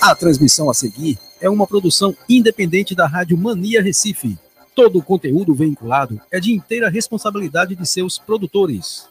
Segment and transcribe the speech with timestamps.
[0.00, 4.38] A transmissão a seguir é uma produção independente da Rádio Mania Recife.
[4.74, 9.08] Todo o conteúdo vinculado é de inteira responsabilidade de seus produtores.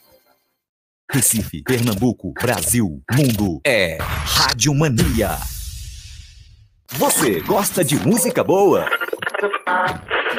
[1.11, 5.37] Recife, Pernambuco, Brasil, mundo é Rádio Mania.
[6.91, 8.87] Você gosta de música boa?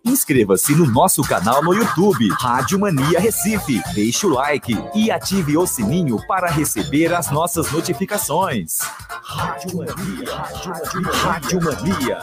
[0.04, 3.80] Inscreva-se no nosso canal no YouTube, Rádio Mania Recife.
[3.95, 8.78] Deixe o like e ative o sininho para receber as nossas notificações.
[8.80, 12.18] Rádio Mania, Rádio Mania, Rádio Mania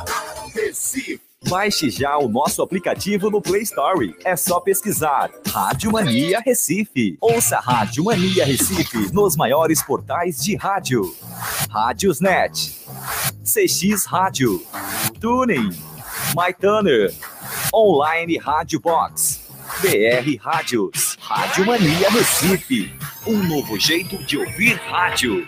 [0.54, 1.31] Recife.
[1.50, 4.16] Baixe já o nosso aplicativo no Play Store.
[4.24, 7.18] É só pesquisar Rádio Mania Recife.
[7.20, 11.02] Ouça Rádio Mania Recife nos maiores portais de rádio.
[11.70, 12.78] Rádiosnet,
[13.44, 14.64] CX Rádio,
[15.20, 15.72] Tuning,
[16.36, 17.14] MyTuner,
[17.74, 19.42] Online Rádio Box,
[19.82, 22.94] BR Rádios, Rádio Mania Recife.
[23.26, 25.46] Um novo jeito de ouvir rádio.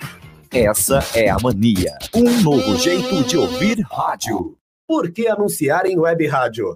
[0.52, 1.98] Essa é a mania.
[2.14, 4.58] Um novo jeito de ouvir rádio.
[4.86, 6.76] Por que anunciar em web rádio?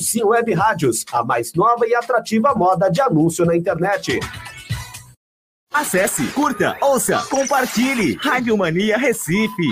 [0.01, 4.19] Sim Web Rádios, a mais nova e atrativa moda de anúncio na internet.
[5.73, 8.17] Acesse, curta, ouça, compartilhe.
[8.21, 9.67] Rádio Mania Recife.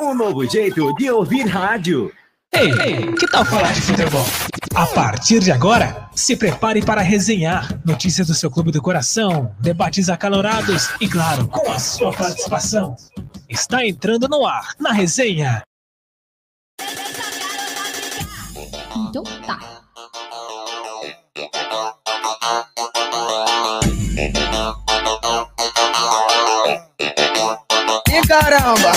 [0.00, 2.10] Um novo jeito de ouvir rádio.
[2.52, 4.24] Ei, ei, que tal falar de futebol?
[4.74, 10.08] A partir de agora, se prepare para resenhar notícias do seu clube do coração, debates
[10.08, 12.96] acalorados e, claro, com a sua participação.
[13.48, 15.62] Está entrando no ar, na resenha.
[19.16, 19.58] Então tá.
[28.08, 28.92] E caramba!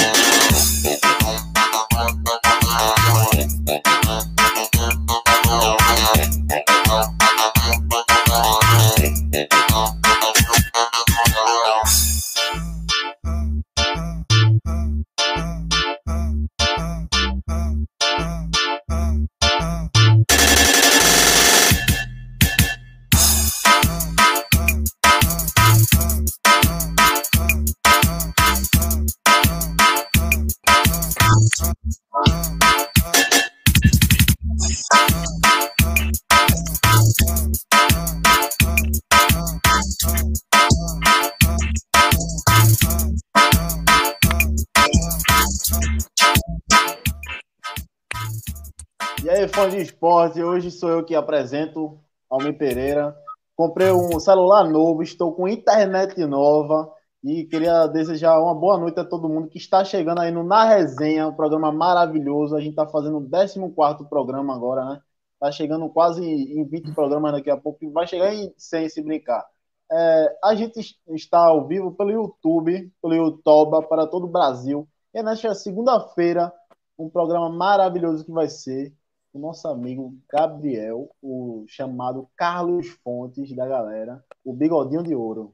[49.59, 51.99] Fã de esporte, hoje sou eu que apresento,
[52.29, 53.13] Almir Pereira.
[53.57, 56.89] Comprei um celular novo, estou com internet nova
[57.21, 60.63] e queria desejar uma boa noite a todo mundo que está chegando aí no Na
[60.63, 62.55] Resenha, um programa maravilhoso.
[62.55, 65.01] A gente está fazendo o 14 programa agora, né?
[65.33, 69.01] Está chegando quase em 20 programas daqui a pouco e vai chegar em 100 se
[69.01, 69.45] brincar.
[69.91, 74.87] É, a gente está ao vivo pelo YouTube, pelo YouTube para todo o Brasil.
[75.13, 76.49] E nesta segunda-feira,
[76.97, 78.97] um programa maravilhoso que vai ser
[79.33, 85.53] o nosso amigo Gabriel, o chamado Carlos Fontes da galera, o bigodinho de ouro.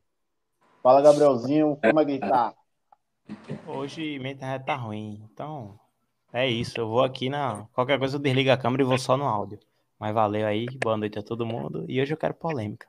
[0.82, 2.54] Fala, Gabrielzinho, como é que tá?
[3.68, 5.78] Hoje minha internet tá ruim, então
[6.32, 6.80] é isso.
[6.80, 7.66] Eu vou aqui na.
[7.74, 9.60] Qualquer coisa eu desligo a câmera e vou só no áudio.
[10.00, 11.86] Mas valeu aí, boa noite a todo mundo.
[11.88, 12.88] E hoje eu quero polêmica.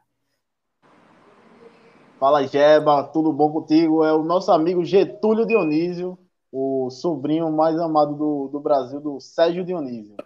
[2.19, 4.03] Fala, Jeba, tudo bom contigo?
[4.03, 6.19] É o nosso amigo Getúlio Dionísio,
[6.51, 10.17] o sobrinho mais amado do, do Brasil, do Sérgio Dionísio.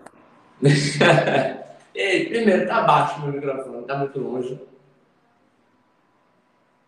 [1.95, 4.61] Ei, primeiro, tá baixo meu microfone, tá muito longe.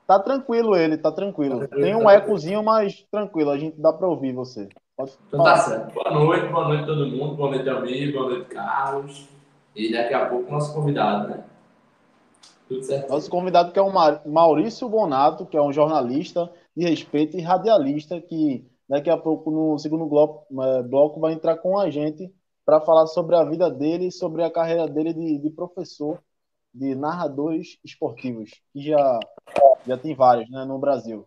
[0.06, 1.60] Tá tranquilo ele, tá tranquilo.
[1.60, 4.68] Tá tranquilo, Tem um tá ecozinho, mas tranquilo, a gente dá pra ouvir você.
[4.96, 5.94] Pode Então tá certo.
[5.94, 9.26] Boa noite, boa noite todo mundo, boa noite amigo, boa noite Carlos.
[9.74, 11.44] E daqui a pouco nosso convidado, né?
[12.68, 13.10] Tudo certo?
[13.10, 17.40] Nosso convidado que é o Ma- Maurício Bonato, que é um jornalista de respeito e
[17.40, 22.30] radialista que daqui a pouco, no segundo bloco, é, bloco vai entrar com a gente
[22.64, 26.18] para falar sobre a vida dele, sobre a carreira dele de, de professor
[26.74, 29.20] de narradores esportivos, que já,
[29.86, 31.26] já tem vários né, no Brasil.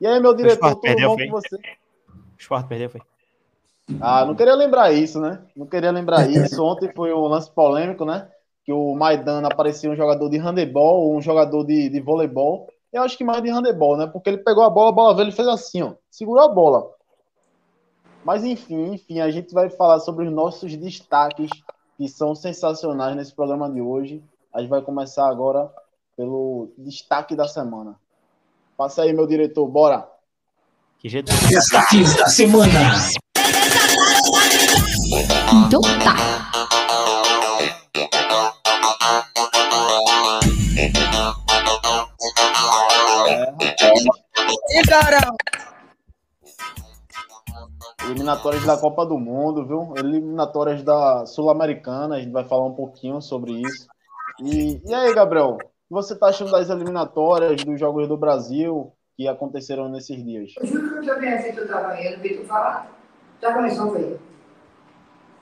[0.00, 1.26] E aí, meu diretor, tudo perdeu, bom foi?
[1.26, 1.56] com você?
[1.56, 3.02] O esporte perdeu, foi?
[4.00, 5.42] Ah, não queria lembrar isso, né?
[5.56, 6.62] Não queria lembrar isso.
[6.62, 8.30] Ontem foi um lance polêmico, né?
[8.64, 12.68] Que o Maidana aparecia um jogador de handebol, um jogador de, de voleibol.
[12.92, 14.06] Eu acho que mais de handebol, né?
[14.06, 15.94] Porque ele pegou a bola, a bola veio, ele fez assim, ó.
[16.10, 16.88] Segurou a bola.
[18.24, 21.50] Mas enfim, enfim, a gente vai falar sobre os nossos destaques
[21.96, 24.22] que são sensacionais nesse programa de hoje.
[24.52, 25.70] A gente vai começar agora
[26.16, 27.96] pelo destaque da semana.
[28.76, 30.08] Passa aí, meu diretor, bora.
[30.98, 31.32] Que jeito.
[31.48, 32.70] Destaques da semana.
[35.66, 36.16] Então tá.
[44.70, 45.20] E cara!
[48.08, 49.92] Eliminatórias da Copa do Mundo, viu?
[49.96, 53.86] Eliminatórias da Sul-Americana, a gente vai falar um pouquinho sobre isso.
[54.42, 58.92] E, e aí, Gabriel, o que você tá achando das eliminatórias, dos Jogos do Brasil
[59.16, 60.52] que aconteceram nesses dias?
[60.58, 62.90] Eu juro que eu também achei que eu tava aí, eu falar.
[63.42, 64.18] Já começou, foi?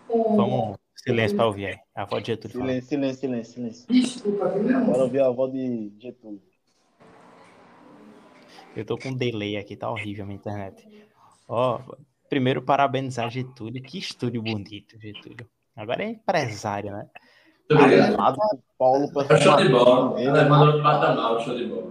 [0.08, 1.78] Vamos, silêncio para ouvir aí.
[1.94, 2.56] A avó de Getúlio.
[2.56, 3.86] Silêncio, silêncio, silêncio, silêncio.
[3.88, 4.92] Desculpa, viu, meu amor?
[4.92, 6.42] Bora ouvir a avó de Getúlio.
[8.74, 11.06] Eu tô com um delay aqui, tá horrível a minha internet.
[11.48, 11.80] Ó,
[12.28, 13.82] primeiro parabenizar Getúlio.
[13.82, 15.46] Que estúdio bonito, Getúlio.
[15.76, 17.06] Agora é empresário, né?
[17.70, 18.38] Obrigado,
[18.78, 19.10] Paulo.
[19.28, 20.20] É show de bola.
[20.20, 21.90] Ele mandou mata mal, show de bola.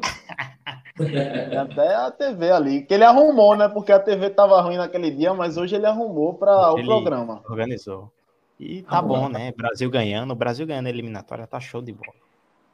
[1.61, 3.67] Até a TV ali, que ele arrumou, né?
[3.67, 7.43] Porque a TV tava ruim naquele dia, mas hoje ele arrumou para o programa.
[7.49, 8.11] Organizou.
[8.57, 9.51] E tá bom, né?
[9.51, 12.13] Brasil ganhando, o Brasil ganhando a eliminatória, tá show de bola.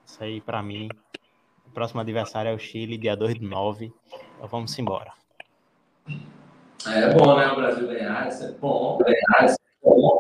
[0.05, 0.87] Isso aí, para mim,
[1.65, 3.91] o próximo adversário é o Chile, dia 2 de 9.
[4.37, 5.11] Então vamos embora.
[6.87, 7.47] É bom, né?
[7.51, 8.97] O Brasil ganhar, isso é bom.
[8.97, 10.17] Ganhar, isso é bom.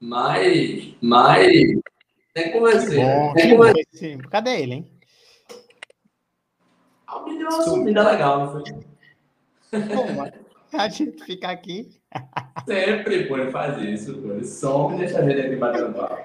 [0.00, 1.46] Mas, mas
[2.34, 2.52] tem.
[2.60, 4.28] Bom, tem que convencer.
[4.28, 4.90] Cadê ele, hein?
[7.24, 8.62] Me deu uma sumida legal, não foi?
[9.70, 11.98] Pô, a gente fica aqui.
[12.68, 14.32] Sempre, pô, ele faz isso, pô.
[14.32, 16.22] Ele some e deixa a gente aqui batendo papo.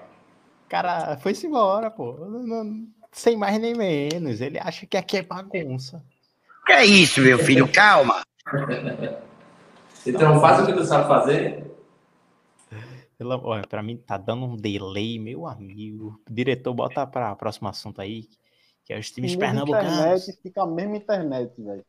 [0.68, 2.14] Cara, foi-se embora, pô.
[2.14, 4.42] Não, sem mais nem menos.
[4.42, 6.04] Ele acha que aqui é bagunça.
[6.66, 7.72] Que é isso, meu filho?
[7.72, 8.22] Calma.
[10.06, 11.71] então, faz o que tu sabe fazer.
[13.24, 16.19] Olha, pra mim tá dando um delay, meu amigo.
[16.30, 18.27] Diretor, bota para próximo assunto aí,
[18.83, 19.94] que é os times pernambucanos.
[19.94, 21.86] Internet, fica a mesma internet, velho.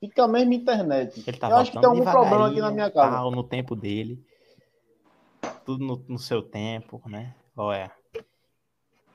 [0.00, 1.24] Fica a mesma internet.
[1.26, 3.16] Ele tá Eu acho que tem algum problema aqui na minha casa.
[3.16, 4.24] Tal, no tempo dele.
[5.64, 7.34] Tudo no, no seu tempo, né?
[7.56, 7.90] Olha.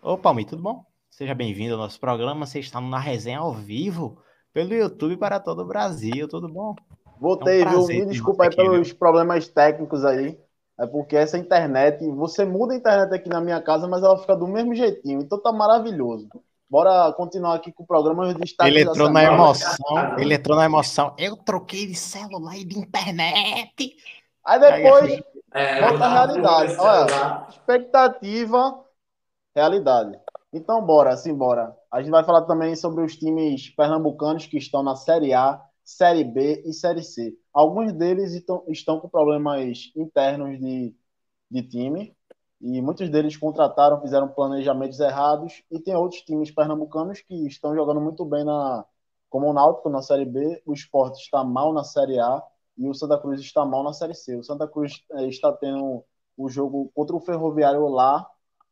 [0.01, 0.86] Ô, Palmi, tudo bom?
[1.10, 2.46] Seja bem-vindo ao nosso programa.
[2.46, 6.28] Você está na resenha ao vivo pelo YouTube para todo o Brasil.
[6.28, 6.75] Tudo bom?
[7.19, 8.00] Voltei, é um viu?
[8.00, 8.98] Me desculpa aí aqui, pelos viu?
[8.98, 10.38] problemas técnicos aí.
[10.80, 14.36] É porque essa internet, você muda a internet aqui na minha casa, mas ela fica
[14.36, 15.21] do mesmo jeitinho.
[15.21, 16.27] Então tá maravilhoso.
[16.69, 18.36] Bora continuar aqui com o programa.
[18.65, 20.18] Ele entrou na emoção.
[20.18, 21.13] Ele entrou na emoção.
[21.19, 23.95] Eu troquei de celular e de internet.
[24.44, 25.21] Aí depois
[25.54, 26.75] é, volta a realidade.
[26.80, 28.83] Olha, expectativa,
[29.56, 30.19] realidade.
[30.51, 31.75] Então, bora, simbora.
[31.92, 36.24] A gente vai falar também sobre os times pernambucanos que estão na Série A, Série
[36.24, 37.38] B e Série C.
[37.54, 40.96] Alguns deles estão, com problemas internos de,
[41.52, 42.16] de time,
[42.62, 48.00] e muitos deles contrataram, fizeram planejamentos errados, e tem outros times pernambucanos que estão jogando
[48.02, 48.86] muito bem na
[49.34, 52.40] como o Náutico na Série B, o Sport está mal na Série A
[52.78, 54.36] e o Santa Cruz está mal na Série C.
[54.36, 56.06] O Santa Cruz é, está tendo
[56.38, 58.30] o jogo contra o Ferroviário lá,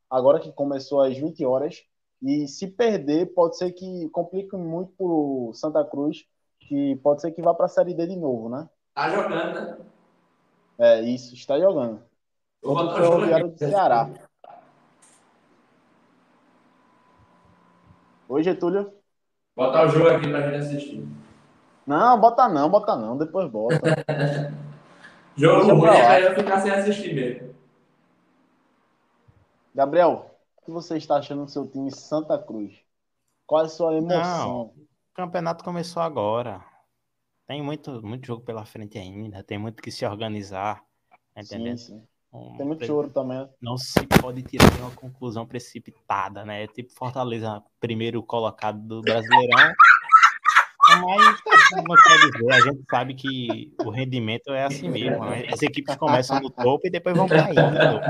[0.08, 1.84] agora que começou às 20 horas,
[2.22, 6.25] e se perder, pode ser que complique muito para o Santa Cruz,
[6.72, 8.70] que pode ser que vá para a Série D de novo, né?
[8.96, 9.78] Tá jogando, né?
[10.80, 12.01] É, isso, está jogando.
[12.63, 14.10] Contra o Ferroviário do Ceará.
[18.30, 18.94] Oi, Getúlio.
[19.54, 21.06] Bota o jogo aqui pra gente assistir.
[21.86, 23.75] Não, bota não, bota não, depois bota.
[25.36, 27.54] jogo ruim é aí eu ficar sem assistir mesmo.
[29.75, 32.74] Gabriel, o que você está achando do seu time Santa Cruz?
[33.46, 34.72] Qual é a sua emoção?
[34.78, 36.63] Não, o campeonato começou agora.
[37.46, 40.82] Tem muito, muito jogo pela frente ainda, tem muito que se organizar.
[41.34, 41.77] Tá entendendo?
[41.77, 42.08] Sim, sim.
[42.34, 43.46] Um, Tem muito choro também.
[43.62, 46.63] Não se pode tirar nenhuma conclusão precipitada, né?
[46.63, 49.74] É tipo Fortaleza, primeiro colocado do Brasileirão.
[50.89, 55.25] Mas, como quer dizer, a gente sabe que o rendimento é assim mesmo.
[55.25, 55.46] Né?
[55.51, 58.01] As equipes começam no topo e depois vão caindo.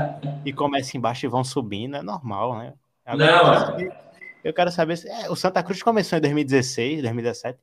[0.44, 2.74] E começam embaixo e vão subindo, é normal, né?
[3.04, 4.11] Agora, Não,
[4.44, 5.08] eu, quero saber, se.
[5.08, 7.58] É, o Santa Cruz começou em 2016, 2017.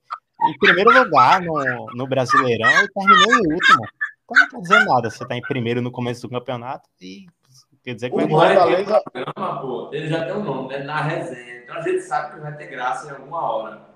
[0.50, 3.86] em primeiro lugar no, no Brasileirão e terminou em último.
[4.24, 5.10] Então não quer dizer nada.
[5.10, 7.26] Você tá em primeiro no começo do campeonato e
[7.84, 9.02] quer dizer que O vai Fortaleza...
[9.12, 10.84] programa, pô, ele já tem um nome, né?
[10.84, 11.64] Na resenha.
[11.64, 13.90] Então a gente sabe que vai ter graça em alguma hora.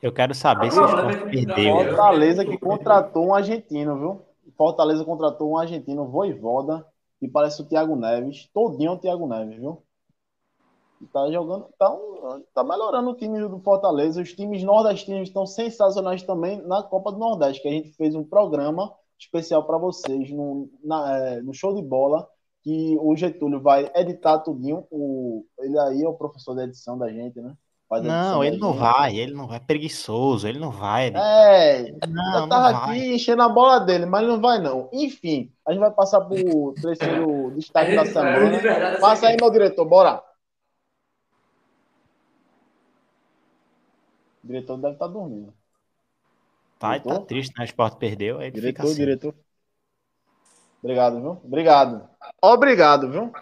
[0.00, 1.74] Eu quero saber se o Sport perdeu.
[1.74, 4.22] Fortaleza que contratou um argentino, viu?
[4.56, 6.86] Fortaleza contratou um argentino, Voivoda,
[7.18, 8.48] que parece o Thiago Neves.
[8.52, 9.82] Todinho é o Thiago Neves, viu?
[11.00, 14.20] E Tá jogando, tá, um- tá melhorando o time do Fortaleza.
[14.20, 18.24] Os times nordestinos estão sensacionais também na Copa do Nordeste, que a gente fez um
[18.24, 22.28] programa especial para vocês no, na- é, no show de bola,
[22.64, 24.84] que o Getúlio vai editar tudinho.
[24.90, 27.54] O, ele aí é o professor da edição da gente, né?
[28.02, 28.80] Não, ele não gente.
[28.80, 29.58] vai, ele não vai.
[29.60, 31.08] Preguiçoso, ele não vai.
[31.08, 32.98] É, Não, eu não tava vai.
[32.98, 34.90] aqui enchendo a bola dele, mas não vai não.
[34.92, 38.98] Enfim, a gente vai passar pro terceiro destaque da É, semana.
[39.00, 40.22] Passa aí, meu diretor, bora.
[44.48, 45.52] O diretor deve estar dormindo.
[46.78, 47.64] Tá, e tá triste, né?
[47.64, 48.94] O Sport perdeu, aí ele fica Diretor, assim.
[48.94, 49.34] diretor.
[50.82, 51.30] Obrigado, viu?
[51.44, 52.08] Obrigado.
[52.40, 53.32] Obrigado, viu?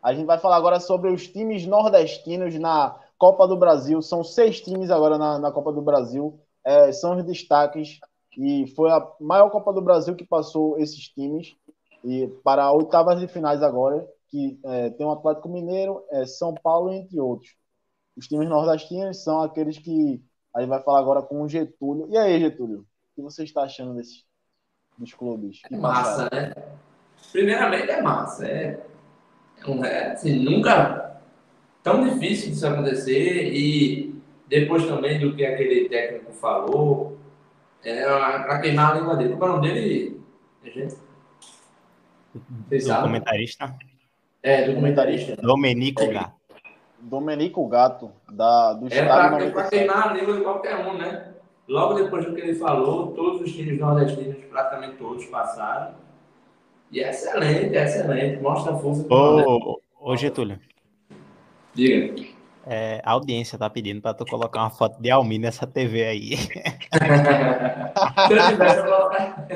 [0.00, 4.00] A gente vai falar agora sobre os times nordestinos na Copa do Brasil.
[4.00, 6.38] São seis times agora na, na Copa do Brasil.
[6.64, 7.98] É, são os destaques.
[8.38, 11.56] E foi a maior Copa do Brasil que passou esses times.
[12.04, 16.92] E para oitavas de finais agora, que é, tem o Atlético Mineiro, é, São Paulo,
[16.92, 17.59] entre outros.
[18.20, 20.22] Os times nordestinos são aqueles que
[20.54, 22.06] a gente vai falar agora com o Getúlio.
[22.10, 22.80] E aí, Getúlio?
[22.80, 24.26] O que você está achando desses
[24.98, 25.62] dos clubes?
[25.66, 26.48] Que É massa, passaram?
[26.48, 26.54] né?
[27.32, 28.46] Primeiramente é massa.
[28.46, 28.78] É,
[29.56, 31.22] é, um- é, assim, nunca
[31.82, 34.14] tão difícil disso acontecer e
[34.46, 37.16] depois também do que aquele técnico falou,
[37.82, 39.36] é para queimar a língua dele.
[39.36, 40.20] Qual é o nome dele?
[40.62, 40.94] Gente?
[42.68, 43.04] Vocês sabem?
[43.04, 43.74] comentarista
[44.42, 45.36] É, do comentarista.
[45.36, 46.39] Domenico Gato.
[47.00, 49.70] Domenico Gato, da, do É Estado para 97.
[49.70, 51.26] queimar a língua de qualquer um, né?
[51.68, 55.94] Logo depois do que ele falou, todos os times nordestinos, praticamente todos, passaram.
[56.90, 58.42] E é excelente, é excelente.
[58.42, 59.14] Mostra a força do.
[59.14, 60.58] Ô, ô Getúlio,
[61.72, 62.26] Diga.
[62.66, 66.36] é, a audiência tá pedindo pra tu colocar uma foto de Almir nessa TV aí.
[66.36, 66.48] Se
[68.32, 69.46] eu tivesse, eu colocar-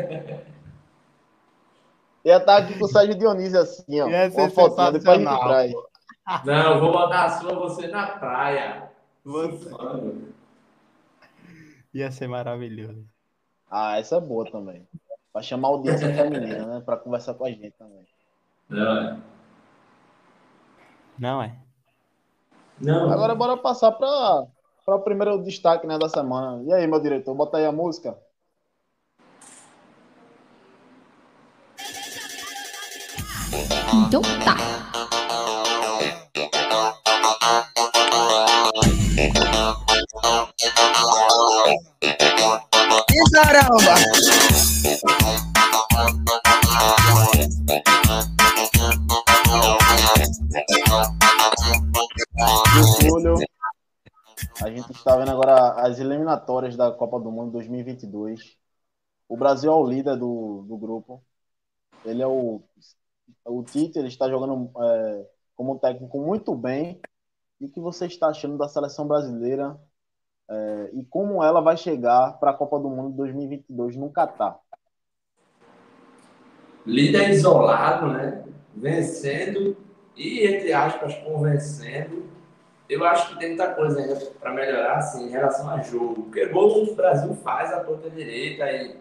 [2.25, 4.09] Ia estar aqui com o Sérgio Dionísio assim, ó.
[4.09, 5.77] Ia ser Uma fotinha, depois a gente.
[6.45, 8.91] Não, eu vou botar a sua você na praia.
[11.93, 13.05] Ia ser maravilhoso.
[13.71, 14.87] Ah, essa é boa também.
[15.33, 16.83] Pra chamar a audiência feminina, né?
[16.85, 18.07] Pra conversar com a gente também.
[18.69, 19.19] Não, é.
[21.19, 21.57] Não é?
[22.81, 23.11] Não.
[23.11, 24.47] Agora bora passar pra,
[24.85, 26.63] pra o primeiro destaque né, da semana.
[26.65, 28.19] E aí, meu diretor, bota aí a música.
[34.07, 34.94] Então tá.
[43.33, 43.95] Caramba!
[52.75, 53.35] Getúlio,
[54.63, 58.57] a gente está vendo agora as eliminatórias da Copa do Mundo 2022.
[59.29, 61.23] O Brasil é o líder do, do grupo.
[62.05, 62.63] Ele é o,
[63.45, 67.01] o Tite, ele está jogando é, como técnico muito bem.
[67.61, 69.79] E o que você está achando da seleção brasileira
[70.49, 74.59] é, e como ela vai chegar para a Copa do Mundo 2022 no Catar?
[76.87, 78.45] Líder isolado, né?
[78.75, 79.77] Vencendo
[80.17, 82.25] e, entre aspas, convencendo.
[82.89, 86.25] Eu acho que tem muita coisa ainda para melhorar, assim, em relação a jogo.
[86.25, 88.97] Porque gol o Brasil faz a ponta direita e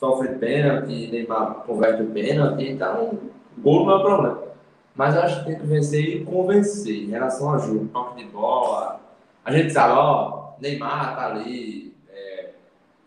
[0.00, 3.20] sofre pênalti, Neymar converte o pênalti, então
[3.58, 4.42] gol não é problema.
[4.96, 8.28] Mas eu acho que tem que vencer e convencer em relação ao jogo, toque de
[8.28, 9.00] bola.
[9.44, 12.50] A gente sabe, ó, Neymar tá ali, é,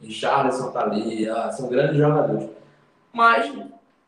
[0.01, 2.49] Richarlison tá ali, ah, são grandes jogadores.
[3.13, 3.49] Mas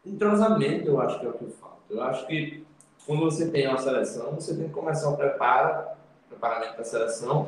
[0.06, 1.78] entrosamento eu acho que é o que falta.
[1.90, 2.66] Eu acho que
[3.06, 5.88] quando você tem uma seleção, você tem que começar o preparo,
[6.28, 7.48] preparamento da seleção,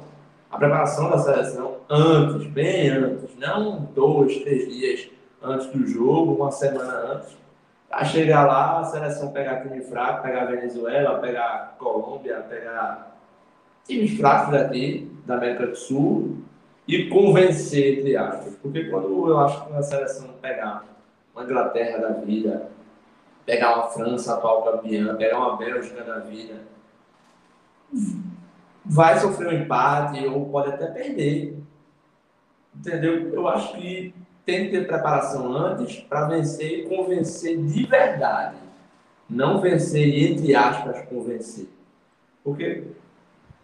[0.49, 5.09] a preparação da seleção antes, bem antes, não dois, três dias
[5.43, 7.37] antes do jogo, uma semana antes.
[7.89, 13.08] Pra chegar lá, a seleção pegar time fraco, pegar Venezuela, pegar Colômbia, pegar
[13.85, 16.37] times fracos daqui, da América do Sul,
[16.87, 18.55] e convencer, entre aspas.
[18.55, 20.85] Porque quando eu acho que uma seleção pegar
[21.33, 22.69] uma Inglaterra da vida,
[23.45, 26.63] pegar uma França atual campeã, pegar uma Bélgica da vida,
[28.83, 31.57] vai sofrer um empate ou pode até perder.
[32.75, 33.33] Entendeu?
[33.33, 34.13] Eu acho que
[34.45, 38.57] tem que ter preparação antes para vencer e convencer de verdade.
[39.29, 41.67] Não vencer e, entre aspas, convencer.
[42.43, 42.83] Porque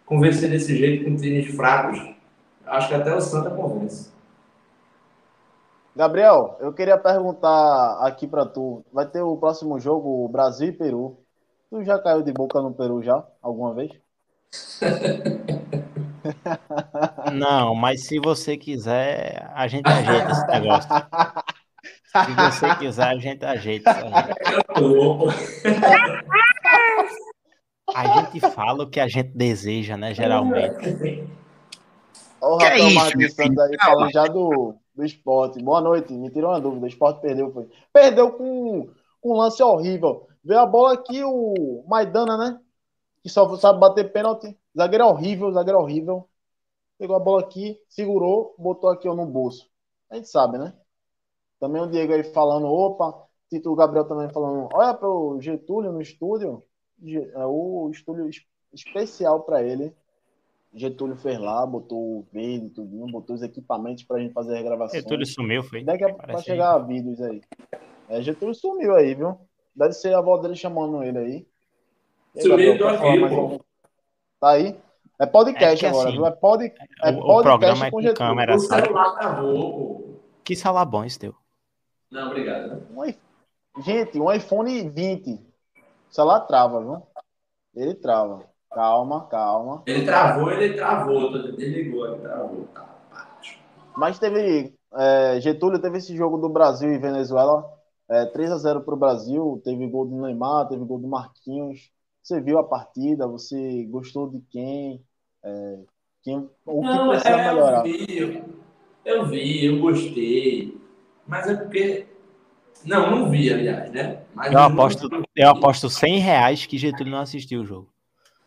[0.06, 2.16] convencer desse jeito com times fracos
[2.66, 4.10] Acho que até o Santa convence.
[5.94, 8.84] Gabriel, eu queria perguntar aqui para tu.
[8.92, 11.16] Vai ter o próximo jogo Brasil e Peru.
[11.70, 13.24] Tu já caiu de boca no Peru já?
[13.40, 13.92] Alguma vez?
[17.32, 20.90] Não, mas se você quiser, a gente ajeita esse negócio.
[22.16, 24.14] Se você quiser, a gente ajeita isso aí.
[27.96, 30.12] A gente fala o que a gente deseja, né?
[30.12, 30.92] Geralmente.
[32.42, 33.34] O Que é Rafael isso, Martins?
[33.34, 35.64] Santos aí falando já do, do esporte.
[35.64, 36.84] Boa noite, me tirou uma dúvida.
[36.84, 37.70] O esporte perdeu, foi.
[37.90, 40.28] Perdeu com, com um lance horrível.
[40.44, 42.60] Veio a bola aqui, o Maidana, né?
[43.22, 44.54] Que só sabe bater pênalti.
[44.76, 46.28] Zagueiro é horrível, zagueiro é horrível.
[46.98, 49.70] Pegou a bola aqui, segurou, botou aqui ó, no bolso.
[50.10, 50.74] A gente sabe, né?
[51.58, 56.62] Também o Diego aí falando, opa, Tito Gabriel também falando, olha pro Getúlio no estúdio,
[57.04, 59.92] é o estúdio es- especial para ele.
[60.74, 65.02] Getúlio fez lá, botou o verde, tudinho, botou os equipamentos pra gente fazer as gravações.
[65.02, 65.82] Getúlio sumiu, foi?
[65.82, 67.40] Daqui a pouco vai chegar vídeos aí.
[68.08, 69.38] É, Getúlio sumiu aí, viu?
[69.74, 71.46] Deve ser a avó dele chamando ele aí.
[72.36, 73.64] Aí, Sumiu do arquivo?
[74.38, 74.76] Tá aí?
[75.18, 76.26] É podcast É que agora, assim, viu?
[76.26, 76.64] É, pod...
[76.64, 80.14] é o- o podcast programa é com câmera, O celular travou, pô.
[80.44, 81.34] Que celular bom esse teu.
[82.10, 82.68] Não, obrigado.
[82.68, 82.82] né?
[83.76, 85.40] Um Gente, um iPhone 20.
[86.16, 87.02] O celular trava, viu?
[87.74, 88.48] Ele trava.
[88.72, 89.82] Calma, calma.
[89.86, 91.30] Ele travou, ele travou.
[91.52, 92.64] Desligou, ele travou.
[92.72, 92.88] Tá.
[93.94, 94.72] Mas teve.
[94.94, 97.70] é, Getúlio teve esse jogo do Brasil e Venezuela.
[98.08, 99.60] É, 3x0 pro Brasil.
[99.62, 101.90] Teve gol do Neymar, teve gol do Marquinhos.
[102.22, 103.28] Você viu a partida?
[103.28, 105.04] Você gostou de quem?
[105.44, 105.80] É,
[106.22, 107.86] quem o que Não, precisa é, melhorar?
[107.86, 108.44] eu vi,
[109.04, 110.80] eu vi, eu gostei.
[111.26, 112.15] Mas é porque.
[112.84, 114.18] Não, não vi, aliás, né?
[114.34, 117.88] Mas Eu não- aposto, eu aposto 100 reais que Getúlio não assistiu o jogo.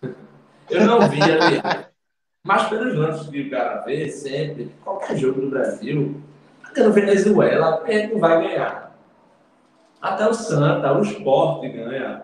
[0.70, 1.88] Eu não vi, aliás.
[2.44, 6.22] Mas pelos lances que o cara vê, sempre, qualquer jogo do Brasil,
[6.64, 8.96] até no Venezuela, gente não vai ganhar.
[10.02, 12.24] Até o Santa, o Sport ganha.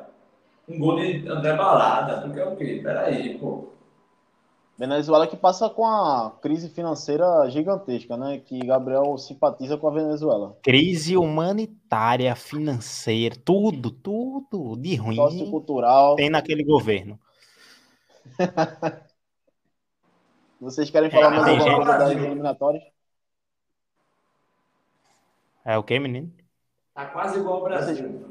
[0.70, 2.80] Um gol de André Balada, porque é o quê?
[2.82, 3.75] Peraí, pô.
[4.78, 8.40] Venezuela que passa com a crise financeira gigantesca, né?
[8.40, 10.58] Que Gabriel simpatiza com a Venezuela.
[10.62, 16.18] Crise humanitária, financeira, tudo, tudo de ruim Sociocultural.
[16.18, 17.18] tem naquele governo.
[20.60, 22.84] Vocês querem falar mais tem alguma coisa das eliminatórias?
[25.64, 26.34] É o que, menino?
[26.94, 28.30] Tá quase igual ao Brasil.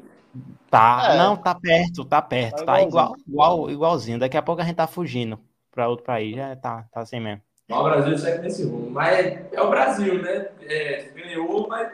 [0.69, 1.17] Tá, É.
[1.17, 4.19] não, tá perto, tá perto, Tá tá, igual, igual, igualzinho.
[4.19, 5.39] Daqui a pouco a gente tá fugindo
[5.75, 7.41] pra outro país, já tá, tá assim mesmo.
[7.67, 8.89] Mas o Brasil segue nesse rumo.
[8.89, 10.49] Mas é, é o Brasil, né?
[10.61, 11.91] É, ganhou, mas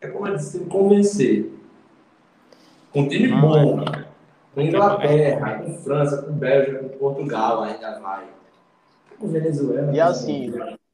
[0.00, 1.52] é como eu disse, convencer.
[2.92, 3.80] Com time Não, bom.
[3.82, 4.08] é-
[4.54, 8.26] Com Inglaterra, com França, com Bélgica, com Portugal ainda vai.
[9.18, 9.92] Com Venezuela.
[9.94, 10.52] E assim,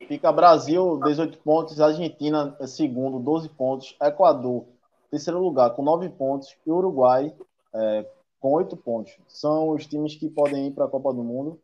[0.09, 4.65] fica Brasil, 18 pontos, Argentina é segundo, 12 pontos, Equador,
[5.11, 7.33] terceiro lugar, com 9 pontos, e Uruguai
[7.75, 8.07] é,
[8.41, 9.17] com 8 pontos.
[9.29, 11.59] São os times que podem ir para a Copa do Mundo.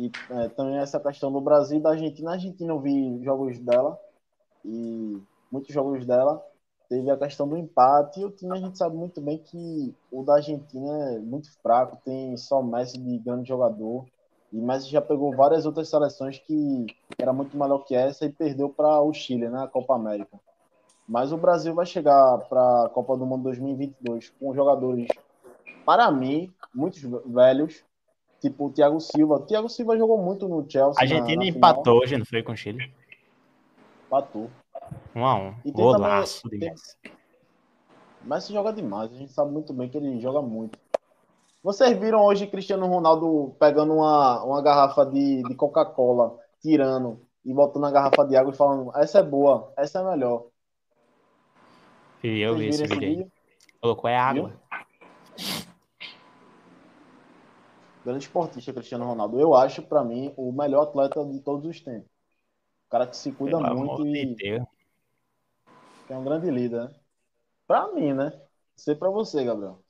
[0.00, 2.30] E é, também essa questão do Brasil e da Argentina.
[2.30, 4.00] A Argentina eu vi jogos dela,
[4.64, 5.20] e
[5.52, 6.42] muitos jogos dela.
[6.88, 10.24] Teve a questão do empate, e o time a gente sabe muito bem que o
[10.24, 14.06] da Argentina é muito fraco, tem só Messi de grande jogador.
[14.50, 16.86] E Messi já pegou várias outras seleções que
[17.18, 20.40] era muito melhor que essa e perdeu para o Chile, né, a Copa América.
[21.06, 25.08] Mas o Brasil vai chegar para a Copa do Mundo 2022 com jogadores,
[25.84, 27.84] para mim, muitos velhos,
[28.40, 29.36] tipo o Thiago Silva.
[29.36, 30.92] O Thiago Silva jogou muito no Chelsea.
[31.02, 32.92] A na- Argentina na empatou hoje, não foi com o Chile?
[34.06, 34.50] Empatou.
[35.14, 35.54] Um a um.
[35.64, 36.96] E Golaço também- de tem- Messi.
[38.22, 40.78] Messi joga demais, a gente sabe muito bem que ele joga muito.
[41.62, 47.82] Vocês viram hoje Cristiano Ronaldo pegando uma, uma garrafa de, de Coca-Cola, tirando e botando
[47.82, 50.46] na garrafa de água e falando: essa é boa, essa é melhor.
[52.24, 53.30] E eu vi Vocês esse viram vídeo aí.
[53.80, 54.52] Colocou é água.
[58.04, 59.38] Grande esportista Cristiano Ronaldo.
[59.38, 62.08] Eu acho, pra mim, o melhor atleta de todos os tempos.
[62.86, 64.64] O cara que se cuida Pelo muito amor de e Deus.
[66.08, 66.84] é um grande líder.
[66.84, 66.90] né?
[67.66, 68.32] Pra mim, né?
[68.74, 69.82] Sei pra você, Gabriel.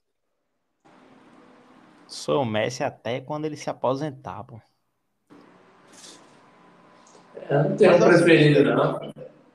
[2.09, 4.61] Sou o Messi até quando ele se aposentar, pô.
[7.49, 9.13] Eu não tenho um preferido, não.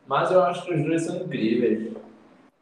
[0.08, 1.94] Mas eu acho que os dois são incríveis.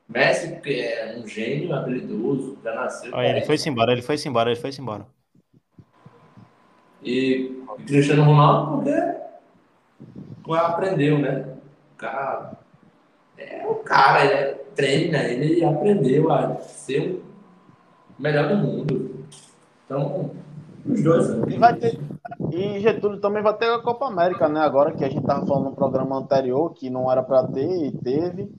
[0.09, 3.13] Messi, que é um gênio habilidoso, já nasceu.
[3.13, 5.07] Olha, ele foi-se embora, ele foi-se embora, ele foi-se embora.
[7.03, 8.83] E Cristiano Ronaldo,
[10.43, 11.45] porque aprendeu, né?
[11.93, 12.63] O cara
[13.37, 17.23] é o cara, ele treina, ele aprendeu a ser
[18.17, 19.25] o melhor do mundo.
[19.85, 20.31] Então,
[20.85, 21.29] Os dois.
[21.47, 21.99] E vai ter.
[22.51, 24.59] E Getúlio também vai ter a Copa América, né?
[24.59, 27.91] Agora que a gente tava falando no programa anterior que não era para ter e
[27.91, 28.51] teve.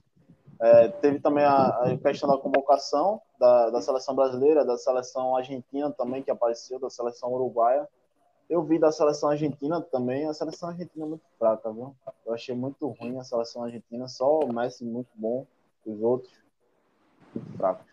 [0.61, 5.91] É, teve também a, a, questão da convocação da, da seleção brasileira, da seleção argentina
[5.91, 7.87] também que apareceu, da seleção uruguaia.
[8.49, 11.95] Eu vi da seleção argentina também, a seleção argentina é muito fraca, viu?
[12.27, 15.47] Eu achei muito ruim a seleção argentina, só o Messi muito bom,
[15.87, 16.33] os outros
[17.35, 17.87] muito fracos.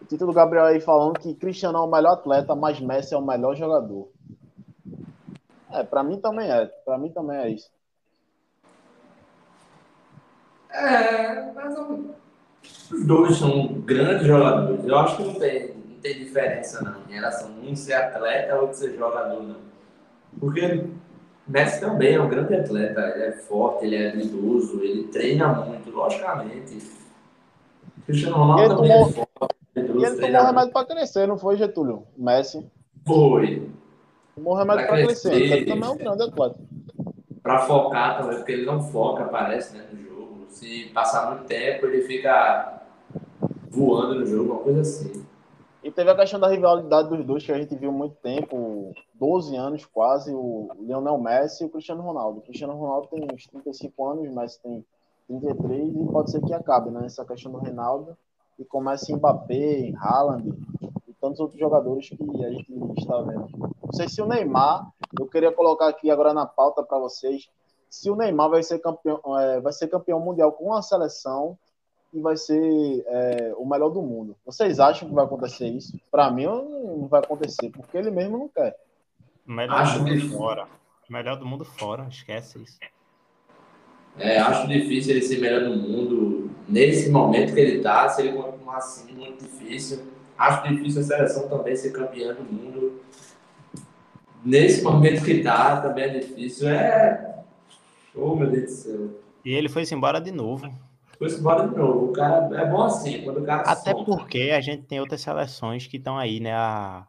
[0.00, 3.26] O título Gabriel aí falando que Cristiano é o melhor atleta, mas Messi é o
[3.26, 4.08] melhor jogador.
[5.72, 6.66] É, para mim também é.
[6.66, 7.70] Para mim também é isso.
[10.70, 11.76] É, mas
[12.90, 14.84] os dois são grandes jogadores.
[14.84, 15.75] Eu acho que não tem,
[16.06, 19.56] tem diferença não, em relação a um ser atleta ou ser jogador, não.
[20.38, 20.84] Porque
[21.48, 25.90] Messi também é um grande atleta, ele é forte, ele é habilidoso, ele treina muito,
[25.90, 26.78] logicamente.
[28.04, 29.56] Cristiano Ronaldo também tomou, é forte.
[29.74, 32.04] E ele tomou remédio para crescer, não foi, Getúlio?
[32.16, 32.64] Messi.
[33.04, 33.68] Foi.
[34.34, 35.30] Tomou remédio para crescer.
[35.30, 35.52] crescer.
[35.56, 36.60] Ele também é um grande atleta.
[37.42, 41.86] Para focar também, porque ele não foca, parece, né, no jogo se passar muito tempo,
[41.86, 42.82] ele fica
[43.70, 45.24] voando no jogo, uma coisa assim.
[45.86, 49.54] E teve a questão da rivalidade dos dois, que a gente viu muito tempo, 12
[49.54, 52.40] anos quase, o Lionel Messi e o Cristiano Ronaldo.
[52.40, 54.84] O Cristiano Ronaldo tem uns 35 anos, o Messi tem
[55.28, 57.06] 33 e pode ser que acabe, né?
[57.06, 58.16] Essa questão do Ronaldo
[58.58, 60.52] e comece Mbappé, Haaland
[61.06, 62.68] e tantos outros jogadores que a gente
[62.98, 63.46] está vendo.
[63.56, 67.48] Não sei se o Neymar, eu queria colocar aqui agora na pauta para vocês,
[67.88, 71.56] se o Neymar vai ser campeão, é, vai ser campeão mundial com a seleção
[72.16, 74.36] e vai ser é, o melhor do mundo.
[74.44, 75.98] Vocês acham que vai acontecer isso?
[76.10, 78.76] Para mim, não vai acontecer, porque ele mesmo não quer.
[79.46, 80.28] Melhor acho do mundo que...
[80.30, 80.66] fora.
[81.08, 82.78] Melhor do mundo fora, esquece isso.
[84.18, 88.08] É, acho difícil ele ser melhor do mundo nesse momento que ele está.
[88.08, 90.02] Se ele continuar assim, muito difícil.
[90.36, 93.00] Acho difícil a seleção também ser campeã do mundo.
[94.44, 96.68] Nesse momento que está, também é difícil.
[96.68, 97.36] É,
[98.16, 99.10] Oh, meu Deus do céu.
[99.44, 100.72] E ele foi-se embora de novo.
[101.18, 102.10] Foi-se embora de novo.
[102.10, 104.04] O cara é bom assim, quando o cara Até solta.
[104.04, 106.54] porque a gente tem outras seleções que estão aí, né?
[106.54, 107.06] A,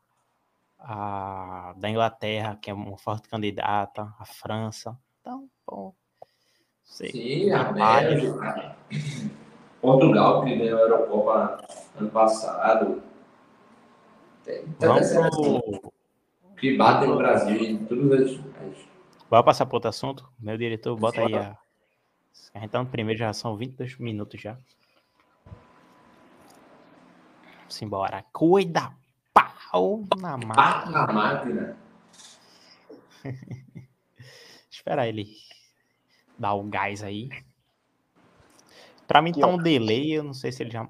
[0.79, 4.97] a da Inglaterra, que é uma forte candidata, a França.
[5.21, 5.93] Então, bom.
[6.83, 7.11] Sei.
[7.11, 8.77] Sim, a Bélgica.
[9.81, 11.57] Portugal, que ganhou a Eurocopa
[11.99, 13.03] ano passado.
[14.43, 15.11] Tem, Vamos
[16.57, 18.39] que batem no Brasil em todas as
[19.29, 20.27] Vai passar para outro assunto?
[20.39, 21.57] Meu diretor, bota aí a.
[22.53, 24.57] A gente tá no primeiro, já são 22 minutos já.
[27.69, 28.25] Simbora.
[28.31, 28.91] Cuida!
[29.33, 30.55] Pau na máquina.
[30.55, 31.77] Pau na máquina.
[34.71, 35.27] Espera ele
[36.37, 37.29] dar o gás aí.
[39.07, 39.61] Pra mim Aqui, tá um ó.
[39.61, 40.83] delay, eu não sei se ele já.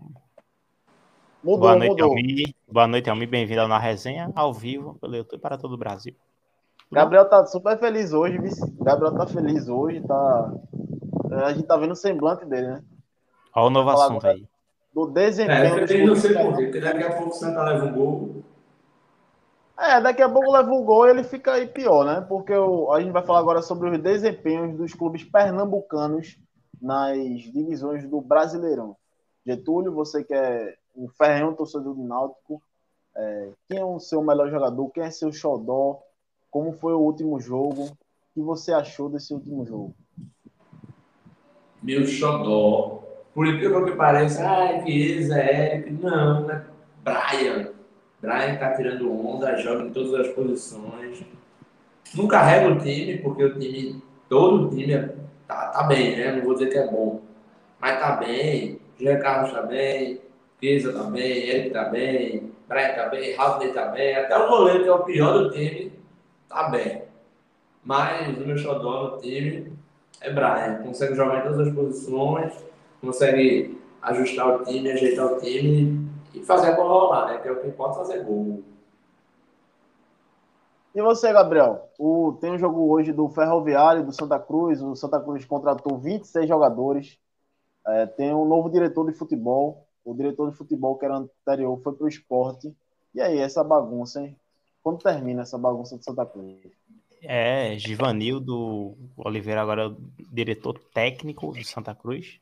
[1.44, 2.10] Mudou, Boa noite, mudou.
[2.10, 2.56] Almi.
[2.68, 3.26] Boa noite, Almi.
[3.26, 6.16] Bem-vindo na resenha ao vivo pelo YouTube para todo o Brasil.
[6.92, 8.52] Gabriel tá super feliz hoje, viu?
[8.80, 10.54] Gabriel tá feliz hoje, tá.
[11.32, 12.84] A gente tá vendo o semblante dele, né?
[13.56, 14.48] Olha o novo assunto aí.
[14.94, 15.86] Do desempenho.
[15.86, 18.44] É, eu não sei por quê, porque daqui a pouco o Santa leva um gol.
[19.80, 22.26] É, daqui a pouco leva um gol e ele fica aí pior, né?
[22.28, 26.38] Porque o, a gente vai falar agora sobre os desempenhos dos clubes pernambucanos
[26.82, 28.96] nas divisões do Brasileirão.
[29.46, 32.62] Getúlio, você que é um ferrenho torcedor do Náutico,
[33.16, 34.90] é, quem é o seu melhor jogador?
[34.90, 36.00] Quem é seu xodó?
[36.50, 37.84] Como foi o último jogo?
[37.86, 37.98] O
[38.34, 39.96] que você achou desse último jogo?
[41.88, 43.02] Meu xodó.
[43.34, 45.90] Por incrível que pareça, ah, Chiesa, Eric.
[45.90, 46.66] Não, né?
[47.02, 47.70] Brian.
[48.22, 51.24] Brian tá tirando onda, joga em todas as posições.
[52.14, 55.16] Não carrega o time, porque o time, todo o time é,
[55.48, 56.34] tá, tá bem, né?
[56.34, 57.22] Não vou dizer que é bom.
[57.80, 58.82] Mas tá bem.
[59.00, 60.20] Jean Carlos tá bem.
[60.60, 61.50] Chiesa tá bem.
[61.50, 62.52] Eric tá bem.
[62.68, 63.34] Brian tá bem.
[63.34, 64.14] Raulney tá bem.
[64.14, 65.94] Até o goleiro, que é o pior do time,
[66.50, 67.04] tá bem.
[67.82, 69.77] Mas o meu xodó no time
[70.22, 70.84] é Brian.
[70.84, 72.54] Consegue jogar em todas as posições,
[73.02, 77.38] consegue ajustar o time, ajeitar o time e fazer a bola rolar, né?
[77.40, 78.64] Que é o que importa fazer gol.
[80.94, 81.90] E você, Gabriel?
[82.00, 84.82] O, tem um jogo hoje do Ferroviário, do Santa Cruz.
[84.82, 87.20] O Santa Cruz contratou 26 jogadores.
[87.86, 89.86] É, tem um novo diretor de futebol.
[90.04, 92.76] O diretor de futebol, que era anterior, foi para o esporte.
[93.14, 94.36] E aí, essa bagunça, hein?
[94.82, 96.56] Quando termina essa bagunça de Santa Cruz?
[97.22, 99.98] É, Givanildo Oliveira, agora é o
[100.32, 102.40] diretor técnico de Santa Cruz.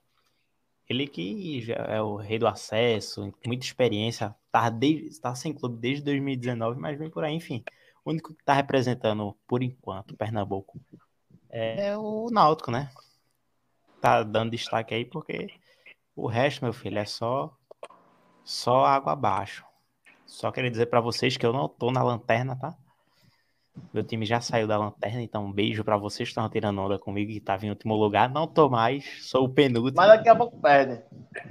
[0.88, 5.78] Ele que já é o rei do acesso, muita experiência, tá, desde, tá sem clube
[5.80, 7.64] desde 2019, mas vem por aí, enfim.
[8.04, 10.80] O único que tá representando, por enquanto, Pernambuco
[11.50, 12.92] é o Náutico, né?
[14.00, 15.50] Tá dando destaque aí porque
[16.16, 17.58] o resto, meu filho, é só
[18.44, 19.66] só água abaixo.
[20.28, 22.78] Só queria dizer para vocês que eu não tô na lanterna, tá?
[23.94, 26.98] Meu time já saiu da lanterna, então um beijo para vocês que estão tirando onda
[27.00, 28.30] comigo que tava em último lugar.
[28.30, 29.96] Não tô mais, sou o penúltimo.
[29.96, 31.02] Mas daqui a pouco perde.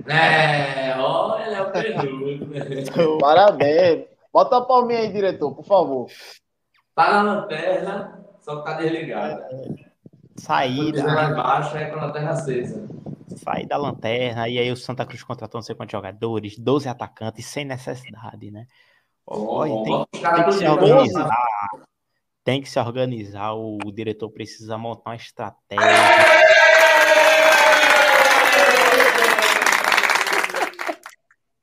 [0.06, 3.18] É, olha, é o penúltimo.
[3.20, 4.06] Parabéns.
[4.32, 6.08] Bota a palminha aí, diretor, por favor.
[6.94, 9.42] Tá na lanterna, só que tá desligado.
[10.36, 12.88] Saí Quando da, lá embaixo é com a lanterna acesa.
[13.36, 17.46] saí da lanterna, e aí o Santa Cruz contratou não sei quantos jogadores, 12 atacantes,
[17.46, 18.66] sem necessidade, né?
[19.26, 21.30] Olha, tem, os caras tem que do se organizar.
[22.44, 25.84] Tem que se organizar, o, o diretor precisa montar uma estratégia.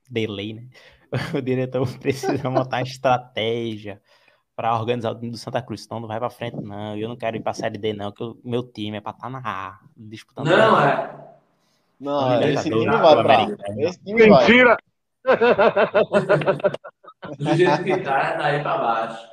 [0.10, 0.68] Delay, né?
[1.38, 4.02] O diretor precisa montar uma estratégia
[4.56, 5.84] para organizar o time do Santa Cruz.
[5.84, 6.98] Senão não vai para frente, não.
[6.98, 9.12] Eu não quero ir para a Série D, não, que o meu time é para
[9.12, 10.48] estar na A, disputando.
[10.48, 11.16] Não, é.
[12.00, 13.36] Não, esse time Libertadores, vai pra.
[13.36, 13.84] Sul-Americana.
[13.84, 14.48] Esse time vai.
[14.48, 14.78] Mentira!
[17.38, 19.31] Do jeito que tá, é daí pra baixo.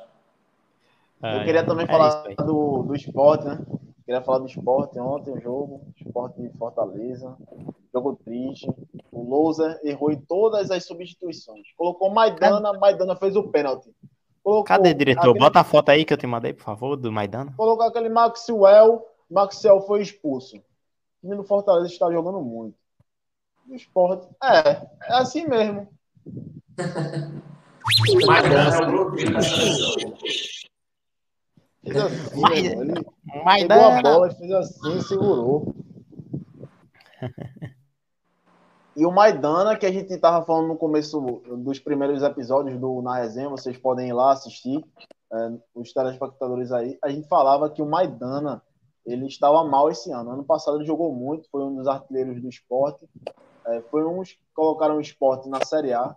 [1.21, 3.59] Eu queria também é falar do, do esporte, né?
[4.05, 7.37] Queria falar do esporte ontem, o jogo, esporte de Fortaleza,
[7.93, 8.67] jogo triste.
[9.11, 11.67] O Lousa errou em todas as substituições.
[11.77, 13.91] Colocou Maidana, Maidana fez o pênalti.
[14.41, 15.21] Colocou Cadê, diretor?
[15.29, 17.53] aquele- Bota a foto aí que eu te mandei, por favor, do Maidana.
[17.55, 20.59] Colocou aquele Maxwell, Maxwell foi expulso.
[21.21, 22.75] O do Fortaleza está jogando muito.
[23.69, 25.87] O esporte, é, é assim mesmo.
[28.25, 29.11] Mas é o.
[31.83, 32.83] Fez assim, Mas- meu irmão.
[33.33, 33.77] Ele Maidana.
[33.77, 35.75] pegou a bola e fez assim e segurou.
[38.95, 41.21] E o Maidana, que a gente tava falando no começo
[41.63, 44.83] dos primeiros episódios do Na Resenha, vocês podem ir lá assistir,
[45.31, 48.61] é, os telespectadores aí, a gente falava que o Maidana,
[49.05, 50.31] ele estava mal esse ano.
[50.31, 53.07] Ano passado ele jogou muito, foi um dos artilheiros do esporte,
[53.67, 56.13] é, foi uns que colocaram o esporte na Série A,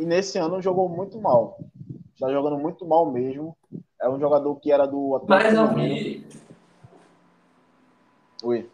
[0.00, 1.58] e nesse ano jogou muito mal.
[2.18, 3.56] Está jogando muito mal mesmo.
[4.02, 6.20] É um jogador que era do Mas Atlético não Mineiro.
[6.28, 6.40] vi.
[8.42, 8.70] Oi.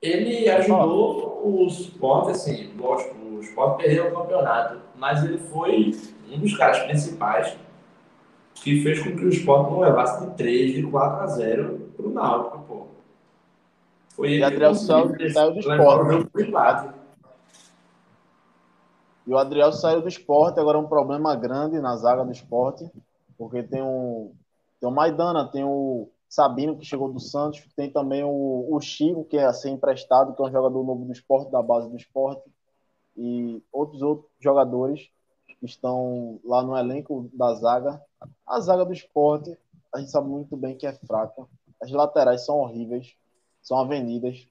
[0.00, 5.90] Ele ajudou o Sport, assim, lógico, o Sport perdeu o campeonato, mas ele foi
[6.32, 7.58] um dos caras principais
[8.54, 12.10] que fez com que o Sport não levasse de 3, de 4 a 0 pro
[12.10, 12.86] Náutico, pô.
[14.10, 15.56] Foi E ele Adriel que saiu- do Sport.
[15.56, 16.94] o jogo pro empate.
[19.26, 22.90] E o Adriel saiu do esporte, agora é um problema grande na zaga do esporte,
[23.36, 24.32] porque tem o,
[24.80, 29.24] tem o Maidana, tem o Sabino, que chegou do Santos, tem também o, o Chico,
[29.24, 31.96] que é a ser emprestado, que é um jogador novo do esporte, da base do
[31.96, 32.42] esporte,
[33.16, 35.10] e outros outros jogadores
[35.46, 38.00] que estão lá no elenco da zaga.
[38.46, 39.56] A zaga do esporte,
[39.92, 41.46] a gente sabe muito bem que é fraca.
[41.82, 43.14] As laterais são horríveis,
[43.62, 44.46] são avenidas.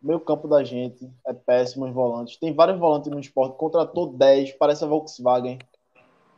[0.00, 2.36] Meio campo da gente é péssimo os volantes.
[2.36, 3.56] Tem vários volantes no esporte.
[3.56, 5.58] Contratou 10, parece a Volkswagen.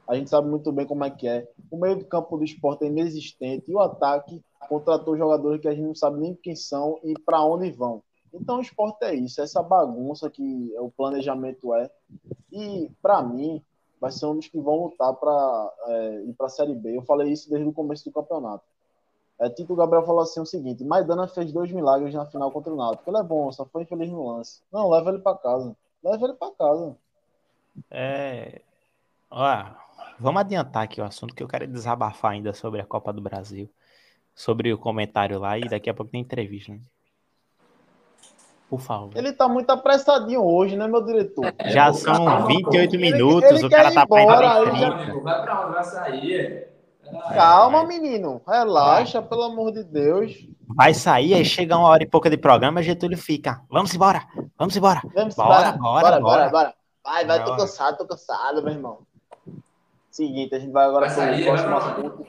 [0.08, 1.48] A gente sabe muito bem como é que é.
[1.70, 3.70] O meio do campo do esporte é inexistente.
[3.70, 7.44] E o ataque contratou jogadores que a gente não sabe nem quem são e para
[7.44, 8.02] onde vão.
[8.32, 11.90] Então o esporte é isso, essa bagunça que o planejamento é.
[12.52, 13.62] E para mim,
[14.00, 16.96] vai ser um dos que vão lutar para é, ir para a Série B.
[16.96, 18.64] Eu falei isso desde o começo do campeonato.
[19.40, 22.76] É, Tito Gabriel falou assim o seguinte: Maidana fez dois milagres na final contra o
[22.76, 23.08] Náutico.
[23.10, 24.60] Ele é bom, só foi infeliz no lance.
[24.70, 25.74] Não, leva ele para casa.
[26.04, 26.96] Leva ele para casa.
[27.90, 28.60] É.
[29.30, 29.64] Ó,
[30.18, 33.70] vamos adiantar aqui o assunto que eu quero desabafar ainda sobre a Copa do Brasil.
[34.34, 36.80] Sobre o comentário lá e daqui a pouco tem entrevista, né?
[38.68, 39.16] Por favor.
[39.16, 41.52] Ele tá muito apressadinho hoje, né, meu diretor?
[41.66, 45.20] Já são 28 Ele- minutos, ele o quer cara ir tá embora, ele já- 30.
[45.20, 46.69] Vai pra onde vai sair?
[47.34, 48.40] Calma, menino.
[48.46, 50.46] Relaxa, pelo amor de Deus.
[50.74, 53.60] Vai sair, aí chega uma hora e pouca de programa, Getúlio fica.
[53.68, 54.22] Vamos embora,
[54.56, 55.02] vamos embora.
[55.14, 55.78] Vamos Bora, embora.
[55.78, 56.50] bora, bora, bora.
[56.50, 56.74] bora.
[57.02, 58.98] Vai, vai, tô cansado, tô cansado, meu irmão.
[60.10, 62.26] Seguinte, a gente vai agora para o próximo assunto,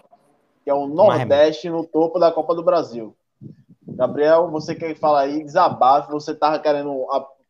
[0.64, 3.16] que é o Nordeste no topo da Copa do Brasil.
[3.88, 7.06] Gabriel, você quer falar aí, desabafe, você tava querendo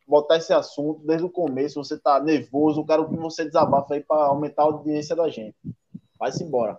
[0.08, 4.02] botar esse assunto desde o começo, você tá nervoso, eu quero que você desabafe aí
[4.02, 5.56] para aumentar a audiência da gente.
[6.20, 6.78] Vai-se embora.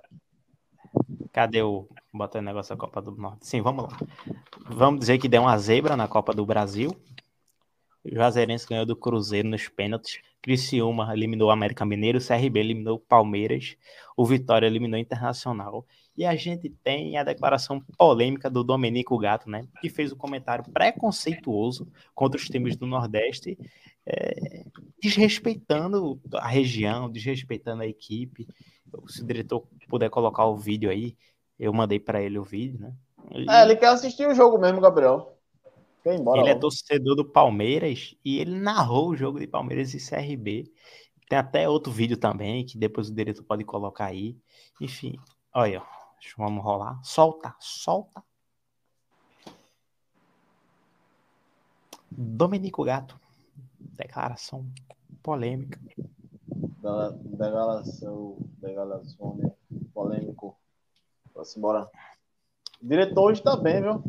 [1.33, 1.88] Cadê o.
[2.12, 3.47] Botando o negócio da Copa do Norte?
[3.47, 3.99] Sim, vamos lá.
[4.66, 6.95] Vamos dizer que deu uma zebra na Copa do Brasil.
[8.05, 10.21] O Juazeirense ganhou do Cruzeiro nos pênaltis.
[10.42, 12.18] Criciúma eliminou o América Mineiro.
[12.18, 13.77] O CRB eliminou o Palmeiras.
[14.16, 15.87] O Vitória eliminou o Internacional.
[16.16, 19.66] E a gente tem a declaração polêmica do Domenico Gato, né?
[19.81, 23.57] Que fez um comentário preconceituoso contra os times do Nordeste,
[24.05, 24.66] é,
[25.01, 28.47] desrespeitando a região, desrespeitando a equipe.
[29.09, 31.16] Se o diretor puder colocar o vídeo aí,
[31.59, 32.94] eu mandei para ele o vídeo, né?
[33.31, 35.37] E É, ele quer assistir o jogo mesmo, Gabriel.
[36.02, 36.40] Quer embora.
[36.40, 36.62] ele é logo.
[36.62, 40.72] torcedor do Palmeiras e ele narrou o jogo de Palmeiras e CRB.
[41.28, 44.37] Tem até outro vídeo também, que depois o diretor pode colocar aí.
[44.81, 45.18] Enfim,
[45.55, 46.02] olha, ó.
[46.37, 47.00] Vamos rolar.
[47.02, 48.22] Solta, solta.
[52.11, 53.18] Domenico Gato.
[53.78, 54.70] Declaração
[55.22, 55.81] polêmica.
[56.83, 59.51] Declaração, declaração né?
[59.95, 60.57] polêmico.
[61.35, 61.88] Vamos embora.
[62.83, 64.03] O diretor hoje tá bem, viu?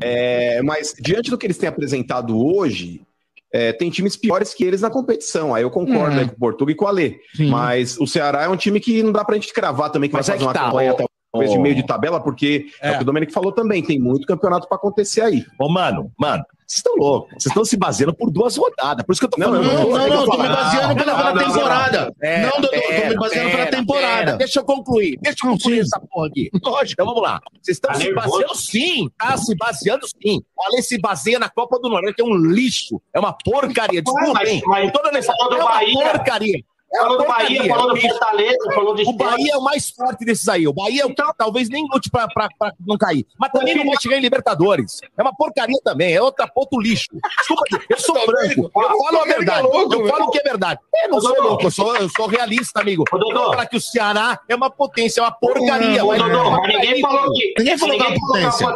[0.00, 3.06] É, mas diante do que eles têm apresentado hoje,
[3.52, 5.54] é, tem times piores que eles na competição.
[5.54, 6.22] Aí eu concordo Uhum.
[6.22, 7.20] né, com o Portuga e com o Alê.
[7.34, 7.50] Sim.
[7.50, 10.26] Mas o Ceará é um time que não dá pra gente cravar também que Mas
[10.26, 10.96] vai é fazer que uma tá, campanha ô-
[11.32, 12.92] talvez de ô- meio de tabela, porque é.
[12.92, 15.44] o que o Domenico falou também, tem muito campeonato pra acontecer aí.
[15.58, 17.30] Ô, mano, mano, vocês estão loucos.
[17.32, 19.04] Vocês estão se baseando por duas rodadas.
[19.04, 19.64] Por isso que eu tô Não, falando.
[19.64, 22.14] Não, não não, não, tô me baseando pela, pela Não, não, não, temporada.
[22.22, 24.36] É, Não, Dodô, tô me baseando pela temporada.
[24.36, 25.18] Deixa eu concluir.
[25.20, 25.80] Deixa eu concluir Sim.
[25.80, 26.50] essa porra aqui.
[26.62, 26.92] Lógico.
[26.92, 27.40] Então vamos lá.
[27.60, 30.40] Vocês estão Tá se baseando sim, tá se baseando sim.
[30.56, 33.02] O Ale se baseia na Copa do Nordeste, que é um lixo.
[33.12, 34.00] É uma porcaria.
[34.04, 35.16] Com toda do
[35.56, 36.60] é uma porcaria.
[36.92, 37.74] É Falou do Bahia, porcaria.
[37.74, 38.00] falou do.
[38.00, 39.12] Fortaleza, falou do O.
[39.12, 40.66] Bahia é o mais forte desses aí.
[40.66, 43.24] O Bahia é o que talvez nem lute pra, pra, pra não cair.
[43.38, 45.00] Mas também não vai chegar em Libertadores.
[45.16, 46.12] É uma porcaria também.
[46.12, 47.06] É outra ponto lixo.
[47.38, 48.62] Desculpa, eu sou branco.
[48.64, 49.68] Eu falo a verdade.
[49.68, 50.80] Eu falo o que é verdade.
[51.04, 53.04] Eu não sou louco, eu sou, eu sou realista, amigo.
[53.08, 56.04] Falar que o Ceará é uma potência, é uma porcaria.
[56.04, 57.54] Ô, mas- Dodô, mas ninguém falou que.
[57.56, 58.66] Ninguém falou que é uma potência.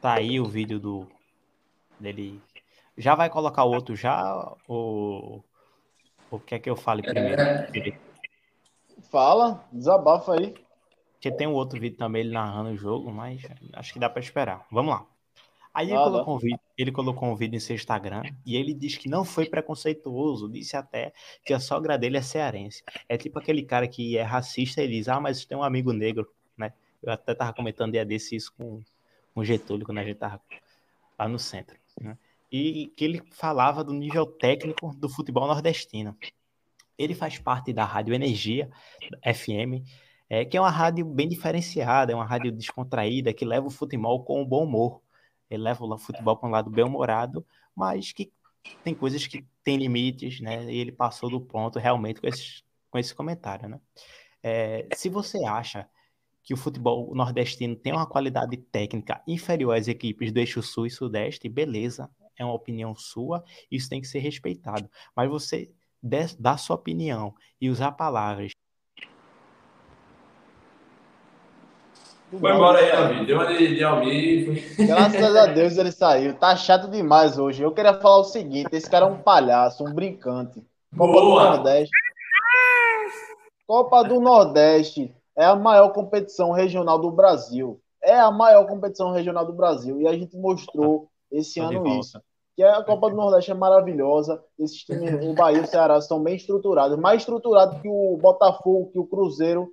[0.00, 1.06] Tá aí o vídeo do
[1.98, 2.40] dele.
[3.00, 4.54] Já vai colocar o outro já?
[4.68, 5.44] Ou
[6.30, 7.40] o que é que eu fale primeiro?
[9.10, 10.54] Fala, desabafa aí.
[11.12, 13.42] Porque tem um outro vídeo também ele narrando o jogo, mas
[13.74, 14.66] acho que dá pra esperar.
[14.70, 15.06] Vamos lá.
[15.72, 18.74] Aí ele, Ah, colocou um vídeo, ele colocou um vídeo em seu Instagram e ele
[18.74, 21.12] diz que não foi preconceituoso, disse até
[21.44, 22.82] que a sogra dele é cearense.
[23.08, 26.28] É tipo aquele cara que é racista e diz, ah, mas tem um amigo negro,
[26.56, 26.72] né?
[27.02, 28.82] Eu até tava comentando dia desse isso com,
[29.32, 30.40] com o Getúlio, quando a gente tava
[31.18, 31.78] lá no centro.
[32.00, 32.18] né?
[32.50, 36.16] E que ele falava do nível técnico do futebol nordestino.
[36.98, 38.68] Ele faz parte da Rádio Energia
[39.24, 39.86] FM,
[40.28, 44.24] é, que é uma rádio bem diferenciada, é uma rádio descontraída, que leva o futebol
[44.24, 45.00] com um bom humor.
[45.48, 48.32] Ele leva o futebol para um lado bem-humorado, mas que
[48.84, 50.64] tem coisas que tem limites, né?
[50.72, 53.80] E ele passou do ponto realmente com, esses, com esse comentário, né?
[54.42, 55.88] É, se você acha
[56.42, 60.90] que o futebol nordestino tem uma qualidade técnica inferior às equipes do eixo sul e
[60.90, 64.88] sudeste, beleza, é uma opinião sua, isso tem que ser respeitado.
[65.14, 65.70] Mas você
[66.38, 68.52] dar sua opinião e usar palavras
[72.30, 73.26] Foi embora aí, Almir.
[73.26, 74.86] Deu uma de, de Almir foi.
[74.86, 76.34] Graças a Deus ele saiu.
[76.34, 77.60] Tá chato demais hoje.
[77.60, 80.64] Eu queria falar o seguinte: esse cara é um palhaço, um brincante.
[80.96, 81.50] Copa do Boa.
[81.56, 81.90] Nordeste.
[83.66, 87.80] Copa do Nordeste é a maior competição regional do Brasil.
[88.00, 90.00] É a maior competição regional do Brasil.
[90.00, 92.20] E a gente mostrou esse Tô ano isso.
[92.60, 94.44] Que a Copa do Nordeste é maravilhosa.
[94.58, 96.98] Esses times, o Bahia e o Ceará, estão bem estruturados.
[96.98, 99.72] Mais estruturados que o Botafogo, que o Cruzeiro,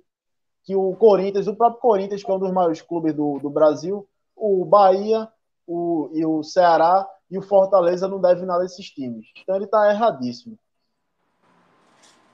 [0.64, 4.08] que o Corinthians, o próprio Corinthians, que é um dos maiores clubes do, do Brasil,
[4.34, 5.28] o Bahia
[5.66, 9.26] o, e o Ceará e o Fortaleza não devem nada a esses times.
[9.42, 10.58] Então ele tá erradíssimo.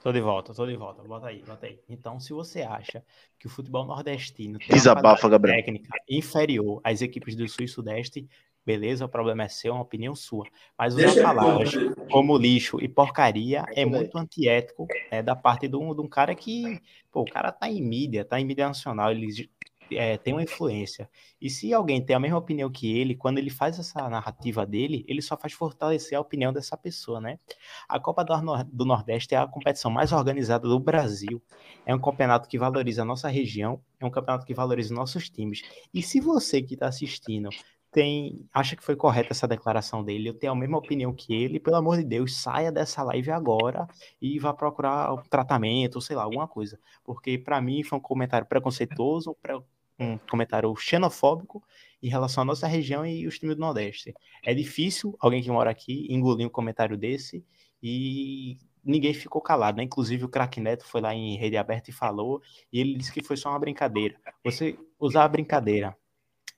[0.01, 1.03] Tô de volta, tô de volta.
[1.03, 1.81] Bota aí, bota aí.
[1.89, 3.03] Então, se você acha
[3.37, 8.29] que o futebol nordestino tem Desabafa, uma técnica inferior às equipes do Sul e Sudeste,
[8.65, 10.45] beleza, o problema é seu, é uma opinião sua.
[10.77, 11.71] Mas usar palavras
[12.09, 13.85] como lixo e porcaria é daí.
[13.85, 16.79] muito antiético né, da parte de um, de um cara que,
[17.11, 19.49] pô, o cara tá em mídia, tá em mídia nacional, ele
[19.91, 21.09] é, tem uma influência.
[21.39, 25.05] E se alguém tem a mesma opinião que ele, quando ele faz essa narrativa dele,
[25.07, 27.39] ele só faz fortalecer a opinião dessa pessoa, né?
[27.87, 31.41] A Copa do, Nor- do Nordeste é a competição mais organizada do Brasil.
[31.85, 35.29] É um campeonato que valoriza a nossa região, é um campeonato que valoriza os nossos
[35.29, 35.61] times.
[35.93, 37.49] E se você que está assistindo
[37.95, 41.61] tem acha que foi correta essa declaração dele, eu tenho a mesma opinião que ele,
[41.61, 43.87] pelo amor de Deus, saia dessa live agora
[44.21, 46.77] e vá procurar um tratamento, sei lá, alguma coisa.
[47.05, 49.61] Porque para mim foi um comentário preconceituoso, pre-
[49.97, 51.63] um comentário xenofóbico
[52.03, 54.13] em relação à nossa região e os times do Nordeste.
[54.43, 57.45] É difícil alguém que mora aqui engolir um comentário desse
[57.81, 59.83] e ninguém ficou calado, né?
[59.83, 62.41] Inclusive o Crack Neto foi lá em rede aberta e falou,
[62.73, 64.19] e ele disse que foi só uma brincadeira.
[64.43, 65.95] Você usar a brincadeira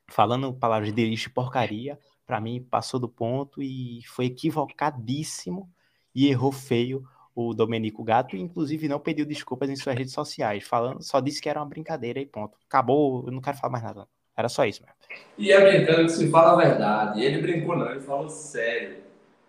[0.07, 5.69] falando palavras de lixo e porcaria, pra mim passou do ponto e foi equivocadíssimo
[6.13, 10.63] e errou feio o Domenico Gato, e inclusive não pediu desculpas em suas redes sociais,
[10.63, 12.57] falando, só disse que era uma brincadeira e ponto.
[12.67, 14.07] Acabou, eu não quero falar mais nada.
[14.35, 14.97] Era só isso mesmo.
[15.37, 17.23] E é brincando que se fala a verdade.
[17.23, 19.03] Ele brincou, não, ele falou sério.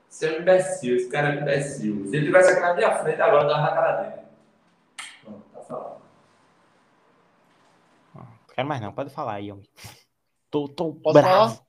[0.07, 2.07] Você é um imbecil, esse cara é um imbecil.
[2.07, 4.23] Se ele tivesse aqui na minha frente, agora eu dava na cara dele.
[5.23, 6.03] Pronto, tá falando.
[8.15, 9.67] Não quero mais não, pode falar aí, homem.
[10.51, 11.55] Tô, tô Posso bravo.
[11.55, 11.69] falar?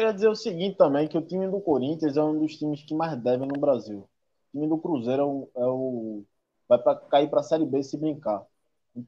[0.00, 2.94] queria dizer o seguinte também, que o time do Corinthians é um dos times que
[2.94, 3.98] mais devem no Brasil.
[3.98, 6.24] O time do Cruzeiro é o, é o
[6.66, 8.44] vai para cair para a Série B se brincar.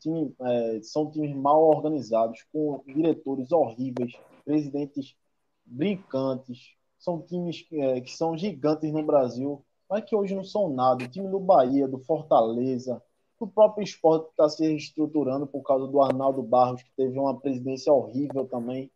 [0.01, 4.13] Time, é, são times mal organizados, com diretores horríveis,
[4.45, 5.17] presidentes
[5.65, 6.75] brincantes.
[6.99, 11.05] São times que, é, que são gigantes no Brasil, mas que hoje não são nada.
[11.05, 13.03] O time do Bahia, do Fortaleza,
[13.45, 17.93] o próprio esporte está se reestruturando por causa do Arnaldo Barros, que teve uma presidência
[17.93, 18.91] horrível também.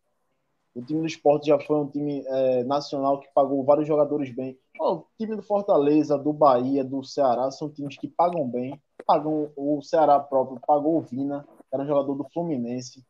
[0.73, 4.57] O time do esporte já foi um time é, nacional que pagou vários jogadores bem.
[4.79, 8.79] O time do Fortaleza, do Bahia, do Ceará são times que pagam bem.
[9.05, 13.03] Pagam o Ceará próprio, pagou o Vina, que era um jogador do Fluminense.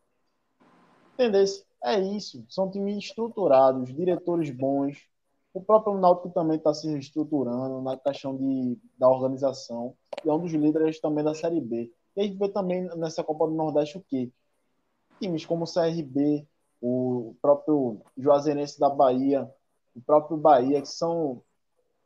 [1.14, 1.44] Entendeu?
[1.84, 2.46] É isso.
[2.50, 4.98] São times estruturados, diretores bons.
[5.58, 9.96] O próprio Náutico também está se reestruturando na questão de, da organização.
[10.24, 11.92] E é um dos líderes também da Série B.
[12.16, 14.32] E a gente vê também nessa Copa do Nordeste o quê?
[15.20, 16.48] Times como o CRB,
[16.80, 19.52] o próprio Juazeirense da Bahia,
[19.96, 21.42] o próprio Bahia, que são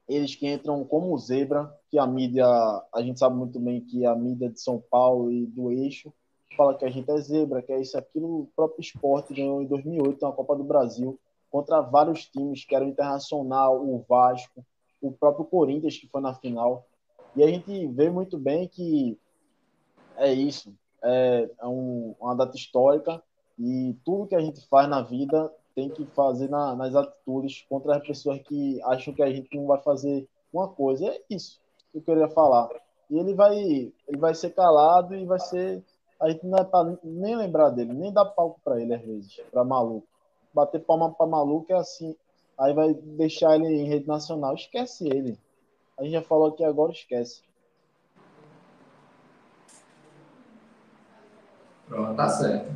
[0.07, 4.15] eles que entram como zebra, que a mídia, a gente sabe muito bem que a
[4.15, 6.13] mídia de São Paulo e do eixo
[6.55, 8.43] fala que a gente é zebra, que é isso, aquilo.
[8.43, 11.19] O próprio esporte ganhou em 2008 a Copa do Brasil
[11.51, 14.65] contra vários times, que era o Internacional, o Vasco,
[15.01, 16.85] o próprio Corinthians, que foi na final.
[17.35, 19.17] E a gente vê muito bem que
[20.17, 20.73] é isso,
[21.03, 23.21] é, é um, uma data histórica
[23.59, 27.95] e tudo que a gente faz na vida tem que fazer na, nas atitudes contra
[27.95, 31.07] as pessoas que acham que a gente não vai fazer uma coisa.
[31.07, 31.59] É isso
[31.91, 32.69] que eu queria falar.
[33.09, 35.83] E ele vai, ele vai ser calado e vai ser.
[36.19, 39.63] A gente não é nem lembrar dele, nem dar palco para ele às vezes, para
[39.63, 40.07] maluco.
[40.53, 42.15] Bater palma para maluco é assim.
[42.57, 44.53] Aí vai deixar ele em rede nacional.
[44.53, 45.37] Esquece ele.
[45.97, 47.41] A gente já falou aqui agora, esquece.
[51.87, 52.71] Pronto, tá certo.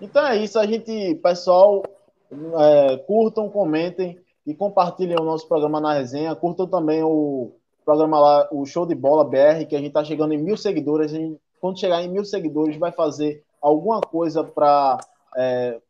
[0.00, 1.82] Então é isso, a gente, pessoal,
[2.30, 6.34] é, curtam, comentem e compartilhem o nosso programa na resenha.
[6.34, 7.52] Curtam também o
[7.84, 11.12] programa lá, o Show de Bola BR, que a gente está chegando em mil seguidores.
[11.12, 14.98] A gente, quando chegar em mil seguidores, vai fazer alguma coisa para
[15.36, 15.80] é,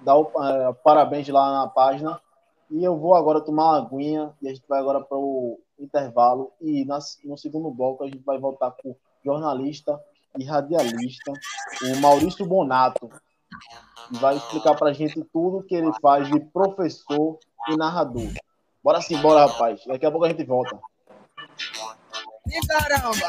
[0.00, 2.20] dar o, é, parabéns lá na página.
[2.70, 6.52] E eu vou agora tomar uma aguinha e a gente vai agora para o intervalo.
[6.60, 10.00] E no segundo bloco a gente vai voltar com jornalista
[10.38, 11.32] e radialista,
[11.82, 13.08] o Maurício Bonato
[14.10, 18.32] vai explicar pra gente tudo que ele faz de professor e narrador.
[18.82, 19.80] Bora sim, bora, rapaz.
[19.86, 20.78] Daqui a pouco a gente volta.
[22.48, 23.28] E caramba!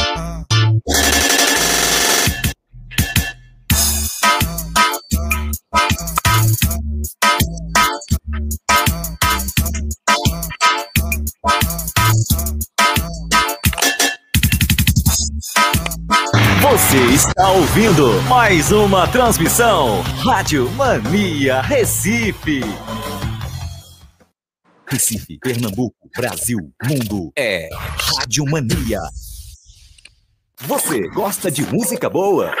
[16.91, 22.59] Você está ouvindo mais uma transmissão Rádio Mania Recife.
[24.85, 28.99] Recife, Pernambuco, Brasil, mundo é Rádio Mania.
[30.63, 32.53] Você gosta de música boa?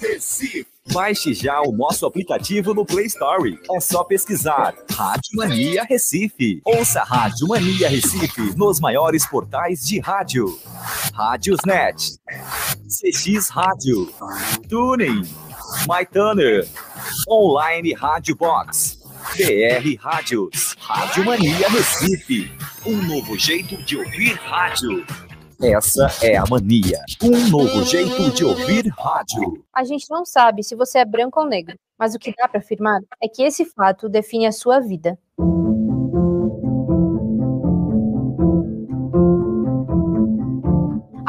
[0.00, 0.71] Recife.
[0.90, 3.58] Baixe já o nosso aplicativo no Play Store.
[3.72, 6.60] É só pesquisar Rádio Mania Recife.
[6.64, 10.58] Ouça Rádio Mania Recife nos maiores portais de rádio.
[11.14, 12.18] Rádiosnet,
[12.88, 14.12] CX Rádio,
[14.68, 15.22] Tuning,
[15.88, 16.66] MyTuner,
[17.28, 18.98] Online Rádio Box,
[19.36, 22.50] BR Rádios, Rádio Mania Recife.
[22.84, 25.06] Um novo jeito de ouvir rádio.
[25.60, 27.04] Essa é a mania.
[27.22, 29.64] Um novo jeito de ouvir rádio.
[29.72, 32.60] A gente não sabe se você é branco ou negro, mas o que dá para
[32.60, 35.18] afirmar é que esse fato define a sua vida.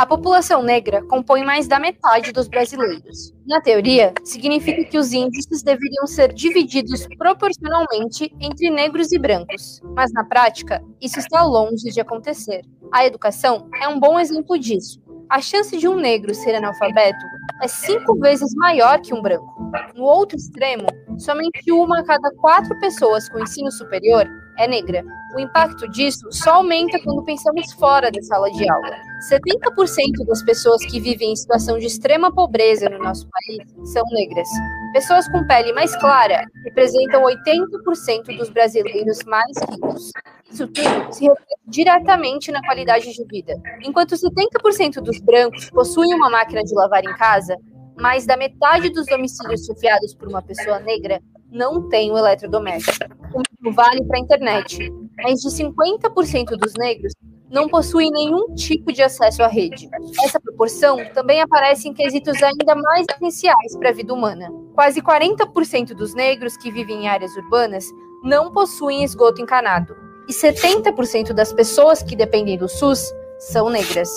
[0.03, 3.33] A população negra compõe mais da metade dos brasileiros.
[3.47, 10.11] Na teoria, significa que os índices deveriam ser divididos proporcionalmente entre negros e brancos, mas
[10.11, 12.65] na prática, isso está longe de acontecer.
[12.91, 15.01] A educação é um bom exemplo disso.
[15.29, 17.25] A chance de um negro ser analfabeto
[17.61, 19.71] é cinco vezes maior que um branco.
[19.95, 20.85] No outro extremo,
[21.17, 24.27] somente uma a cada quatro pessoas com ensino superior
[24.57, 25.03] é negra.
[25.35, 28.95] O impacto disso só aumenta quando pensamos fora da sala de aula.
[29.29, 34.47] 70% das pessoas que vivem em situação de extrema pobreza no nosso país são negras.
[34.93, 40.11] Pessoas com pele mais clara representam 80% dos brasileiros mais ricos.
[40.51, 43.59] Isso tudo se reflete diretamente na qualidade de vida.
[43.83, 47.57] Enquanto 70% dos brancos possuem uma máquina de lavar em casa,
[47.99, 51.19] mais da metade dos domicílios chefiados por uma pessoa negra
[51.53, 53.05] não tem o eletrodoméstico.
[53.33, 54.91] O mesmo vale para a internet.
[55.23, 57.13] Mais de 50% dos negros
[57.49, 59.87] não possuem nenhum tipo de acesso à rede.
[60.25, 64.49] Essa proporção também aparece em quesitos ainda mais essenciais para a vida humana.
[64.73, 67.87] Quase 40% dos negros que vivem em áreas urbanas
[68.23, 69.95] não possuem esgoto encanado.
[70.27, 74.09] E 70% das pessoas que dependem do SUS são negras.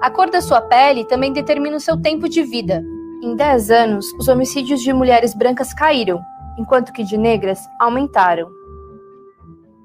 [0.00, 2.84] A cor da sua pele também determina o seu tempo de vida.
[3.22, 6.20] Em 10 anos, os homicídios de mulheres brancas caíram,
[6.58, 8.50] enquanto que de negras aumentaram.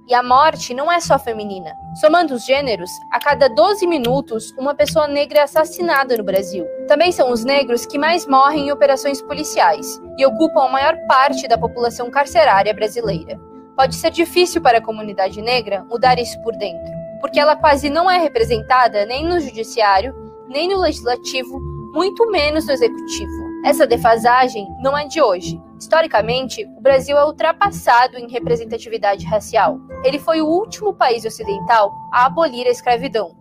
[0.10, 1.72] E a morte não é só feminina.
[2.02, 6.66] Somando os gêneros, a cada 12 minutos, uma pessoa negra é assassinada no Brasil.
[6.88, 11.48] Também são os negros que mais morrem em operações policiais e ocupam a maior parte
[11.48, 13.40] da população carcerária brasileira.
[13.76, 16.92] Pode ser difícil para a comunidade negra mudar isso por dentro,
[17.22, 20.16] porque ela quase não é representada nem no judiciário,
[20.50, 21.60] nem no legislativo,
[21.94, 23.32] muito menos no executivo.
[23.64, 25.62] Essa defasagem não é de hoje.
[25.80, 29.80] Historicamente, o Brasil é ultrapassado em representatividade racial.
[30.04, 33.34] Ele foi o último país ocidental a abolir a escravidão.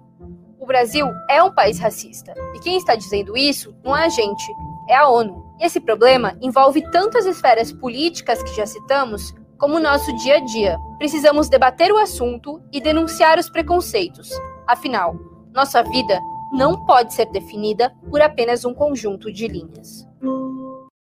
[0.61, 2.33] O Brasil é um país racista.
[2.55, 4.53] E quem está dizendo isso não é a gente,
[4.89, 5.53] é a ONU.
[5.59, 10.37] E esse problema envolve tanto as esferas políticas que já citamos, como o nosso dia
[10.37, 10.79] a dia.
[10.97, 14.31] Precisamos debater o assunto e denunciar os preconceitos.
[14.65, 15.17] Afinal,
[15.53, 16.21] nossa vida
[16.53, 20.07] não pode ser definida por apenas um conjunto de linhas.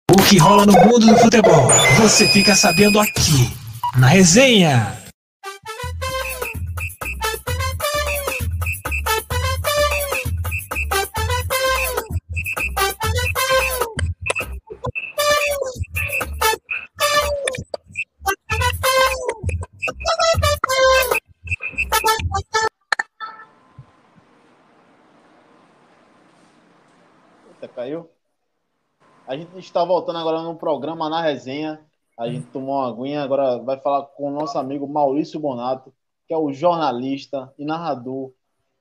[0.09, 3.53] O que rola no mundo do futebol, você fica sabendo aqui,
[3.99, 4.97] na resenha.
[27.49, 28.16] Eita, caiu?
[29.27, 31.85] A gente está voltando agora no programa Na Resenha.
[32.17, 35.93] A gente tomou uma aguinha, agora vai falar com o nosso amigo Maurício Bonato,
[36.29, 38.33] que é o jornalista e narrador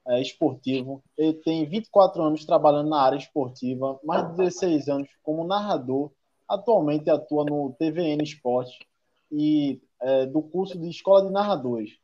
[0.08, 1.04] é, esportivo.
[1.18, 6.12] Ele tem 24 anos trabalhando na área esportiva, mais de 16 anos como narrador.
[6.48, 8.88] Atualmente atua no TVN Esporte
[9.32, 11.98] e é, do curso de Escola de Narradores.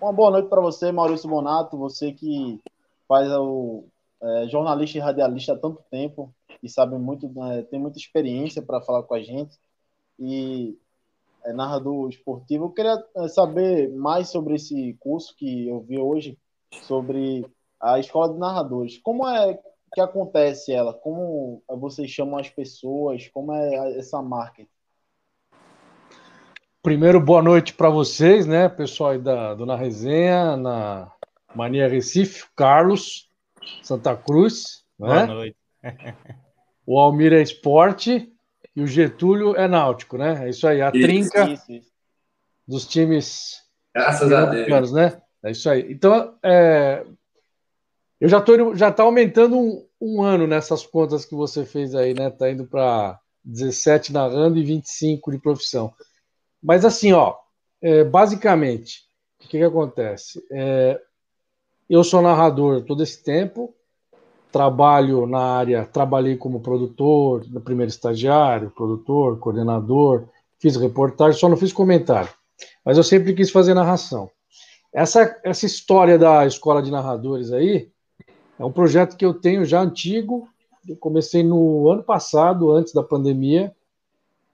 [0.00, 2.58] Uma boa noite para você, Maurício Bonato, você que
[3.06, 3.84] faz o
[4.22, 6.34] é, jornalista e radialista há tanto tempo
[6.64, 9.60] e sabe muito, né, tem muita experiência para falar com a gente
[10.18, 10.74] e
[11.44, 12.64] é narrador esportivo.
[12.64, 16.38] Eu queria é, saber mais sobre esse curso que eu vi hoje,
[16.84, 17.46] sobre
[17.78, 18.96] a escola de narradores.
[18.96, 19.60] Como é
[19.92, 20.94] que acontece ela?
[20.94, 23.28] Como vocês chamam as pessoas?
[23.28, 24.70] Como é essa marketing?
[26.82, 31.12] Primeiro, boa noite para vocês, né, pessoal aí da, do Na Resenha, na
[31.54, 33.28] Mania Recife, Carlos,
[33.82, 34.82] Santa Cruz.
[34.98, 35.26] Boa né?
[35.26, 35.56] noite.
[36.86, 38.30] O Almir é esporte
[38.74, 40.46] e o Getúlio é náutico, né?
[40.46, 41.92] É isso aí, a Isso, trinca Isso, isso.
[42.66, 43.62] dos times
[43.94, 44.66] Graças a Deus.
[44.66, 45.22] pernambucanos, né?
[45.42, 45.92] É isso aí.
[45.92, 47.04] Então, é,
[48.20, 52.14] eu já tô já tá aumentando um, um ano nessas contas que você fez aí,
[52.14, 52.30] né?
[52.30, 55.92] Tá indo para 17 narrando e 25 de profissão.
[56.62, 57.36] Mas assim, ó,
[57.82, 59.02] é, basicamente,
[59.38, 60.42] o que, que acontece?
[60.50, 60.98] É,
[61.88, 63.74] eu sou narrador todo esse tempo,
[64.54, 70.28] trabalho na área, trabalhei como produtor, no primeiro estagiário, produtor, coordenador,
[70.60, 72.30] fiz reportagem, só não fiz comentário.
[72.84, 74.30] Mas eu sempre quis fazer narração.
[74.92, 77.88] Essa, essa história da escola de narradores aí
[78.56, 80.48] é um projeto que eu tenho já antigo.
[80.88, 83.74] Eu comecei no ano passado, antes da pandemia.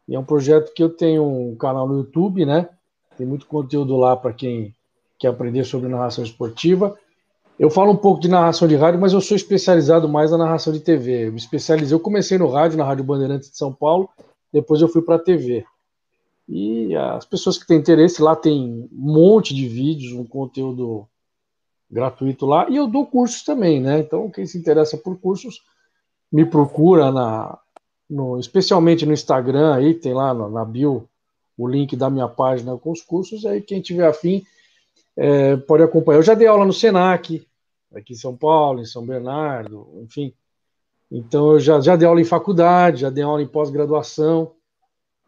[0.08, 2.70] E é um projeto que eu tenho um canal no YouTube, né?
[3.18, 4.74] Tem muito conteúdo lá para quem
[5.18, 6.96] quer aprender sobre narração esportiva.
[7.60, 10.72] Eu falo um pouco de narração de rádio, mas eu sou especializado mais na narração
[10.72, 11.26] de TV.
[11.26, 14.08] Eu me especializei, eu comecei no rádio, na Rádio Bandeirantes de São Paulo,
[14.50, 15.66] depois eu fui para a TV.
[16.48, 21.06] E as pessoas que têm interesse lá tem um monte de vídeos, um conteúdo
[21.90, 22.66] gratuito lá.
[22.70, 23.98] E eu dou cursos também, né?
[23.98, 25.60] Então, quem se interessa por cursos,
[26.32, 27.58] me procura na,
[28.08, 31.06] no, especialmente no Instagram, aí tem lá no, na bio
[31.58, 34.42] o link da minha página com os cursos, aí quem tiver afim
[35.14, 36.20] é, pode acompanhar.
[36.20, 37.46] Eu já dei aula no Senac,
[37.94, 40.32] aqui em São Paulo, em São Bernardo, enfim.
[41.10, 44.54] Então eu já, já dei aula em faculdade, já dei aula em pós-graduação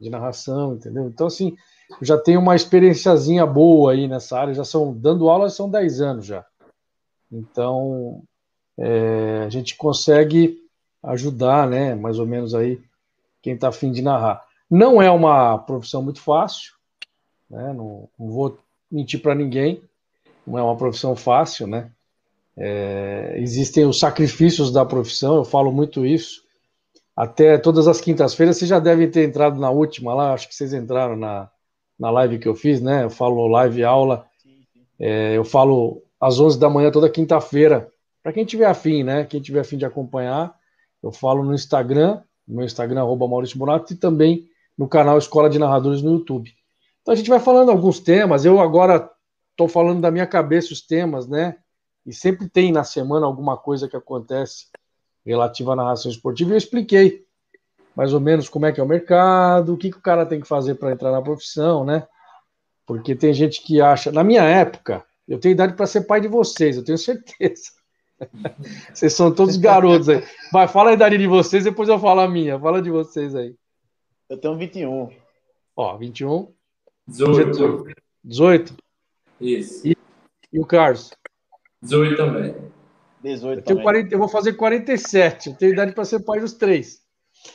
[0.01, 1.07] de narração, entendeu?
[1.07, 1.57] Então, assim,
[1.91, 6.01] eu já tenho uma experiênciazinha boa aí nessa área, já são, dando aula são 10
[6.01, 6.45] anos já.
[7.31, 8.23] Então,
[8.79, 10.61] é, a gente consegue
[11.03, 12.81] ajudar, né, mais ou menos aí,
[13.41, 14.45] quem está afim de narrar.
[14.71, 16.75] Não é uma profissão muito fácil,
[17.51, 18.59] né, não, não vou
[18.91, 19.83] mentir para ninguém,
[20.47, 21.91] não é uma profissão fácil, né,
[22.57, 26.43] é, existem os sacrifícios da profissão, eu falo muito isso,
[27.17, 30.73] até todas as quintas-feiras, vocês já devem ter entrado na última lá, acho que vocês
[30.73, 31.51] entraram na,
[31.99, 33.05] na live que eu fiz, né?
[33.05, 34.27] Eu falo live aula,
[34.99, 37.89] é, eu falo às 11 da manhã toda quinta-feira,
[38.23, 39.25] para quem tiver afim, né?
[39.25, 40.55] Quem tiver afim de acompanhar,
[41.03, 45.51] eu falo no Instagram, no meu Instagram, arroba Maurício Bonato, e também no canal Escola
[45.51, 46.51] de Narradores no YouTube.
[47.03, 49.11] Então a gente vai falando alguns temas, eu agora
[49.51, 51.57] estou falando da minha cabeça os temas, né?
[52.05, 54.67] E sempre tem na semana alguma coisa que acontece
[55.25, 57.25] relativa à narração esportiva, e eu expliquei
[57.95, 60.41] mais ou menos como é que é o mercado, o que, que o cara tem
[60.41, 62.07] que fazer para entrar na profissão, né?
[62.87, 64.11] Porque tem gente que acha.
[64.11, 67.71] Na minha época, eu tenho idade para ser pai de vocês, eu tenho certeza.
[68.93, 70.25] vocês são todos garotos aí.
[70.51, 72.59] Vai, fala a idade de vocês, depois eu falo a minha.
[72.59, 73.55] Fala de vocês aí.
[74.29, 75.11] Eu tenho 21.
[75.77, 76.53] Ó, 21.
[77.07, 77.87] 18.
[78.25, 78.77] 18?
[79.41, 79.87] Isso.
[79.87, 79.97] E,
[80.53, 81.13] e o Carlos?
[81.83, 82.55] 18 também.
[83.23, 85.51] 18 eu, tenho 40, eu vou fazer 47.
[85.51, 87.03] Eu tenho idade para ser pai dos três.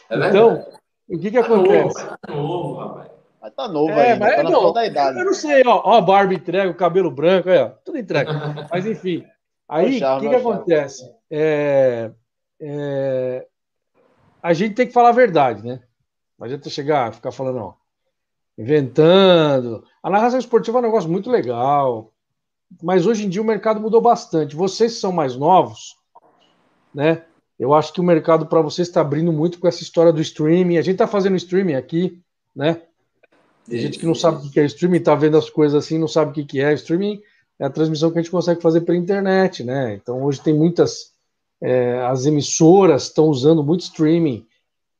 [0.09, 0.65] É então,
[1.07, 2.05] o que que acontece?
[2.05, 3.11] Tá novo, rapaz.
[3.41, 5.19] Mas tá novo é, ainda, mas tá na não, da idade.
[5.19, 8.31] Eu não sei, ó, ó a barba entrega, o cabelo branco, aí, ó, tudo entrega.
[8.69, 9.25] Mas enfim,
[9.69, 11.09] aí o que, que é acontece?
[11.31, 12.11] É,
[12.59, 13.47] é,
[14.41, 15.79] a gente tem que falar a verdade, né?
[16.37, 17.73] Não adianta chegar, ficar falando, ó,
[18.57, 19.83] inventando.
[20.03, 22.11] A narração esportiva é um negócio muito legal,
[22.81, 24.55] mas hoje em dia o mercado mudou bastante.
[24.55, 25.95] Vocês são mais novos,
[26.93, 27.23] né?
[27.59, 30.77] Eu acho que o mercado para vocês está abrindo muito com essa história do streaming.
[30.77, 32.21] A gente está fazendo streaming aqui,
[32.55, 32.81] né?
[33.67, 36.07] Tem gente que não sabe o que é streaming, está vendo as coisas assim, não
[36.07, 36.73] sabe o que é.
[36.73, 37.21] Streaming
[37.59, 39.95] é a transmissão que a gente consegue fazer pela internet, né?
[39.95, 41.11] Então hoje tem muitas.
[41.61, 44.45] é, as emissoras estão usando muito streaming,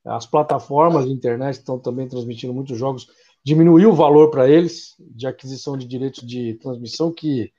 [0.03, 3.07] as plataformas de internet estão também transmitindo muitos jogos.
[3.47, 7.49] Diminuiu o valor para eles de aquisição de direitos de transmissão, que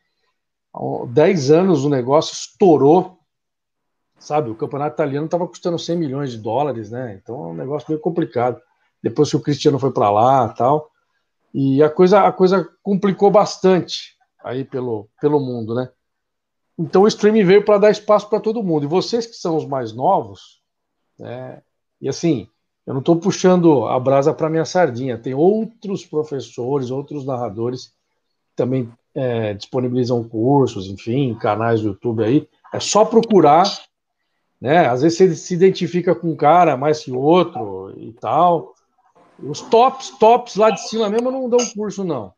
[0.75, 3.19] há 10 anos o negócio estourou
[4.19, 4.51] sabe?
[4.51, 7.19] O campeonato italiano estava custando 100 milhões de dólares, né?
[7.23, 8.61] Então é um negócio meio complicado.
[9.03, 10.91] Depois que o Cristiano foi para lá, tal,
[11.55, 14.15] e a coisa a coisa complicou bastante
[14.45, 15.89] aí pelo pelo mundo, né?
[16.79, 18.85] Então o streaming veio para dar espaço para todo mundo.
[18.85, 20.61] E vocês que são os mais novos,
[21.19, 21.63] né?
[21.99, 22.47] E assim,
[22.89, 25.17] eu não estou puxando a brasa para minha sardinha.
[25.17, 32.49] Tem outros professores, outros narradores que também é, disponibilizam cursos, enfim, canais do YouTube aí.
[32.73, 33.65] É só procurar
[34.61, 34.89] né?
[34.89, 38.75] Às vezes você se identifica com um cara mais que outro e tal.
[39.39, 42.33] Os tops, tops lá de cima mesmo não dão curso, não.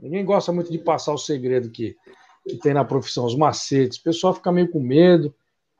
[0.00, 1.94] Ninguém gosta muito de passar o segredo que,
[2.48, 3.98] que tem na profissão, os macetes.
[3.98, 5.34] O pessoal fica meio com medo.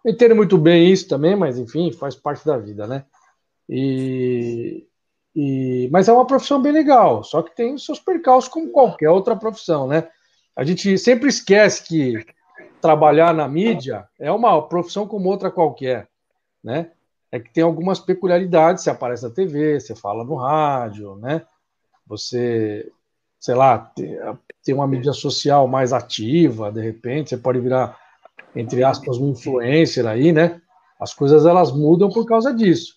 [0.04, 3.04] Eu entendo muito bem isso também, mas enfim, faz parte da vida, né?
[3.68, 4.86] E,
[5.34, 9.36] e, mas é uma profissão bem legal, só que tem seus percalços como qualquer outra
[9.36, 10.08] profissão, né?
[10.54, 12.26] A gente sempre esquece que
[12.80, 16.08] trabalhar na mídia é uma profissão como outra qualquer,
[16.62, 16.90] né?
[17.30, 21.46] É que tem algumas peculiaridades, você aparece na TV, você fala no rádio, né?
[22.06, 22.92] Você,
[23.40, 23.90] sei lá,
[24.62, 27.98] tem uma mídia social mais ativa, de repente, você pode virar,
[28.54, 30.60] entre aspas, um influencer aí, né?
[31.00, 32.96] As coisas elas mudam por causa disso.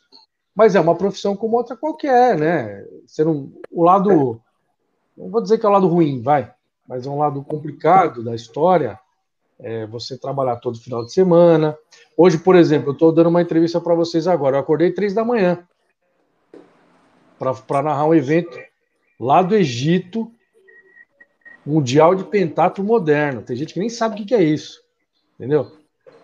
[0.55, 2.85] Mas é uma profissão como outra qualquer, né?
[3.05, 4.41] Você não, o lado,
[5.17, 6.51] não vou dizer que é o lado ruim, vai,
[6.87, 8.97] mas é um lado complicado da história
[9.59, 11.77] é, você trabalhar todo final de semana.
[12.17, 14.57] Hoje, por exemplo, eu estou dando uma entrevista para vocês agora.
[14.57, 15.67] Eu acordei três da manhã
[17.37, 18.57] para narrar um evento
[19.19, 20.31] lá do Egito,
[21.65, 23.41] Mundial de Pentatlo Moderno.
[23.41, 24.81] Tem gente que nem sabe o que, que é isso,
[25.35, 25.71] entendeu?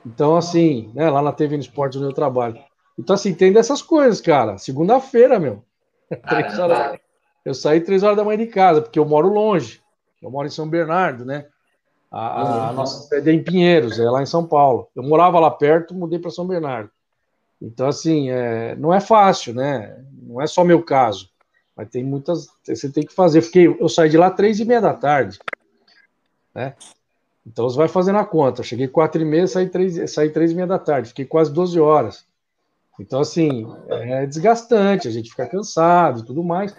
[0.05, 2.61] Então, assim, né, lá na TV no Esporte onde eu trabalho.
[2.97, 4.57] Então, assim, tem dessas coisas, cara.
[4.57, 5.63] Segunda-feira, meu.
[6.27, 6.99] Três horas-
[7.43, 9.81] Eu saí três horas da manhã de casa, porque eu moro longe.
[10.21, 11.47] Eu moro em São Bernardo, né?
[12.11, 14.89] A, a- a nossa sede é em Pinheiros, é lá em São Paulo.
[14.95, 16.91] Eu morava lá perto, mudei para São Bernardo.
[17.59, 20.03] Então, assim, é, não é fácil, né?
[20.21, 21.29] Não é só meu caso.
[21.75, 22.47] Mas tem muitas.
[22.63, 23.39] Você tem que fazer.
[23.39, 25.39] Eu Fiquei, eu saí de lá três e meia da tarde.
[26.53, 26.75] Né?
[27.47, 28.61] Então você vai fazendo a conta.
[28.61, 31.09] Eu cheguei quatro e meia, saí três, saí três e meia da tarde.
[31.09, 32.25] Fiquei quase 12 horas.
[33.01, 36.75] Então, assim, é desgastante, a gente fica cansado e tudo mais.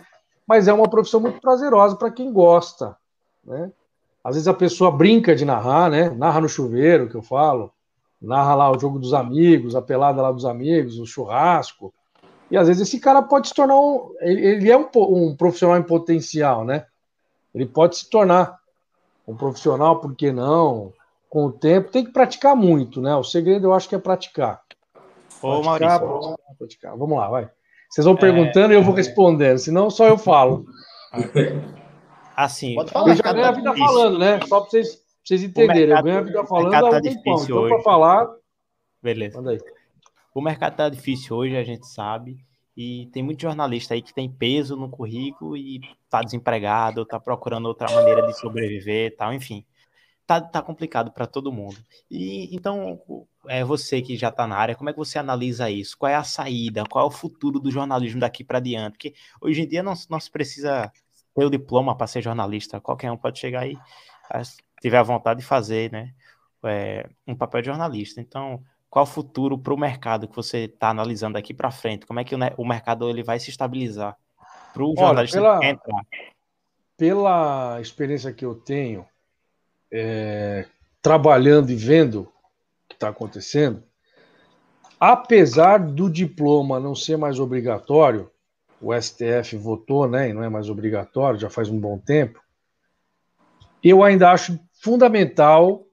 [0.46, 2.96] Mas é uma profissão muito prazerosa para quem gosta,
[3.44, 3.72] né?
[4.22, 6.10] Às vezes a pessoa brinca de narrar, né?
[6.10, 7.72] Narra no chuveiro, que eu falo.
[8.20, 11.92] Narra lá o jogo dos amigos, a pelada lá dos amigos, o churrasco.
[12.48, 14.14] E às vezes esse cara pode se tornar um.
[14.20, 16.86] Ele é um, um profissional em potencial, né?
[17.52, 18.60] Ele pode se tornar
[19.26, 20.92] um profissional, por que não?
[21.28, 23.16] Com o tempo, tem que praticar muito, né?
[23.16, 24.62] O segredo eu acho que é praticar.
[25.42, 26.20] Ô, praticar, Maurício.
[26.20, 26.96] praticar, praticar.
[26.96, 27.50] Vamos lá, vai.
[27.90, 30.64] Vocês vão perguntando e eu vou respondendo, senão só eu falo.
[32.34, 34.40] Assim, Eu já ganho a vida falando, né?
[34.46, 35.94] Só para vocês, pra vocês entenderem.
[35.94, 37.34] Eu ganho a vida falando mercado há tá um tempão.
[37.34, 38.28] difícil Então, para falar,
[39.02, 39.36] Beleza.
[39.36, 39.58] Manda aí.
[40.32, 42.38] O mercado tá difícil hoje, a gente sabe.
[42.74, 47.66] E tem muito jornalista aí que tem peso no currículo e tá desempregado, tá procurando
[47.66, 49.66] outra maneira de sobreviver e tal, enfim.
[50.26, 51.76] Tá, tá complicado para todo mundo.
[52.10, 53.00] E então,
[53.48, 55.96] é você que já tá na área, como é que você analisa isso?
[55.98, 56.84] Qual é a saída?
[56.88, 58.92] Qual é o futuro do jornalismo daqui para diante?
[58.92, 60.90] Porque hoje em dia não, não se precisa
[61.34, 62.80] ter o diploma para ser jornalista.
[62.80, 63.76] Qualquer um pode chegar aí,
[64.44, 66.14] se tiver a vontade de fazer, né?
[66.64, 68.20] é, um papel de jornalista.
[68.20, 72.06] Então, qual o futuro para o mercado que você está analisando daqui para frente?
[72.06, 74.16] Como é que o, o mercado ele vai se estabilizar
[74.72, 76.04] para o Olha, jornalista pela- que quer entrar?
[76.96, 79.06] pela experiência que eu tenho,
[79.92, 80.64] é,
[81.02, 82.32] trabalhando e vendo o
[82.88, 83.82] que está acontecendo,
[84.98, 88.30] apesar do diploma não ser mais obrigatório,
[88.80, 92.42] o STF votou, né, e não é mais obrigatório, já faz um bom tempo,
[93.82, 95.84] eu ainda acho fundamental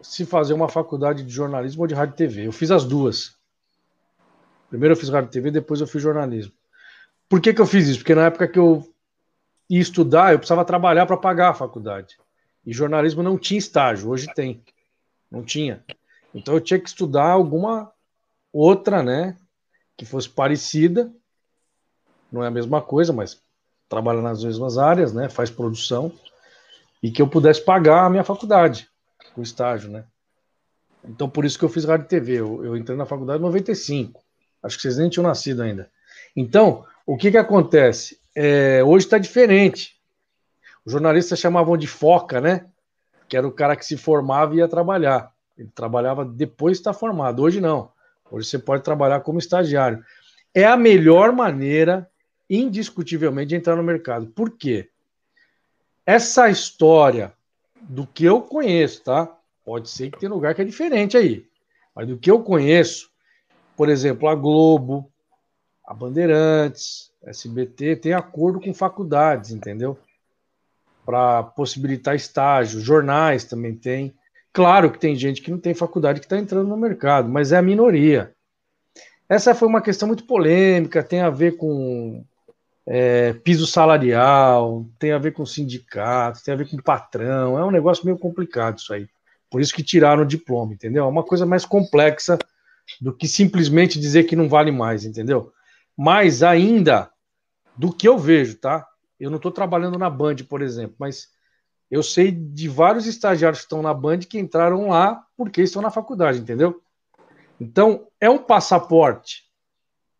[0.00, 2.46] se fazer uma faculdade de jornalismo ou de rádio e TV.
[2.46, 3.36] Eu fiz as duas.
[4.68, 6.52] Primeiro eu fiz rádio e TV, depois eu fiz jornalismo.
[7.28, 8.00] Por que, que eu fiz isso?
[8.00, 8.86] Porque na época que eu
[9.68, 12.18] ia estudar, eu precisava trabalhar para pagar a faculdade.
[12.66, 14.62] E jornalismo não tinha estágio, hoje tem.
[15.30, 15.84] Não tinha.
[16.34, 17.92] Então eu tinha que estudar alguma
[18.52, 19.36] outra, né,
[19.96, 21.12] que fosse parecida.
[22.32, 23.40] Não é a mesma coisa, mas
[23.88, 26.12] trabalha nas mesmas áreas, né, faz produção
[27.02, 28.88] e que eu pudesse pagar a minha faculdade,
[29.36, 30.04] o estágio, né?
[31.06, 32.32] Então por isso que eu fiz rádio e TV.
[32.40, 34.22] Eu, eu entrei na faculdade em 95.
[34.62, 35.90] Acho que vocês nem tinham nascido ainda.
[36.34, 38.18] Então, o que que acontece?
[38.34, 39.94] É, hoje está diferente.
[40.84, 42.66] Os jornalistas chamavam de foca, né?
[43.28, 45.32] Que era o cara que se formava e ia trabalhar.
[45.56, 47.42] Ele trabalhava depois de estar formado.
[47.42, 47.90] Hoje não.
[48.30, 50.04] Hoje você pode trabalhar como estagiário.
[50.52, 52.08] É a melhor maneira,
[52.48, 54.26] indiscutivelmente, de entrar no mercado.
[54.26, 54.90] Por quê?
[56.04, 57.32] Essa história
[57.80, 59.38] do que eu conheço, tá?
[59.64, 61.46] Pode ser que tenha lugar que é diferente aí.
[61.94, 63.10] Mas do que eu conheço,
[63.76, 65.10] por exemplo, a Globo,
[65.86, 69.98] a Bandeirantes, SBT tem acordo com faculdades, entendeu?
[71.04, 72.80] Para possibilitar estágio.
[72.80, 74.14] Jornais também tem.
[74.52, 77.56] Claro que tem gente que não tem faculdade que está entrando no mercado, mas é
[77.56, 78.32] a minoria.
[79.28, 82.24] Essa foi uma questão muito polêmica, tem a ver com
[82.86, 87.58] é, piso salarial, tem a ver com sindicato, tem a ver com patrão.
[87.58, 89.08] É um negócio meio complicado isso aí.
[89.50, 91.04] Por isso que tiraram o diploma, entendeu?
[91.04, 92.38] É uma coisa mais complexa
[93.00, 95.52] do que simplesmente dizer que não vale mais, entendeu?
[95.96, 97.10] Mas ainda,
[97.76, 98.86] do que eu vejo, tá?
[99.24, 101.28] Eu não estou trabalhando na Band, por exemplo, mas
[101.90, 105.90] eu sei de vários estagiários que estão na Band que entraram lá porque estão na
[105.90, 106.82] faculdade, entendeu?
[107.58, 109.44] Então, é um passaporte.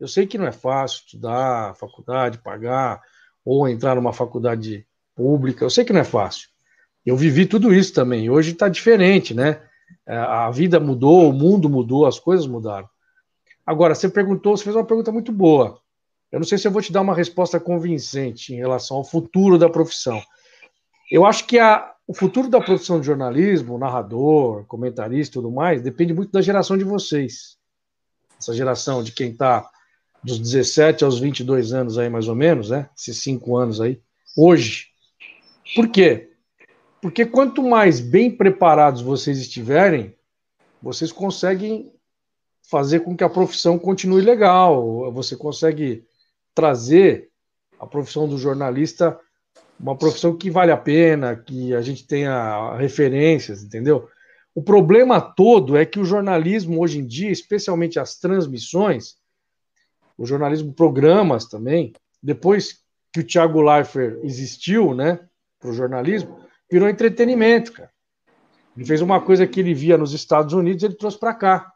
[0.00, 3.02] Eu sei que não é fácil estudar, faculdade, pagar,
[3.44, 5.66] ou entrar numa faculdade pública.
[5.66, 6.48] Eu sei que não é fácil.
[7.04, 8.30] Eu vivi tudo isso também.
[8.30, 9.60] Hoje está diferente, né?
[10.06, 12.88] É, A vida mudou, o mundo mudou, as coisas mudaram.
[13.66, 15.78] Agora, você perguntou, você fez uma pergunta muito boa.
[16.34, 19.56] Eu não sei se eu vou te dar uma resposta convincente em relação ao futuro
[19.56, 20.20] da profissão.
[21.08, 25.80] Eu acho que a, o futuro da profissão de jornalismo, narrador, comentarista e tudo mais,
[25.80, 27.56] depende muito da geração de vocês.
[28.36, 29.70] Essa geração de quem está
[30.24, 32.90] dos 17 aos 22 anos aí, mais ou menos, né?
[32.98, 34.00] Esses cinco anos aí,
[34.36, 34.88] hoje.
[35.76, 36.32] Por quê?
[37.00, 40.12] Porque quanto mais bem preparados vocês estiverem,
[40.82, 41.92] vocês conseguem
[42.68, 45.12] fazer com que a profissão continue legal.
[45.12, 46.04] Você consegue
[46.54, 47.28] trazer
[47.78, 49.18] a profissão do jornalista
[49.78, 54.08] uma profissão que vale a pena, que a gente tenha referências, entendeu?
[54.54, 59.16] O problema todo é que o jornalismo hoje em dia, especialmente as transmissões,
[60.16, 61.92] o jornalismo programas também,
[62.22, 62.80] depois
[63.12, 65.20] que o Thiago Leifert existiu, né,
[65.58, 66.38] para o jornalismo,
[66.70, 67.90] virou entretenimento, cara.
[68.76, 71.72] Ele fez uma coisa que ele via nos Estados Unidos, ele trouxe para cá.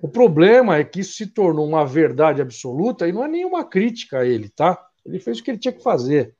[0.00, 4.20] O problema é que isso se tornou uma verdade absoluta e não é nenhuma crítica
[4.20, 4.78] a ele, tá?
[5.04, 6.34] Ele fez o que ele tinha que fazer.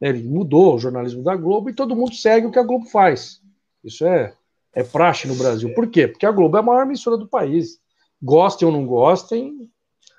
[0.00, 0.10] né?
[0.10, 3.40] Ele mudou o jornalismo da Globo e todo mundo segue o que a Globo faz.
[3.82, 4.34] Isso é,
[4.72, 5.74] é praxe no Brasil.
[5.74, 6.06] Por quê?
[6.06, 7.80] Porque a Globo é a maior emissora do país.
[8.22, 9.68] Gostem ou não gostem,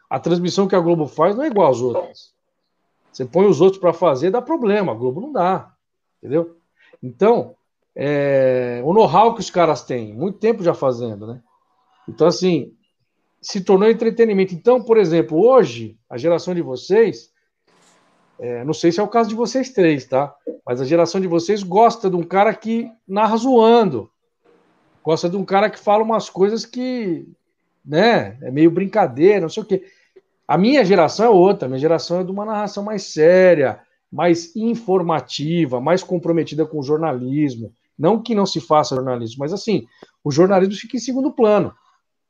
[0.09, 2.33] a transmissão que a Globo faz não é igual às outras.
[3.11, 4.91] Você põe os outros para fazer, dá problema.
[4.91, 5.73] A Globo não dá.
[6.17, 6.57] Entendeu?
[7.01, 7.55] Então,
[7.95, 11.41] é, o know-how que os caras têm, muito tempo já fazendo, né?
[12.07, 12.73] Então, assim,
[13.41, 14.53] se tornou entretenimento.
[14.53, 17.29] Então, por exemplo, hoje, a geração de vocês,
[18.39, 20.33] é, não sei se é o caso de vocês três, tá?
[20.65, 24.09] Mas a geração de vocês gosta de um cara que narra zoando.
[25.03, 27.27] Gosta de um cara que fala umas coisas que,
[27.85, 29.83] né, é meio brincadeira, não sei o quê.
[30.47, 33.81] A minha geração é outra, a minha geração é de uma narração mais séria,
[34.11, 37.73] mais informativa, mais comprometida com o jornalismo.
[37.97, 39.85] Não que não se faça jornalismo, mas assim,
[40.23, 41.73] o jornalismo fica em segundo plano,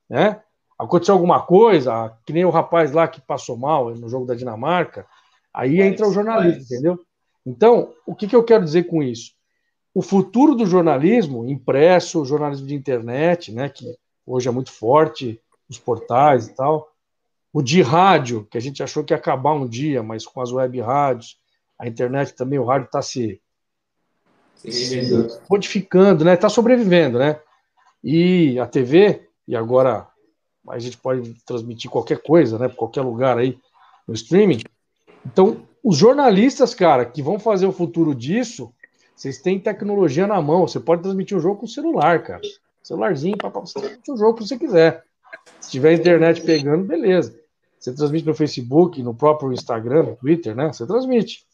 [0.10, 0.41] né?
[0.78, 5.06] Aconteceu alguma coisa, que nem o rapaz lá que passou mal no jogo da Dinamarca,
[5.54, 6.72] aí mas, entra o jornalismo, mas...
[6.72, 6.99] entendeu?
[7.45, 9.34] Então, o que, que eu quero dizer com isso?
[9.93, 13.86] O futuro do jornalismo impresso, o jornalismo de internet, né, que
[14.26, 15.39] hoje é muito forte,
[15.70, 16.89] os portais e tal,
[17.51, 20.51] o de rádio, que a gente achou que ia acabar um dia, mas com as
[20.51, 21.38] web rádios,
[21.78, 23.39] a internet também, o rádio está se,
[24.56, 25.01] se
[25.49, 26.34] modificando, né?
[26.34, 27.39] Está sobrevivendo, né?
[28.04, 30.08] E a TV, e agora
[30.70, 32.70] a gente pode transmitir qualquer coisa, né?
[32.70, 33.58] Qualquer lugar aí
[34.08, 34.62] no streaming.
[35.26, 38.74] Então, os jornalistas, cara, que vão fazer o futuro disso,
[39.16, 40.68] vocês têm tecnologia na mão.
[40.68, 42.41] Você pode transmitir um jogo com celular, cara.
[42.82, 45.04] Celularzinho, para você transmitir um jogo que você quiser.
[45.60, 47.38] Se tiver internet pegando, beleza.
[47.80, 50.72] Você transmite no Facebook, no próprio Instagram, no Twitter, né?
[50.72, 51.46] Você transmite.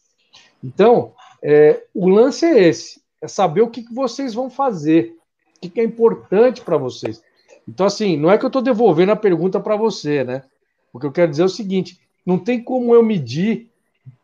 [0.62, 1.12] Então,
[1.42, 5.16] é, o lance é esse: é saber o que, que vocês vão fazer,
[5.56, 7.22] o que, que é importante para vocês.
[7.68, 10.42] Então, assim, não é que eu estou devolvendo a pergunta para você, né?
[10.92, 13.70] O que eu quero dizer é o seguinte: não tem como eu medir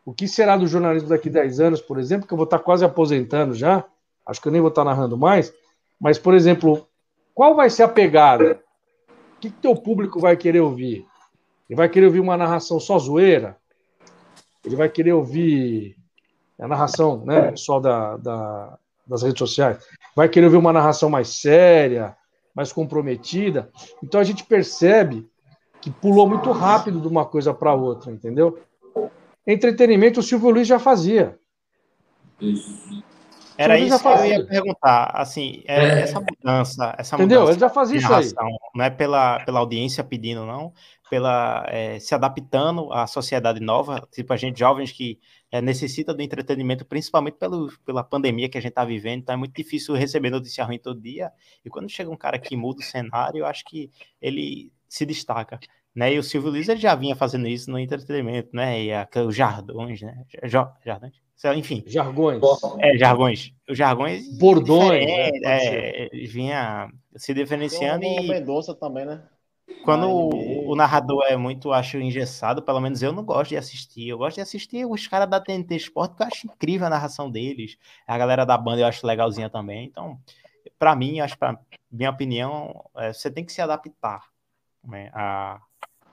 [0.05, 2.59] o que será do jornalismo daqui a 10 anos, por exemplo, que eu vou estar
[2.59, 3.83] quase aposentando já,
[4.25, 5.53] acho que eu nem vou estar narrando mais,
[5.99, 6.87] mas, por exemplo,
[7.33, 8.59] qual vai ser a pegada?
[9.35, 11.05] O que, que teu público vai querer ouvir?
[11.69, 13.57] Ele vai querer ouvir uma narração só zoeira?
[14.65, 15.95] Ele vai querer ouvir
[16.59, 19.77] a narração, né, pessoal da, da, das redes sociais?
[20.15, 22.16] Vai querer ouvir uma narração mais séria,
[22.57, 23.69] mais comprometida?
[24.03, 25.29] Então a gente percebe
[25.79, 28.59] que pulou muito rápido de uma coisa para outra, entendeu?
[29.45, 31.37] Entretenimento o Silvio Luiz já fazia.
[32.41, 33.03] Isso.
[33.55, 35.11] Era isso que eu ia perguntar.
[35.13, 35.99] Assim, é, é.
[36.01, 37.41] essa mudança, essa Entendeu?
[37.41, 38.31] mudança Ele já fazia isso aí.
[38.75, 40.73] Não é pela, pela audiência pedindo, não,
[41.09, 45.19] pela é, se adaptando à sociedade nova, tipo a gente jovens que
[45.51, 49.37] é, necessita do entretenimento, principalmente pelo, pela pandemia que a gente está vivendo, então é
[49.37, 51.31] muito difícil receber notícia ruim todo dia.
[51.63, 53.89] E quando chega um cara que muda o cenário, eu acho que
[54.21, 55.59] ele se destaca.
[55.95, 56.13] Né?
[56.13, 58.83] E o Silvio Luiz ele já vinha fazendo isso no entretenimento, né?
[58.83, 60.25] E a, os jardões, né?
[60.43, 61.13] Jardões?
[61.55, 61.83] enfim.
[61.87, 62.39] Jargões.
[62.79, 63.51] É, jargões.
[63.67, 64.37] Os jargões.
[64.37, 65.05] Bordões.
[65.05, 68.27] Né, é, vinha se diferenciando Tem e.
[68.27, 69.23] Mendonça também, né?
[69.83, 74.09] Quando o, o, narrador é muito, acho, engessado, pelo menos eu não gosto de assistir.
[74.09, 77.29] Eu gosto de assistir os caras da TNT Sport, porque eu acho incrível a narração
[77.29, 77.77] deles.
[78.05, 79.85] A galera da banda eu acho legalzinha também.
[79.85, 80.19] Então,
[80.79, 81.59] para mim, acho, para
[81.91, 84.23] minha opinião, é, você tem que se adaptar
[84.83, 85.61] né, a,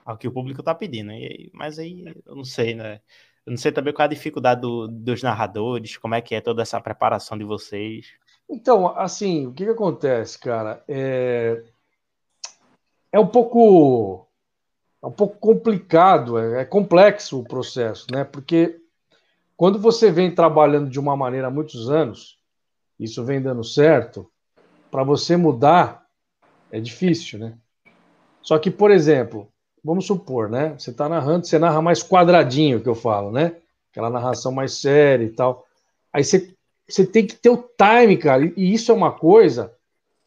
[0.05, 1.13] ao que o público está pedindo.
[1.13, 3.01] E, mas aí, eu não sei, né?
[3.47, 6.41] Eu não sei também qual é a dificuldade do, dos narradores, como é que é
[6.41, 8.15] toda essa preparação de vocês.
[8.49, 10.83] Então, assim, o que, que acontece, cara?
[10.89, 11.63] É,
[13.15, 14.27] é um pouco
[15.01, 18.25] é um pouco complicado, é, é complexo o processo, né?
[18.25, 18.81] Porque
[19.57, 22.41] quando você vem trabalhando de uma maneira há muitos anos,
[22.99, 24.29] isso vem dando certo,
[24.91, 26.05] para você mudar
[26.73, 27.57] é difícil, né?
[28.43, 29.49] Só que, por exemplo,
[29.85, 30.75] vamos supor, né?
[30.77, 33.55] Você está narrando, você narra mais quadradinho, que eu falo, né?
[33.93, 35.65] Aquela narração mais séria e tal.
[36.13, 36.53] Aí você,
[36.89, 38.45] você tem que ter o time, cara.
[38.57, 39.73] E isso é uma coisa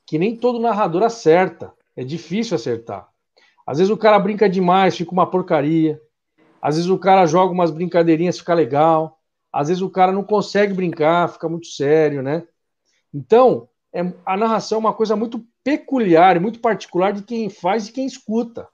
[0.06, 1.74] que nem todo narrador acerta.
[1.98, 3.10] É difícil acertar.
[3.66, 6.00] Às vezes o cara brinca demais, fica uma porcaria.
[6.62, 9.20] Às vezes o cara joga umas brincadeirinhas, fica legal.
[9.52, 12.48] Às vezes o cara não consegue brincar, fica muito sério, né?
[13.14, 17.92] Então, é, a narração é uma coisa muito peculiar muito particular de quem faz e
[17.92, 18.70] quem escuta.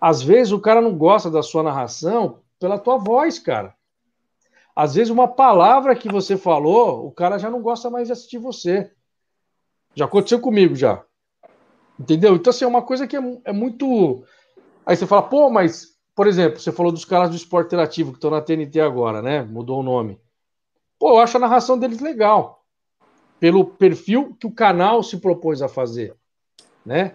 [0.00, 3.72] Às vezes o cara não gosta da sua narração pela tua voz, cara.
[4.74, 8.38] Às vezes uma palavra que você falou, o cara já não gosta mais de assistir
[8.38, 8.90] você.
[9.94, 11.05] Já aconteceu comigo já.
[11.98, 12.36] Entendeu?
[12.36, 14.24] Então, assim, é uma coisa que é, é muito.
[14.84, 18.18] Aí você fala, pô, mas, por exemplo, você falou dos caras do esporte interativo que
[18.18, 19.42] estão na TNT agora, né?
[19.42, 20.20] Mudou o nome.
[20.98, 22.64] Pô, eu acho a narração deles legal.
[23.40, 26.14] Pelo perfil que o canal se propôs a fazer,
[26.84, 27.14] né?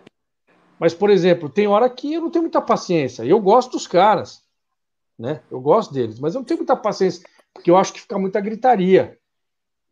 [0.80, 3.24] Mas, por exemplo, tem hora que eu não tenho muita paciência.
[3.24, 4.44] Eu gosto dos caras,
[5.18, 5.42] né?
[5.50, 7.24] Eu gosto deles, mas eu não tenho muita paciência
[7.54, 9.18] porque eu acho que fica muita gritaria,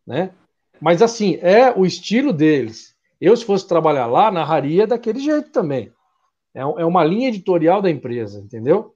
[0.06, 0.32] né?
[0.80, 2.89] Mas assim, é o estilo deles.
[3.20, 5.92] Eu, se fosse trabalhar lá, narraria daquele jeito também.
[6.54, 8.94] É, é uma linha editorial da empresa, entendeu?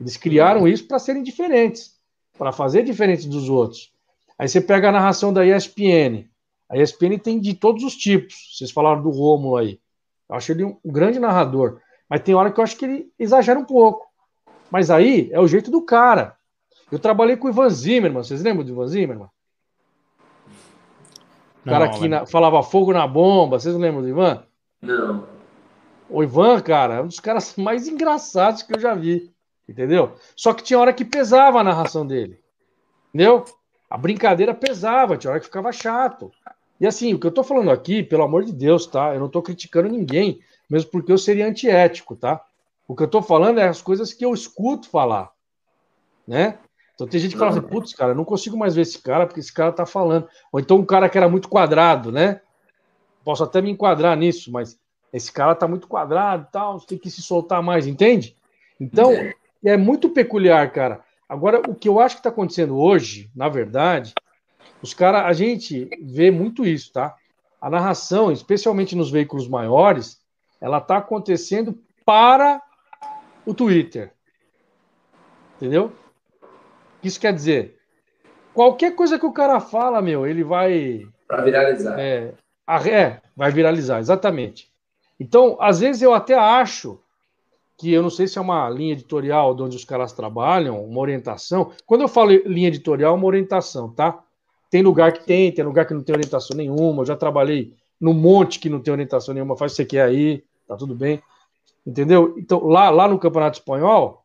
[0.00, 1.94] Eles criaram isso para serem diferentes,
[2.36, 3.92] para fazer diferente dos outros.
[4.38, 6.28] Aí você pega a narração da ESPN.
[6.68, 8.52] A ESPN tem de todos os tipos.
[8.52, 9.80] Vocês falaram do Rômulo aí.
[10.28, 11.80] Eu acho ele um grande narrador.
[12.08, 14.06] Mas tem hora que eu acho que ele exagera um pouco.
[14.70, 16.36] Mas aí é o jeito do cara.
[16.90, 18.22] Eu trabalhei com o Ivan Zimmerman.
[18.22, 19.28] Vocês lembram do Ivan Zimmerman?
[21.64, 23.58] O cara que na, falava fogo na bomba.
[23.58, 24.44] Vocês lembram do Ivan?
[24.82, 25.26] Não.
[26.10, 29.32] O Ivan, cara, é um dos caras mais engraçados que eu já vi.
[29.68, 30.14] Entendeu?
[30.36, 32.38] Só que tinha hora que pesava a narração dele.
[33.08, 33.44] Entendeu?
[33.88, 36.30] A brincadeira pesava, tinha hora que ficava chato.
[36.78, 39.14] E assim, o que eu tô falando aqui, pelo amor de Deus, tá?
[39.14, 42.44] Eu não tô criticando ninguém, mesmo porque eu seria antiético, tá?
[42.86, 45.30] O que eu tô falando é as coisas que eu escuto falar,
[46.26, 46.58] né?
[46.94, 49.26] Então tem gente que fala assim, putz, cara, eu não consigo mais ver esse cara
[49.26, 50.28] porque esse cara tá falando.
[50.52, 52.40] Ou então um cara que era muito quadrado, né?
[53.24, 54.78] Posso até me enquadrar nisso, mas
[55.12, 58.36] esse cara tá muito quadrado e tal, tem que se soltar mais, entende?
[58.80, 59.12] Então,
[59.64, 61.02] é muito peculiar, cara.
[61.28, 64.12] Agora, o que eu acho que está acontecendo hoje, na verdade,
[64.82, 67.14] os caras, a gente vê muito isso, tá?
[67.60, 70.20] A narração, especialmente nos veículos maiores,
[70.60, 72.60] ela está acontecendo para
[73.46, 74.12] o Twitter.
[75.56, 75.92] Entendeu?
[77.04, 77.76] Isso quer dizer,
[78.52, 81.06] qualquer coisa que o cara fala, meu, ele vai.
[81.28, 81.98] Para viralizar.
[82.00, 82.34] É,
[82.90, 84.72] é, vai viralizar, exatamente.
[85.18, 86.98] Então, às vezes eu até acho
[87.76, 91.00] que eu não sei se é uma linha editorial de onde os caras trabalham, uma
[91.00, 91.72] orientação.
[91.84, 94.22] Quando eu falo linha editorial, é uma orientação, tá?
[94.70, 97.02] Tem lugar que tem, tem lugar que não tem orientação nenhuma.
[97.02, 100.02] Eu já trabalhei no monte que não tem orientação nenhuma, faz o que você quer
[100.02, 101.22] aí, tá tudo bem.
[101.86, 102.34] Entendeu?
[102.38, 104.23] Então, lá, lá no Campeonato Espanhol,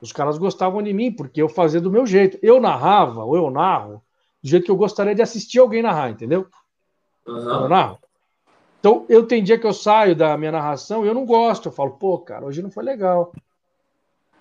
[0.00, 2.38] os caras gostavam de mim, porque eu fazia do meu jeito.
[2.42, 4.02] Eu narrava, ou eu narro,
[4.42, 6.46] do jeito que eu gostaria de assistir alguém narrar, entendeu?
[7.26, 7.36] Uhum.
[7.36, 7.98] Eu narro.
[8.78, 11.68] Então, eu tem dia que eu saio da minha narração e eu não gosto.
[11.68, 13.32] Eu falo, pô, cara, hoje não foi legal.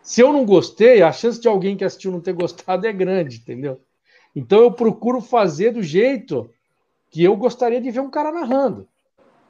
[0.02, 3.38] Se eu não gostei, a chance de alguém que assistiu não ter gostado é grande,
[3.38, 3.82] entendeu?
[4.34, 6.50] Então, eu procuro fazer do jeito
[7.10, 8.88] que eu gostaria de ver um cara narrando,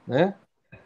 [0.08, 0.34] né?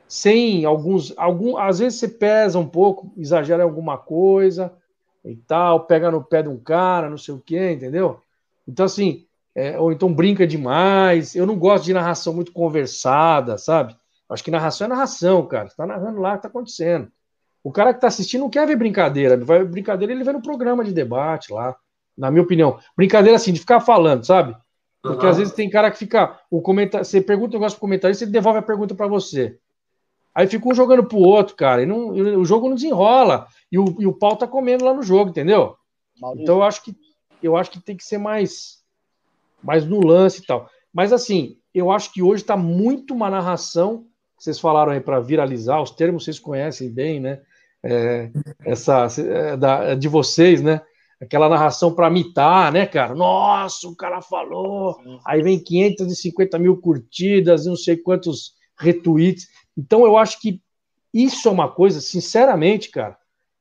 [0.06, 4.74] Sem alguns, algum, às vezes você pesa um pouco, exagera em alguma coisa
[5.24, 8.20] e tal, pega no pé de um cara, não sei o quê, entendeu?
[8.68, 11.36] Então, assim, é, ou então brinca demais.
[11.36, 13.96] Eu não gosto de narração muito conversada, sabe?
[14.30, 15.70] Acho que narração é narração, cara.
[15.70, 17.12] Você tá narrando lá o que tá acontecendo.
[17.64, 19.38] O cara que tá assistindo não quer ver brincadeira.
[19.38, 21.76] Vai ver brincadeira, ele vê no programa de debate lá,
[22.18, 22.80] na minha opinião.
[22.98, 24.56] Brincadeira assim, de ficar falando, sabe?
[25.02, 25.32] Porque uhum.
[25.32, 26.40] às vezes tem cara que fica.
[26.50, 29.58] O comentar, você pergunta um negócio pro comentarista, ele devolve a pergunta para você.
[30.36, 31.84] Aí fica um jogando pro outro, cara.
[31.84, 33.48] E, não, e o jogo não desenrola.
[33.72, 35.76] E o, e o pau tá comendo lá no jogo, entendeu?
[36.20, 36.44] Maurício.
[36.44, 36.96] Então eu acho que
[37.42, 38.82] eu acho que tem que ser mais
[39.62, 40.70] mais no lance e tal.
[40.94, 44.06] Mas assim, eu acho que hoje está muito uma narração.
[44.38, 47.42] Vocês falaram aí para viralizar, os termos vocês conhecem bem, né?
[47.84, 48.30] É,
[48.66, 50.82] essa é, da, de vocês, né?
[51.22, 53.16] Aquela narração para mitar, né, cara?
[53.16, 54.98] Nossa, o cara falou.
[55.26, 59.48] Aí vem 550 mil curtidas, não sei quantos retweets.
[59.78, 60.62] Então eu acho que
[61.14, 63.18] isso é uma coisa, sinceramente, cara,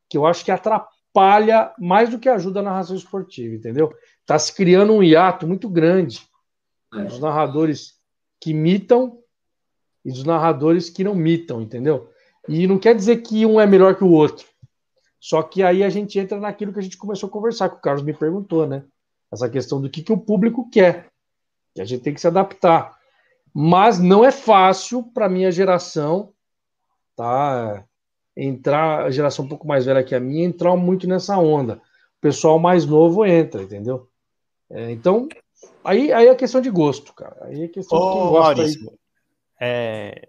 [0.08, 3.92] que eu acho que atrapalha mais do que ajuda a narração esportiva, entendeu?
[4.20, 6.22] Está se criando um hiato muito grande
[6.94, 7.04] é.
[7.04, 7.94] dos narradores
[8.40, 9.18] que mitam
[10.04, 12.10] e dos narradores que não mitam, entendeu?
[12.48, 14.46] E não quer dizer que um é melhor que o outro.
[15.20, 17.80] Só que aí a gente entra naquilo que a gente começou a conversar, que o
[17.80, 18.84] Carlos me perguntou, né?
[19.30, 21.06] Essa questão do que, que o público quer.
[21.74, 22.98] Que a gente tem que se adaptar.
[23.54, 26.32] Mas não é fácil para minha geração,
[27.14, 27.84] tá?
[28.36, 31.74] Entrar, a geração um pouco mais velha que a minha, entrar muito nessa onda.
[32.18, 34.08] O pessoal mais novo entra, entendeu?
[34.70, 35.28] É, então,
[35.84, 37.36] aí, aí é questão de gosto, cara.
[37.42, 38.54] Aí é questão Ô, de quem gosta.
[38.56, 38.96] Maurício, aí...
[39.60, 40.28] é,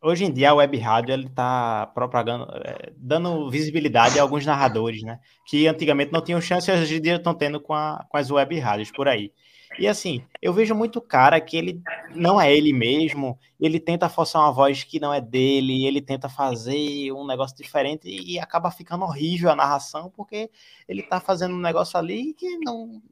[0.00, 5.02] hoje em dia a web rádio ele está propagando, é, dando visibilidade a alguns narradores,
[5.02, 5.18] né?
[5.46, 8.30] Que antigamente não tinham chance e hoje em dia estão tendo com, a, com as
[8.30, 9.32] web rádios por aí.
[9.78, 11.82] E assim, eu vejo muito cara que ele
[12.14, 16.28] não é ele mesmo, ele tenta forçar uma voz que não é dele, ele tenta
[16.28, 20.50] fazer um negócio diferente e acaba ficando horrível a narração, porque
[20.88, 23.02] ele tá fazendo um negócio ali que não.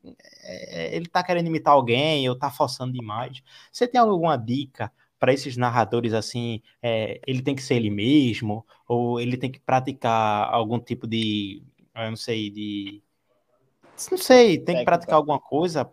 [0.42, 3.42] É, ele tá querendo imitar alguém ou tá forçando demais.
[3.72, 4.92] Você tem alguma dica?
[5.18, 9.60] para esses narradores assim, é, ele tem que ser ele mesmo, ou ele tem que
[9.60, 11.62] praticar algum tipo de,
[11.94, 13.00] eu não sei, de,
[14.10, 15.88] não sei, tem que praticar alguma coisa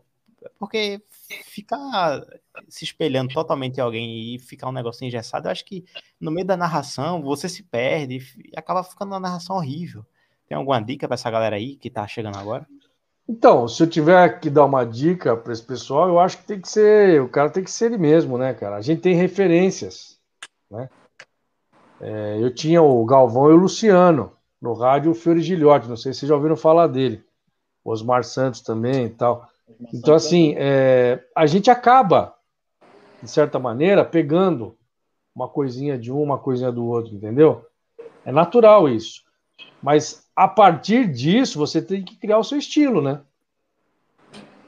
[0.57, 1.01] porque
[1.45, 2.21] ficar
[2.67, 5.85] se espelhando totalmente em alguém e ficar um negócio engessado, eu acho que
[6.19, 10.05] no meio da narração você se perde e acaba ficando uma narração horrível.
[10.47, 12.67] Tem alguma dica para essa galera aí que tá chegando agora?
[13.27, 16.59] Então, se eu tiver que dar uma dica para esse pessoal, eu acho que tem
[16.59, 18.75] que ser, o cara tem que ser ele mesmo, né, cara?
[18.75, 20.19] A gente tem referências,
[20.69, 20.89] né?
[22.01, 24.31] É, eu tinha o Galvão e o Luciano
[24.61, 27.23] no rádio, o Fiore Gilhote, não sei se vocês já ouviram falar dele,
[27.83, 29.48] Osmar Santos também e tal.
[29.93, 32.35] Então, assim, é, a gente acaba,
[33.21, 34.77] de certa maneira, pegando
[35.35, 37.65] uma coisinha de um, uma coisinha do outro, entendeu?
[38.25, 39.23] É natural isso.
[39.81, 43.21] Mas a partir disso, você tem que criar o seu estilo, né?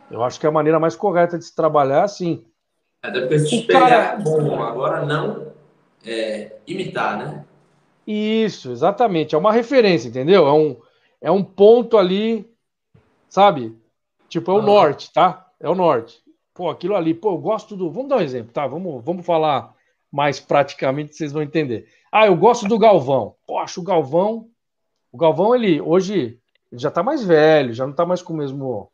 [0.10, 2.45] Eu acho que é a maneira mais correta de se trabalhar, assim.
[3.02, 5.47] Até porque se espelhar é bom, agora não
[6.06, 7.45] é, imitar, né?
[8.06, 9.36] Isso, exatamente.
[9.36, 10.47] É uma referência, entendeu?
[10.47, 10.78] É um,
[11.22, 12.49] é um ponto ali,
[13.30, 13.78] sabe?
[14.32, 14.62] Tipo, é o ah.
[14.62, 15.46] norte, tá?
[15.60, 16.24] É o norte.
[16.54, 17.92] Pô, aquilo ali, pô, eu gosto do.
[17.92, 18.66] Vamos dar um exemplo, tá?
[18.66, 19.76] Vamos, vamos falar
[20.10, 21.88] mais praticamente, vocês vão entender.
[22.10, 23.36] Ah, eu gosto do Galvão.
[23.46, 24.48] Poxa, o Galvão.
[25.12, 26.40] O Galvão, ele hoje
[26.72, 28.90] ele já tá mais velho, já não tá mais com o mesmo,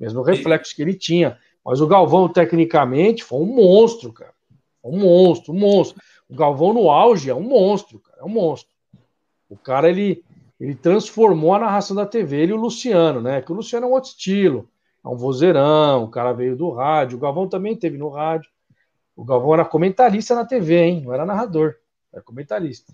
[0.00, 1.38] mesmo reflexo que ele tinha.
[1.62, 4.32] Mas o Galvão, tecnicamente, foi um monstro, cara.
[4.82, 6.00] Um monstro, um monstro.
[6.30, 8.22] O Galvão no auge é um monstro, cara.
[8.22, 8.72] É um monstro.
[9.50, 10.24] O cara, ele,
[10.58, 13.42] ele transformou a narração da TV, ele e o Luciano, né?
[13.42, 14.66] Que o Luciano é um outro estilo.
[15.08, 17.16] É um vozeirão, o cara veio do rádio.
[17.16, 18.50] O Galvão também teve no rádio.
[19.16, 21.00] O Galvão era comentarista na TV, hein?
[21.00, 21.76] Não era narrador,
[22.12, 22.92] era comentarista.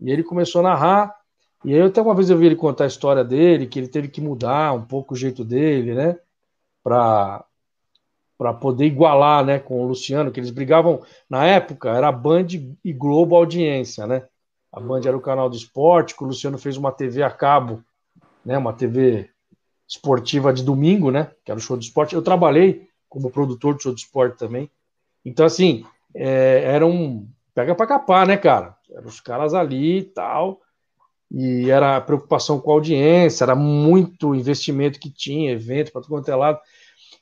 [0.00, 1.14] E ele começou a narrar.
[1.62, 4.08] E aí, até uma vez eu vi ele contar a história dele, que ele teve
[4.08, 6.18] que mudar um pouco o jeito dele, né?
[6.82, 7.44] Para
[8.38, 11.00] para poder igualar, né, com o Luciano, que eles brigavam
[11.30, 12.48] na época, era Band
[12.84, 14.26] e Globo audiência, né?
[14.72, 17.84] A Band era o canal do esporte, que o Luciano fez uma TV a cabo,
[18.44, 19.31] né, uma TV
[19.92, 22.14] esportiva de domingo, né, que era o show do esporte.
[22.14, 24.70] Eu trabalhei como produtor do show do esporte também.
[25.24, 25.84] Então assim,
[26.14, 28.74] é, era um pega para capar, né, cara?
[28.90, 30.60] Eram os caras ali e tal.
[31.30, 36.30] E era preocupação com a audiência, era muito investimento que tinha, evento para todo quanto
[36.30, 36.60] é lado.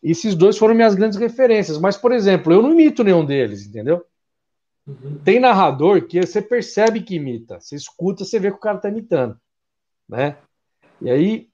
[0.03, 1.79] Esses dois foram minhas grandes referências.
[1.79, 4.05] Mas, por exemplo, eu não imito nenhum deles, entendeu?
[4.87, 5.19] Uhum.
[5.25, 7.61] Tem narrador que você percebe que imita.
[7.61, 9.39] Você escuta, você vê que o cara tá imitando.
[10.09, 10.37] Né?
[11.01, 11.50] E aí,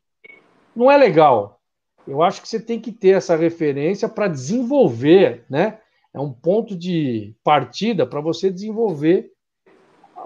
[0.77, 1.61] não é legal.
[2.07, 5.81] Eu acho que você tem que ter essa referência para desenvolver, né?
[6.15, 9.33] É um ponto de partida para você desenvolver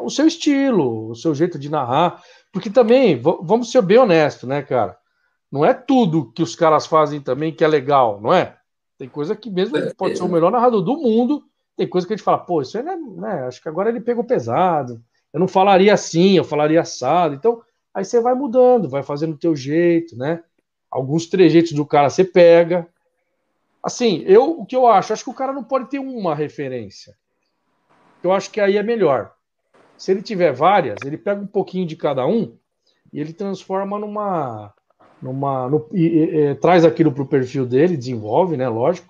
[0.01, 2.23] o seu estilo, o seu jeito de narrar.
[2.53, 4.99] Porque também, vamos ser bem honestos, né, cara?
[5.51, 8.57] Não é tudo que os caras fazem também que é legal, não é?
[8.99, 11.43] Tem coisa que mesmo pode ser o melhor narrador do mundo,
[11.77, 13.47] tem coisa que a gente fala, pô, isso aí não é, né?
[13.47, 15.03] Acho que agora ele pegou pesado.
[15.33, 17.35] Eu não falaria assim, eu falaria assado.
[17.35, 17.63] Então,
[17.95, 20.43] aí você vai mudando, vai fazendo o teu jeito, né?
[20.91, 22.87] Alguns trejeitos do cara você pega.
[23.83, 27.17] Assim, eu o que eu acho, acho que o cara não pode ter uma referência.
[28.23, 29.33] Eu acho que aí é melhor.
[29.97, 32.57] Se ele tiver várias, ele pega um pouquinho de cada um
[33.13, 34.75] e ele transforma numa
[35.21, 38.69] numa, no, e, e, e, traz aquilo para o perfil dele, desenvolve, né?
[38.69, 39.09] Lógico,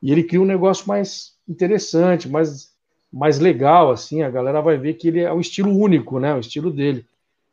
[0.00, 2.72] e ele cria um negócio mais interessante, mais,
[3.12, 4.22] mais legal, assim.
[4.22, 6.34] A galera vai ver que ele é um estilo único, né?
[6.34, 7.04] O estilo dele.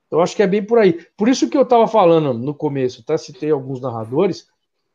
[0.10, 0.94] Eu acho que é bem por aí.
[1.18, 4.48] Por isso que eu estava falando no começo, até citei alguns narradores,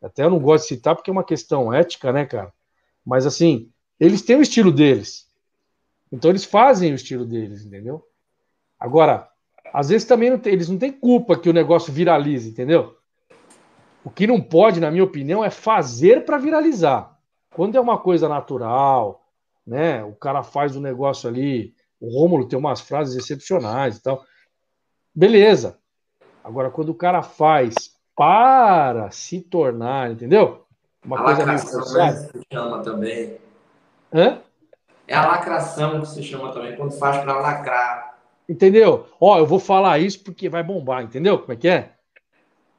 [0.03, 2.53] até eu não gosto de citar porque é uma questão ética, né, cara?
[3.05, 5.29] Mas assim, eles têm o estilo deles.
[6.11, 8.05] Então eles fazem o estilo deles, entendeu?
[8.79, 9.29] Agora,
[9.73, 12.97] às vezes também não tem, eles não têm culpa que o negócio viralize, entendeu?
[14.03, 17.17] O que não pode, na minha opinião, é fazer para viralizar.
[17.55, 19.27] Quando é uma coisa natural,
[19.67, 20.03] né?
[20.03, 21.75] O cara faz o um negócio ali.
[22.01, 24.25] O Rômulo tem umas frases excepcionais e tal.
[25.15, 25.79] Beleza.
[26.43, 30.65] Agora, quando o cara faz para se tornar, entendeu?
[31.05, 33.39] Uma a coisa lacração, que se chama também.
[34.13, 34.41] Hã?
[35.07, 38.19] É a lacração que se chama também, quando faz para lacrar.
[38.49, 39.07] Entendeu?
[39.21, 41.39] Ó, eu vou falar isso porque vai bombar, entendeu?
[41.39, 41.95] Como é que é?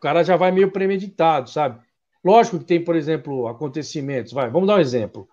[0.02, 1.80] cara já vai meio premeditado, sabe?
[2.26, 4.34] Lógico que tem, por exemplo, acontecimentos.
[4.34, 5.30] Vai, vamos dar um exemplo.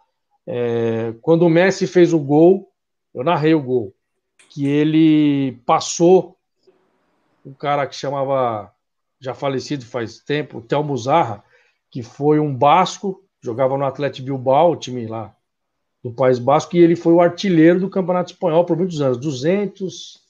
[0.46, 2.70] É, quando o Messi fez o gol,
[3.14, 3.94] eu narrei o gol,
[4.50, 6.37] que ele passou
[7.48, 8.70] um cara que chamava,
[9.18, 11.42] já falecido faz tempo, Telmo Zarra,
[11.90, 15.34] que foi um basco, jogava no Atlético Bilbao, o time lá
[16.02, 20.22] do País Basco, e ele foi o artilheiro do Campeonato Espanhol por muitos anos, 200,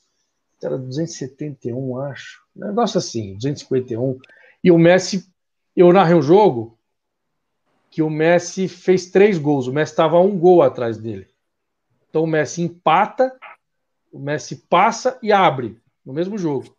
[0.62, 2.42] era 271, acho.
[2.54, 4.18] Negócio assim, 251.
[4.62, 5.28] E o Messi,
[5.76, 6.78] eu narrei um jogo
[7.90, 9.66] que o Messi fez três gols.
[9.66, 11.28] O Messi estava um gol atrás dele.
[12.08, 13.36] Então o Messi empata,
[14.12, 16.77] o Messi passa e abre no mesmo jogo.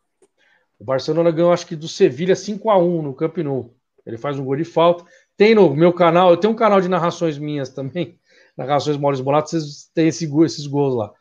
[0.80, 3.76] O Barcelona ganhou, acho que do Sevilha 5 a 1 no Camp Nou.
[4.06, 5.06] Ele faz um gol de falta.
[5.36, 8.18] Tem no meu canal, eu tenho um canal de narrações minhas também,
[8.56, 11.14] narrações Maurício Bolato, vocês têm esse, esses gols lá.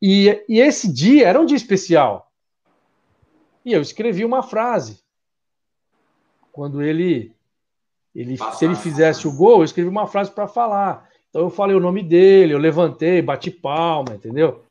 [0.00, 2.30] E, e esse dia era um dia especial.
[3.64, 5.00] E eu escrevi uma frase.
[6.52, 7.32] Quando ele
[8.14, 11.08] Ele, se ele fizesse o gol, eu escrevi uma frase para falar.
[11.28, 14.64] Então eu falei o nome dele, eu levantei, bati palma, entendeu?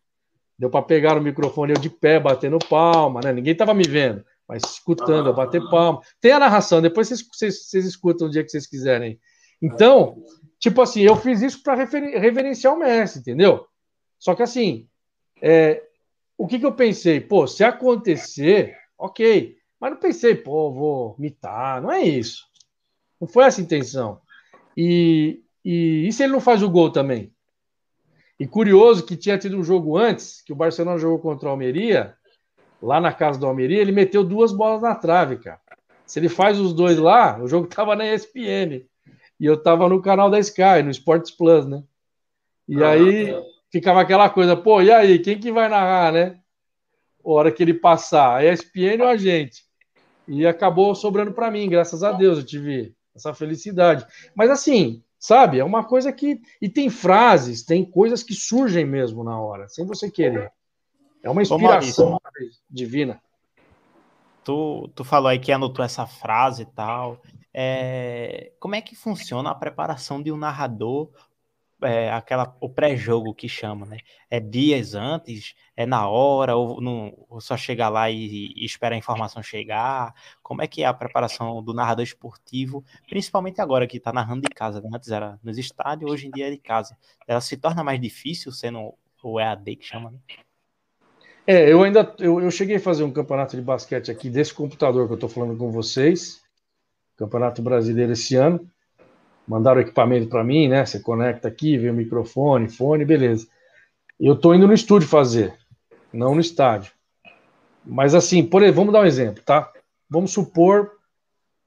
[0.59, 3.31] Deu para pegar o microfone eu de pé, batendo palma, né?
[3.31, 6.01] Ninguém tava me vendo, mas escutando, eu bater palma.
[6.19, 9.17] Tem a narração, depois vocês, vocês, vocês escutam o dia que vocês quiserem.
[9.61, 10.21] Então,
[10.59, 13.65] tipo assim, eu fiz isso para reverenciar o Messi, entendeu?
[14.19, 14.85] Só que assim,
[15.41, 15.81] é,
[16.37, 17.21] o que, que eu pensei?
[17.21, 19.55] Pô, se acontecer, ok.
[19.79, 21.81] Mas não pensei, pô, vou mitar.
[21.81, 22.43] Não é isso.
[23.19, 24.19] Não foi essa a intenção.
[24.75, 27.33] E, e, e se ele não faz o gol também?
[28.39, 32.15] E curioso que tinha tido um jogo antes, que o Barcelona jogou contra o Almeria,
[32.81, 35.59] lá na casa do Almeria, ele meteu duas bolas na trave, cara.
[36.05, 38.85] Se ele faz os dois lá, o jogo tava na ESPN.
[39.39, 41.83] E eu tava no canal da Sky, no Sports Plus, né?
[42.67, 43.35] E aí
[43.71, 46.39] ficava aquela coisa, pô, e aí, quem que vai narrar, né?
[47.23, 49.63] A hora que ele passar, a ESPN ou a gente?
[50.27, 54.05] E acabou sobrando para mim, graças a Deus, eu tive essa felicidade.
[54.35, 56.41] Mas assim, sabe, é uma coisa que.
[56.61, 60.51] E tem frases, tem coisas que surgem mesmo na hora, sem você querer.
[61.21, 62.19] É uma inspiração
[62.69, 63.21] divina.
[64.43, 67.21] Tu, tu falou aí que anotou essa frase e tal.
[67.53, 71.09] É, como é que funciona a preparação de um narrador
[71.81, 73.97] é, aquela, o pré-jogo que chama, né?
[74.29, 78.95] É dias antes, é na hora, ou, não, ou só chega lá e, e, espera
[78.95, 80.13] a informação chegar?
[80.43, 84.49] Como é que é a preparação do narrador esportivo, principalmente agora que está narrando de
[84.49, 84.81] casa?
[84.81, 84.89] Né?
[84.93, 86.97] Antes era nos estádios, hoje em dia é de casa.
[87.27, 88.93] Ela se torna mais difícil sendo
[89.23, 90.19] o EAD que chama, né?
[91.47, 95.07] É, eu ainda eu, eu cheguei a fazer um campeonato de basquete aqui desse computador
[95.07, 96.43] que eu estou falando com vocês,
[97.17, 98.69] Campeonato Brasileiro esse ano
[99.49, 100.85] mandaram o equipamento para mim, né?
[100.85, 103.47] Você conecta aqui, vê o microfone, fone, beleza.
[104.19, 105.57] Eu estou indo no estúdio fazer,
[106.13, 106.93] não no estádio.
[107.83, 109.71] Mas assim, por exemplo, vamos dar um exemplo, tá?
[110.07, 110.91] Vamos supor,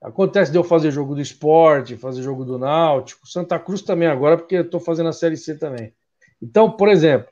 [0.01, 4.37] acontece de eu fazer jogo do esporte, fazer jogo do Náutico, Santa Cruz também agora,
[4.37, 5.93] porque eu estou fazendo a Série C também.
[6.41, 7.29] Então, por exemplo,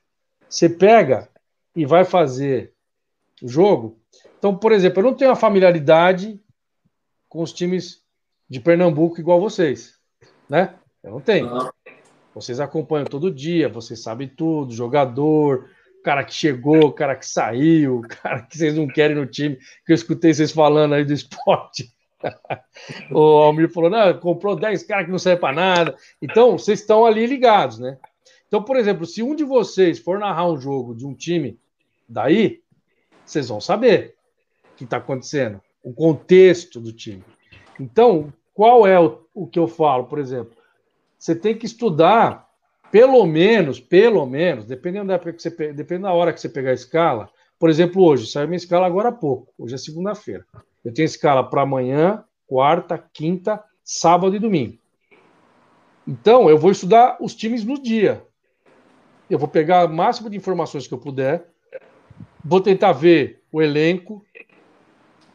[0.49, 1.29] você pega
[1.77, 2.73] e vai fazer
[3.41, 4.01] o jogo.
[4.37, 6.41] Então, por exemplo, eu não tenho a familiaridade
[7.29, 8.03] com os times
[8.49, 10.00] de Pernambuco igual vocês
[10.51, 10.75] né?
[11.03, 11.47] Eu não tenho.
[11.47, 11.71] Uhum.
[12.35, 15.71] Vocês acompanham todo dia, vocês sabem tudo, jogador,
[16.03, 19.57] cara que chegou, cara que saiu, cara que vocês não querem no time,
[19.87, 21.93] que eu escutei vocês falando aí do esporte.
[23.11, 25.97] o Almir falou, não, comprou 10 caras que não servem para nada.
[26.21, 27.97] Então, vocês estão ali ligados, né?
[28.47, 31.59] Então, por exemplo, se um de vocês for narrar um jogo de um time
[32.09, 32.61] daí,
[33.25, 34.17] vocês vão saber
[34.75, 37.25] o que está acontecendo, o contexto do time.
[37.79, 40.55] Então, qual é o, o que eu falo, por exemplo?
[41.19, 42.47] Você tem que estudar,
[42.93, 46.73] pelo menos, pelo menos, dependendo da época que você dependendo da hora que você pegar
[46.73, 47.31] a escala.
[47.59, 49.51] Por exemplo, hoje, saiu minha escala agora há pouco.
[49.57, 50.45] Hoje é segunda-feira.
[50.85, 54.77] Eu tenho escala para amanhã, quarta, quinta, sábado e domingo.
[56.07, 58.23] Então, eu vou estudar os times no dia.
[59.31, 61.49] Eu vou pegar o máximo de informações que eu puder.
[62.45, 64.23] Vou tentar ver o elenco.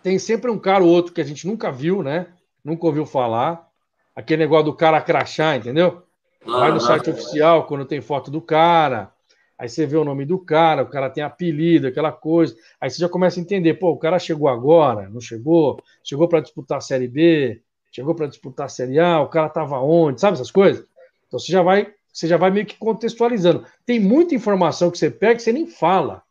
[0.04, 2.28] Tem sempre um cara ou outro que a gente nunca viu, né?
[2.66, 3.70] Nunca ouviu falar.
[4.16, 6.02] Aquele negócio do cara crachar, entendeu?
[6.44, 9.12] Vai no site oficial quando tem foto do cara.
[9.58, 12.56] Aí você vê o nome do cara, o cara tem apelido, aquela coisa.
[12.80, 15.82] Aí você já começa a entender, pô, o cara chegou agora, não chegou?
[16.04, 17.62] Chegou para disputar a Série B,
[17.92, 20.86] chegou para disputar a Série A, o cara tava onde, sabe essas coisas?
[21.28, 23.66] Então você já vai, você já vai meio que contextualizando.
[23.86, 26.22] Tem muita informação que você pega que você nem fala.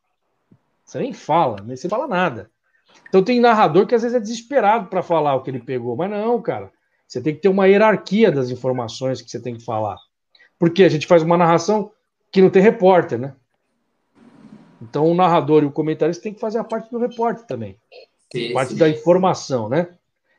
[0.84, 2.50] Você nem fala, nem você fala nada.
[3.14, 6.10] Então tem narrador que às vezes é desesperado para falar o que ele pegou, mas
[6.10, 6.72] não, cara.
[7.06, 9.96] Você tem que ter uma hierarquia das informações que você tem que falar.
[10.58, 11.92] Porque a gente faz uma narração
[12.32, 13.36] que não tem repórter, né?
[14.82, 17.78] Então o narrador e o comentarista tem que fazer a parte do repórter também.
[18.32, 18.78] Sim, parte sim.
[18.78, 19.90] da informação, né?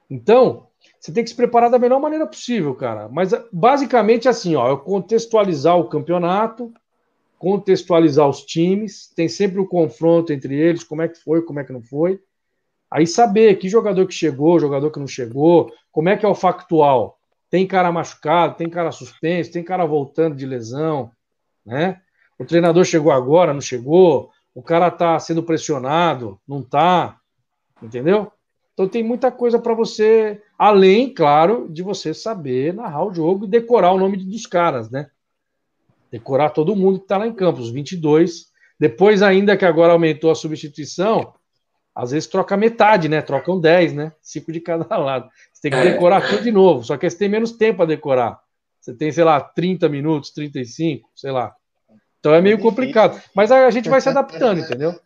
[0.09, 0.67] Então,
[0.99, 3.07] você tem que se preparar da melhor maneira possível, cara.
[3.07, 6.73] Mas basicamente assim, ó, eu contextualizar o campeonato,
[7.39, 11.63] contextualizar os times, tem sempre o confronto entre eles, como é que foi, como é
[11.63, 12.19] que não foi.
[12.95, 16.33] Aí saber que jogador que chegou, jogador que não chegou, como é que é o
[16.33, 17.19] factual.
[17.49, 21.11] Tem cara machucado, tem cara suspenso, tem cara voltando de lesão,
[21.65, 21.99] né?
[22.39, 27.19] O treinador chegou agora, não chegou, o cara tá sendo pressionado, não tá,
[27.83, 28.31] entendeu?
[28.73, 33.49] Então tem muita coisa para você, além, claro, de você saber narrar o jogo e
[33.49, 35.09] decorar o nome dos caras, né?
[36.09, 38.53] Decorar todo mundo que tá lá em campo, os 22.
[38.79, 41.33] Depois ainda que agora aumentou a substituição,
[41.95, 43.21] às vezes troca metade, né?
[43.21, 44.11] Trocam 10, né?
[44.21, 45.29] Cinco de cada lado.
[45.53, 45.93] Você tem que é.
[45.93, 48.39] decorar tudo de novo, só que você tem menos tempo a decorar.
[48.81, 51.55] Você tem, sei lá, 30 minutos, 35, sei lá.
[52.19, 53.19] Então é meio complicado.
[53.33, 54.99] Mas a gente vai se adaptando, entendeu?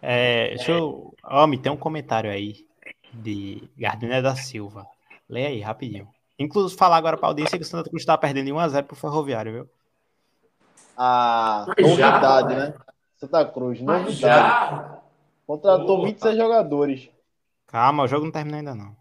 [0.00, 1.14] É, deixa eu.
[1.24, 2.66] Homem, tem um comentário aí.
[3.12, 4.86] de Gardiner da Silva.
[5.28, 6.08] Leia aí, rapidinho.
[6.38, 8.96] Inclusive, falar agora para a audiência que o Santa Cruz está perdendo de 1x0 pro
[8.96, 9.70] Ferroviário, viu?
[10.96, 12.10] Ah, Já?
[12.10, 12.74] novidade, né?
[13.22, 14.16] Santa Cruz, novidade.
[14.16, 15.00] já?
[15.46, 16.06] Contratou Opa.
[16.08, 17.08] 26 jogadores.
[17.68, 18.96] Calma, o jogo não terminou ainda não.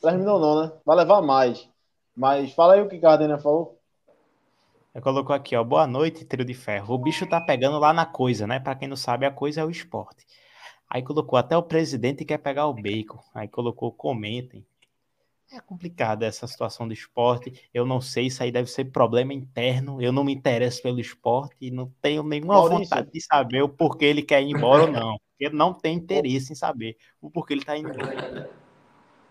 [0.00, 0.72] Terminou não, né?
[0.86, 1.68] Vai levar mais.
[2.16, 3.76] Mas fala aí o que Gardner falou.
[4.94, 5.64] Eu colocou aqui, ó.
[5.64, 6.94] Boa noite, trio de ferro.
[6.94, 8.60] O bicho tá pegando lá na coisa, né?
[8.60, 10.24] Pra quem não sabe, a coisa é o esporte.
[10.88, 13.18] Aí colocou até o presidente quer pegar o bacon.
[13.34, 14.64] Aí colocou comentem.
[15.52, 17.68] É complicada essa situação do esporte.
[17.74, 20.00] Eu não sei, isso aí deve ser problema interno.
[20.00, 22.84] Eu não me interesso pelo esporte e não tenho nenhuma Maurício.
[22.84, 25.16] vontade de saber o porquê ele quer ir embora ou não.
[25.30, 28.48] Porque não tem interesse em saber o porquê ele tá indo embora.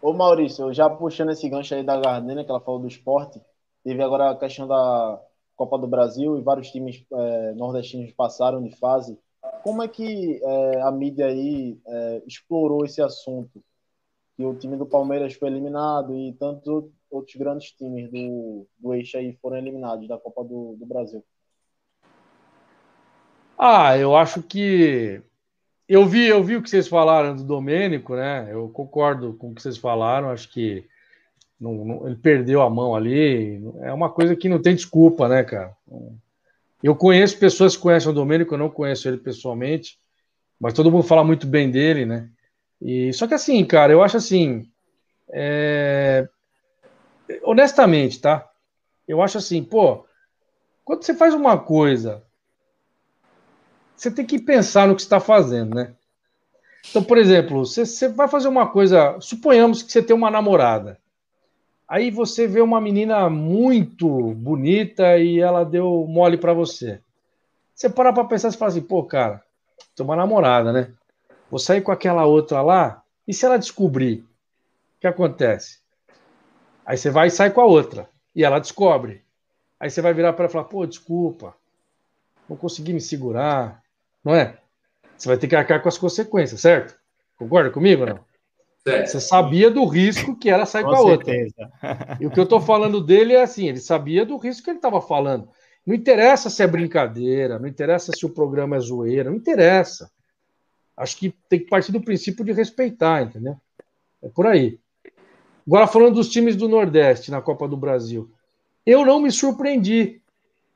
[0.01, 3.41] Ô Maurício, já puxando esse gancho aí da Gardner, que ela falou do esporte,
[3.83, 5.21] teve agora a questão da
[5.55, 9.17] Copa do Brasil e vários times eh, nordestinos passaram de fase.
[9.63, 13.63] Como é que eh, a mídia aí eh, explorou esse assunto?
[14.39, 16.65] Que o time do Palmeiras foi eliminado e tantos
[17.11, 21.21] outros grandes times do, do eixo aí foram eliminados da Copa do, do Brasil.
[23.57, 25.21] Ah, eu acho que
[25.89, 28.47] eu vi, eu vi o que vocês falaram do Domênico, né?
[28.49, 30.29] Eu concordo com o que vocês falaram.
[30.29, 30.85] Acho que
[31.59, 33.61] não- não- ele perdeu a mão ali.
[33.81, 35.75] É uma coisa que não tem desculpa, né, cara?
[36.81, 39.99] Eu conheço pessoas que conhecem o Domênico, eu não conheço ele pessoalmente,
[40.57, 42.29] mas todo mundo fala muito bem dele, né?
[42.81, 44.69] E só que assim, cara, eu acho assim,
[45.31, 46.27] é,
[47.43, 48.49] honestamente, tá?
[49.07, 50.05] Eu acho assim, pô,
[50.85, 52.23] quando você faz uma coisa
[53.99, 55.93] você tem que pensar no que está fazendo, né?
[56.89, 59.19] Então, por exemplo, você, você vai fazer uma coisa.
[59.19, 60.97] Suponhamos que você tem uma namorada.
[61.85, 67.01] Aí você vê uma menina muito bonita e ela deu mole para você.
[67.75, 69.43] Você para para pensar e fala assim, pô, cara,
[69.93, 70.93] tem uma namorada, né?
[71.49, 74.19] Vou sair com aquela outra lá, e se ela descobrir?
[74.97, 75.79] O que acontece?
[76.85, 79.23] Aí você vai e sai com a outra, e ela descobre.
[79.79, 81.55] Aí você vai virar para ela e falar, pô, desculpa,
[82.49, 83.81] não consegui me segurar,
[84.23, 84.57] não é?
[85.17, 86.97] Você vai ter que arcar com as consequências, certo?
[87.37, 88.29] Concorda comigo ou não?
[89.05, 91.33] Você sabia do risco que era sair com, Com a outra.
[91.33, 91.71] certeza.
[92.19, 94.77] E o que eu tô falando dele é assim, ele sabia do risco que ele
[94.77, 95.49] estava falando.
[95.85, 100.09] Não interessa se é brincadeira, não interessa se o programa é zoeira, não interessa.
[100.99, 103.55] Acho que tem que partir do princípio de respeitar, entendeu?
[104.21, 104.77] É por aí.
[105.65, 108.29] Agora, falando dos times do Nordeste na Copa do Brasil,
[108.85, 110.21] eu não me surpreendi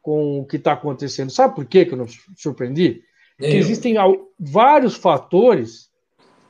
[0.02, 1.30] com o que está acontecendo.
[1.30, 3.04] Sabe por quê que eu não me surpreendi?
[3.38, 3.96] Porque existem
[4.40, 5.90] vários fatores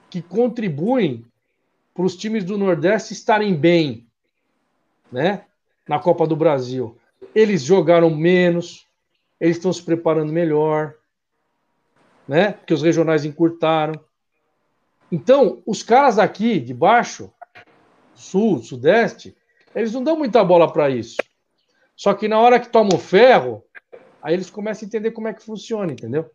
[0.08, 1.26] que contribuem
[1.96, 4.06] para os times do Nordeste estarem bem,
[5.12, 5.46] né?
[5.88, 6.96] Na Copa do Brasil.
[7.34, 8.86] Eles jogaram menos,
[9.40, 10.96] eles estão se preparando melhor,
[12.28, 12.54] né?
[12.54, 14.00] Porque os regionais encurtaram.
[15.12, 17.32] Então, os caras aqui de baixo,
[18.16, 19.36] sul, sudeste,
[19.76, 21.18] eles não dão muita bola para isso.
[21.96, 23.64] Só que na hora que tomam ferro,
[24.22, 26.30] aí eles começam a entender como é que funciona, entendeu?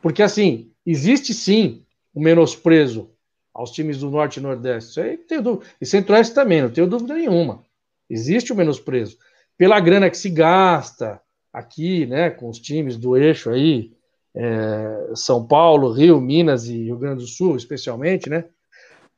[0.00, 1.84] Porque assim, existe sim
[2.14, 3.10] o menosprezo
[3.52, 4.90] aos times do Norte e Nordeste.
[4.90, 5.66] Isso aí não tenho dúvida.
[5.80, 7.62] E Centro-Oeste também, não tenho dúvida nenhuma.
[8.08, 9.18] Existe o menosprezo.
[9.56, 11.20] Pela grana que se gasta
[11.52, 13.92] aqui, né, com os times do eixo aí,
[14.34, 18.44] é, São Paulo, Rio, Minas e Rio Grande do Sul, especialmente, né?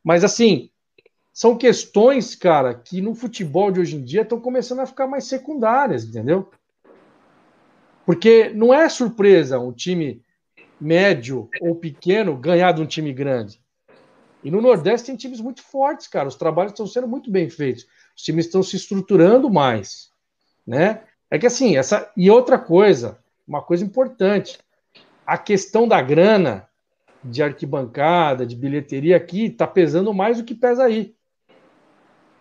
[0.02, 0.70] Mas assim,
[1.32, 5.24] são questões, cara, que no futebol de hoje em dia estão começando a ficar mais
[5.24, 6.50] secundárias, entendeu?
[8.04, 10.22] Porque não é surpresa um time
[10.80, 13.60] médio ou pequeno ganhar de um time grande.
[14.42, 16.28] E no Nordeste tem times muito fortes, cara.
[16.28, 17.86] Os trabalhos estão sendo muito bem feitos.
[18.14, 20.10] Os times estão se estruturando mais,
[20.66, 21.02] né?
[21.30, 23.18] É que assim, essa e outra coisa,
[23.48, 24.58] uma coisa importante,
[25.26, 26.68] a questão da grana
[27.22, 31.14] de arquibancada, de bilheteria aqui, está pesando mais do que pesa aí.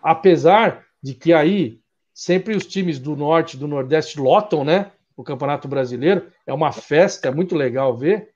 [0.02, 1.80] Apesar de que aí
[2.12, 4.92] sempre os times do Norte e do Nordeste lotam, né?
[5.16, 8.30] O Campeonato Brasileiro é uma festa, é muito legal ver.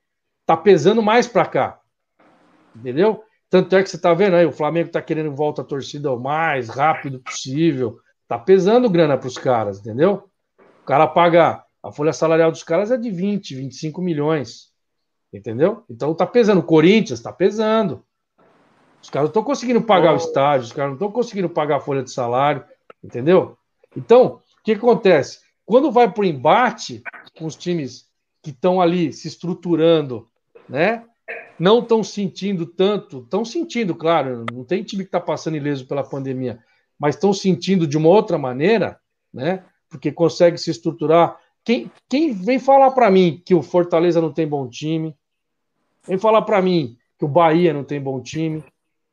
[0.47, 1.81] Tá pesando mais para cá,
[2.75, 3.23] entendeu?
[3.51, 6.20] Tanto é que você está vendo aí, o Flamengo está querendo volta a torcida o
[6.20, 7.99] mais rápido possível.
[8.27, 10.29] Tá pesando grana para os caras, entendeu?
[10.83, 14.70] O cara paga, a folha salarial dos caras é de 20, 25 milhões,
[15.32, 15.85] entendeu?
[15.89, 16.59] Então tá pesando.
[16.59, 18.05] O Corinthians tá pesando.
[19.02, 21.81] Os caras não estão conseguindo pagar o estádio, os caras não estão conseguindo pagar a
[21.81, 22.65] folha de salário,
[23.02, 23.56] entendeu?
[23.97, 25.40] Então, o que acontece?
[25.65, 27.02] Quando vai para o embate
[27.39, 28.06] com os times
[28.43, 30.28] que estão ali se estruturando,
[30.69, 31.05] né?
[31.59, 36.05] Não estão sentindo tanto, estão sentindo, claro, não tem time que está passando ileso pela
[36.05, 36.59] pandemia,
[36.98, 39.01] mas estão sentindo de uma outra maneira,
[39.32, 39.65] né?
[39.89, 41.39] Porque consegue se estruturar.
[41.65, 45.15] Quem, quem vem falar para mim que o Fortaleza não tem bom time,
[46.07, 48.65] vem falar para mim que o Bahia não tem bom time,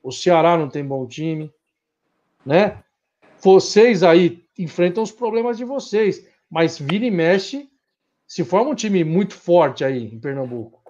[0.01, 1.51] O Ceará não tem bom time,
[2.45, 2.83] né?
[3.41, 7.67] Vocês aí enfrentam os problemas de vocês, mas vira e mexe,
[8.27, 10.81] se forma um time muito forte aí em Pernambuco.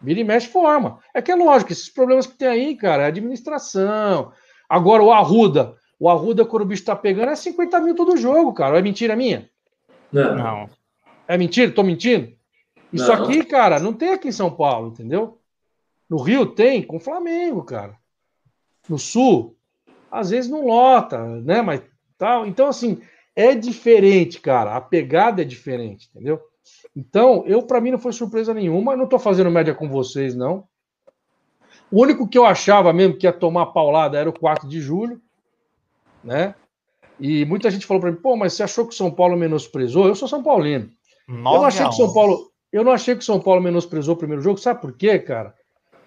[0.00, 0.98] Vira e mexe forma.
[1.14, 4.32] É que é lógico, esses problemas que tem aí, cara, é administração.
[4.68, 8.52] Agora o Arruda, o Arruda, quando o bicho tá pegando, é 50 mil todo jogo,
[8.52, 8.78] cara.
[8.78, 9.48] É mentira minha?
[10.12, 10.36] Não.
[10.36, 10.70] Não.
[11.26, 11.72] É mentira?
[11.72, 12.32] Tô mentindo?
[12.92, 13.24] Isso Não.
[13.24, 15.38] aqui, cara, não tem aqui em São Paulo, entendeu?
[16.08, 17.96] No Rio tem, com o Flamengo, cara.
[18.88, 19.56] No Sul,
[20.10, 21.62] às vezes não lota, né?
[21.62, 21.82] Mas
[22.18, 22.46] tal.
[22.46, 23.00] Então, assim,
[23.34, 24.76] é diferente, cara.
[24.76, 26.40] A pegada é diferente, entendeu?
[26.94, 28.92] Então, eu, para mim, não foi surpresa nenhuma.
[28.92, 30.64] Eu não tô fazendo média com vocês, não.
[31.90, 35.20] O único que eu achava mesmo que ia tomar paulada era o 4 de julho,
[36.22, 36.54] né?
[37.22, 40.08] E muita gente falou para mim, pô, mas você achou que o São Paulo menosprezou?
[40.08, 40.90] Eu sou São Paulino.
[41.28, 42.14] Eu não 9 achei que o São 11.
[42.14, 44.58] Paulo, eu não achei que o São Paulo menosprezou o primeiro jogo.
[44.58, 45.54] Sabe por quê, cara?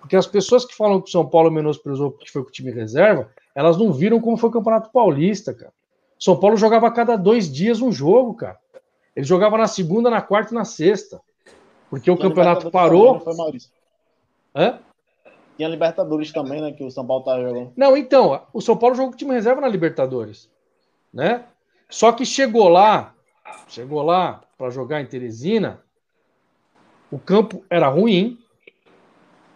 [0.02, 2.70] Porque as pessoas que falam que o São Paulo menosprezou porque foi com o time
[2.70, 5.72] reserva, elas não viram como foi o Campeonato Paulista, cara.
[6.20, 8.60] São Paulo jogava a cada dois dias um jogo, cara.
[9.16, 11.22] Ele jogava na segunda, na quarta e na sexta.
[11.90, 13.22] Porque o campeonato parou.
[13.22, 13.72] foi, Maurício?
[14.54, 14.80] Hã?
[15.56, 16.74] Tinha Libertadores também, né?
[16.74, 17.72] Que o São Paulo tá jogando.
[17.78, 20.50] Não, então, o São Paulo jogou com time reserva na Libertadores,
[21.16, 21.46] né?
[21.90, 23.16] Só que chegou lá,
[23.70, 25.82] chegou lá para jogar em Teresina,
[27.10, 28.38] o campo era ruim.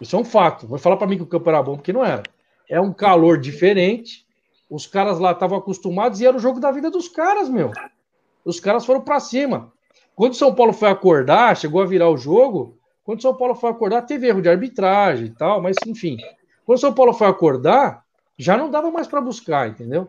[0.00, 0.66] Isso é um fato.
[0.66, 2.22] Vou falar para mim que o campo era bom porque não era.
[2.66, 4.26] É um calor diferente.
[4.70, 7.72] Os caras lá estavam acostumados e era o jogo da vida dos caras, meu.
[8.44, 9.70] Os caras foram para cima.
[10.14, 12.78] Quando o São Paulo foi acordar, chegou a virar o jogo.
[13.04, 16.16] Quando o São Paulo foi acordar, teve erro de arbitragem e tal, mas enfim.
[16.64, 18.04] Quando o São Paulo foi acordar,
[18.38, 20.08] já não dava mais para buscar, entendeu?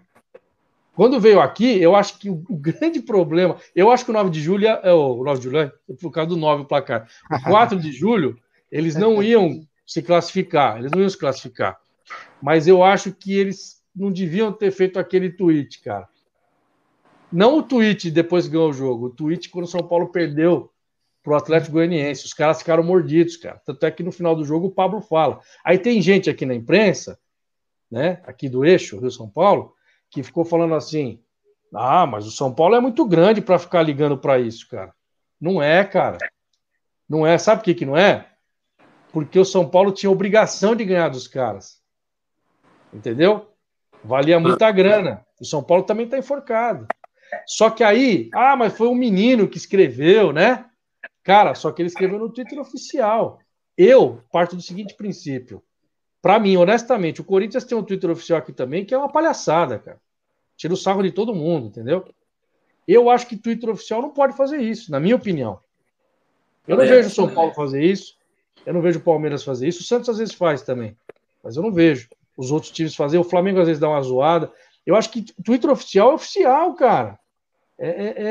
[1.01, 3.57] Quando veio aqui, eu acho que o, grande problema.
[3.75, 6.11] Eu acho que o 9 de julho é é o 9 de julho, é por
[6.11, 7.09] causa do 9 o placar.
[7.27, 8.37] O 4 de julho,
[8.71, 11.79] eles não iam se classificar, eles não iam se classificar.
[12.39, 16.07] Mas eu acho que eles não deviam ter feito aquele tweet, cara.
[17.33, 20.71] Não o tweet depois que ganhou o jogo, o tweet quando o São Paulo perdeu
[21.23, 22.25] pro Atlético Goianiense.
[22.25, 23.59] Os caras ficaram mordidos, cara.
[23.65, 25.39] Tanto é que no final do jogo o Pablo fala.
[25.65, 27.17] Aí tem gente aqui na imprensa,
[27.89, 29.73] né, aqui do eixo, Rio São Paulo,
[30.11, 31.19] que ficou falando assim:
[31.73, 34.93] "Ah, mas o São Paulo é muito grande para ficar ligando para isso, cara".
[35.39, 36.19] Não é, cara.
[37.09, 37.37] Não é.
[37.39, 38.27] Sabe por que que não é?
[39.11, 41.81] Porque o São Paulo tinha obrigação de ganhar dos caras.
[42.93, 43.51] Entendeu?
[44.03, 45.25] Valia muita grana.
[45.39, 46.87] O São Paulo também tá enforcado.
[47.47, 50.65] Só que aí, ah, mas foi um menino que escreveu, né?
[51.23, 53.39] Cara, só que ele escreveu no Twitter oficial.
[53.77, 55.63] Eu parto do seguinte princípio.
[56.21, 59.79] Para mim, honestamente, o Corinthians tem um Twitter oficial aqui também que é uma palhaçada,
[59.79, 59.99] cara.
[60.55, 62.05] Tira o sarro de todo mundo, entendeu?
[62.87, 65.59] Eu acho que Twitter oficial não pode fazer isso, na minha opinião.
[66.67, 66.87] Eu não É.
[66.87, 68.15] vejo o São Paulo fazer isso.
[68.65, 69.81] Eu não vejo o Palmeiras fazer isso.
[69.81, 70.95] O Santos às vezes faz também.
[71.43, 72.07] Mas eu não vejo
[72.37, 73.17] os outros times fazer.
[73.17, 74.51] O Flamengo às vezes dá uma zoada.
[74.85, 77.17] Eu acho que Twitter oficial é oficial, cara.
[77.79, 78.23] É, é, é,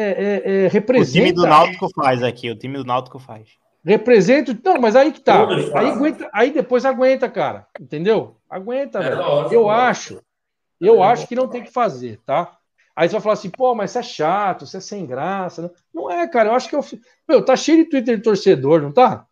[0.53, 1.13] é- é- O representa.
[1.27, 3.49] time do Náutico faz aqui, o time do Náutico faz.
[3.85, 4.57] Representa.
[4.65, 5.47] Não, mas aí que tá.
[5.75, 7.67] Aí, aguenta, aí depois aguenta, cara.
[7.81, 8.37] Entendeu?
[8.49, 9.53] Aguenta, É velho.
[9.53, 10.21] eu acho.
[10.81, 12.57] Eu acho que não tem que fazer, tá?
[12.97, 15.73] Aí você vai falar assim, pô, mas isso é chato, isso é sem graça.
[15.93, 16.51] Não, é, cara.
[16.51, 16.85] Eu acho que eu.
[17.29, 19.27] Meu, tá cheio de Twitter de torcedor, não tá?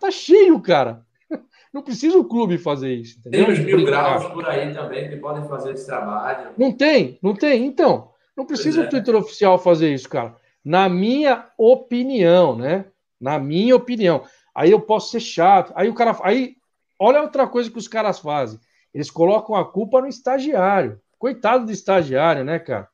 [0.00, 1.02] Tá cheio, cara.
[1.72, 3.44] Não precisa o clube fazer isso, entendeu?
[3.46, 6.50] Tem uns mil graus por aí também que podem fazer esse trabalho.
[6.56, 7.66] Não tem, não tem.
[7.66, 8.90] Então, não precisa Pois o é.
[8.90, 10.34] Twitter oficial fazer isso, cara.
[10.64, 12.86] Na minha opinião, né?
[13.20, 14.24] Na minha opinião.
[14.54, 15.72] Aí eu posso ser chato.
[15.76, 16.16] Aí o cara.
[16.22, 16.56] Aí,
[16.98, 18.58] olha outra coisa que os caras fazem.
[18.92, 21.00] Eles colocam a culpa no estagiário.
[21.18, 22.88] Coitado do estagiário, né, cara?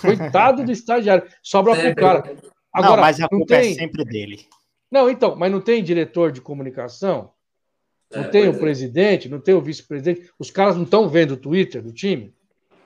[0.00, 1.28] Coitado do estagiário.
[1.42, 2.36] Sobra pro cara.
[2.72, 3.72] Agora, não, mas a não culpa tem.
[3.72, 4.46] é sempre dele.
[4.90, 7.32] Não, então, mas não tem diretor de comunicação?
[8.14, 8.58] Não É, tem o é.
[8.58, 9.28] presidente?
[9.28, 10.30] Não tem o vice-presidente?
[10.38, 12.34] Os caras não estão vendo o Twitter do time?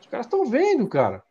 [0.01, 1.23] Os caras estão vendo, cara.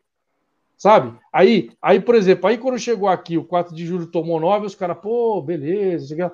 [0.77, 1.17] Sabe?
[1.31, 4.75] Aí, aí, por exemplo, aí quando chegou aqui, o 4 de julho tomou 9, os
[4.75, 6.33] caras, pô, beleza.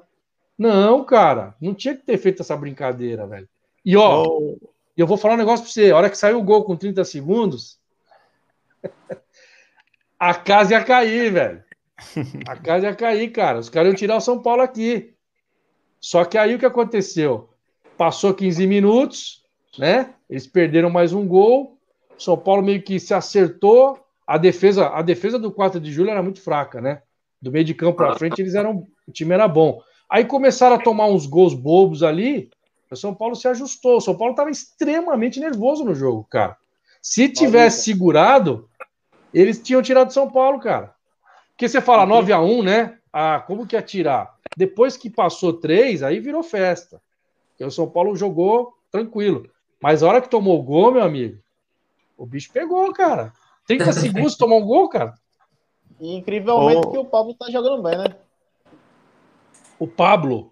[0.58, 3.48] Não, cara, não tinha que ter feito essa brincadeira, velho.
[3.84, 4.26] E ó,
[4.96, 5.92] eu vou falar um negócio pra você.
[5.92, 7.80] A hora que saiu o gol com 30 segundos,
[10.20, 11.64] a casa ia cair, velho.
[12.48, 13.60] A casa ia cair, cara.
[13.60, 15.14] Os caras iam tirar o São Paulo aqui.
[16.00, 17.50] Só que aí o que aconteceu?
[17.98, 19.44] Passou 15 minutos,
[19.78, 20.14] né?
[20.30, 21.78] Eles perderam mais um gol.
[22.18, 24.00] São Paulo meio que se acertou.
[24.32, 27.02] A defesa, a defesa do 4 de julho era muito fraca, né?
[27.42, 28.88] Do meio de campo para frente, eles eram.
[29.06, 29.82] O time era bom.
[30.10, 32.50] Aí começaram a tomar uns gols bobos ali.
[32.90, 33.98] O São Paulo se ajustou.
[33.98, 36.56] O São Paulo estava extremamente nervoso no jogo, cara.
[37.02, 38.70] Se tivesse segurado,
[39.34, 40.96] eles tinham tirado o São Paulo, cara.
[41.50, 42.98] Porque você fala 9 a 1 né?
[43.12, 44.34] Ah, como que ia tirar?
[44.56, 47.02] Depois que passou 3, aí virou festa.
[47.50, 49.50] Porque o São Paulo jogou tranquilo.
[49.82, 51.38] Mas a hora que tomou o gol, meu amigo,
[52.18, 53.34] o bicho pegou, cara.
[53.78, 55.14] 30 segundos tomou um gol, cara.
[56.00, 56.92] E incrivelmente Ô.
[56.92, 58.16] que o Pablo tá jogando bem, né?
[59.80, 60.52] O Pablo.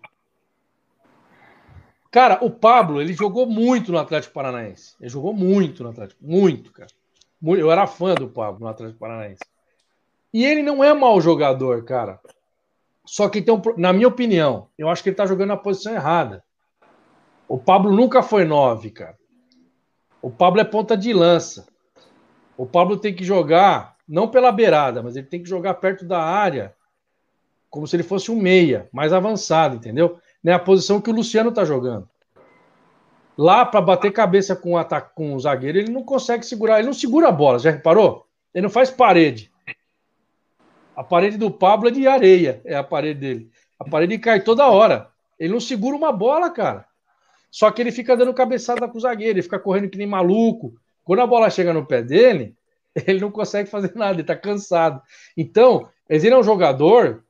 [2.11, 4.95] Cara, o Pablo, ele jogou muito no Atlético Paranaense.
[4.99, 6.23] Ele jogou muito no Atlético.
[6.23, 6.89] Muito, cara.
[7.43, 9.43] Eu era fã do Pablo no Atlético Paranaense.
[10.33, 12.19] E ele não é mau jogador, cara.
[13.05, 15.93] Só que tem um, na minha opinião, eu acho que ele tá jogando na posição
[15.93, 16.43] errada.
[17.47, 19.17] O Pablo nunca foi nove, cara.
[20.21, 21.67] O Pablo é ponta de lança.
[22.60, 26.22] O Pablo tem que jogar, não pela beirada, mas ele tem que jogar perto da
[26.22, 26.76] área,
[27.69, 30.19] como se ele fosse um meia, mais avançado, entendeu?
[30.44, 32.10] Não é a posição que o Luciano tá jogando.
[33.38, 36.88] Lá, para bater cabeça com o, ataque, com o zagueiro, ele não consegue segurar, ele
[36.88, 38.27] não segura a bola, já reparou?
[38.53, 39.49] Ele não faz parede.
[40.94, 43.52] A parede do Pablo é de areia, é a parede dele.
[43.80, 45.10] A parede cai toda hora.
[45.40, 46.86] Ele não segura uma bola, cara.
[47.49, 50.76] Só que ele fica dando cabeçada com o zagueiro, ele fica correndo que nem maluco.
[51.10, 52.56] Quando a bola chega no pé dele,
[52.94, 55.02] ele não consegue fazer nada, ele tá cansado.
[55.36, 57.23] Então, ele é um jogador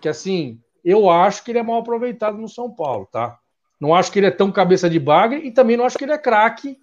[0.00, 3.38] que, assim, eu acho que ele é mal aproveitado no São Paulo, tá?
[3.80, 6.10] Não acho que ele é tão cabeça de bagre e também não acho que ele
[6.10, 6.80] é craque,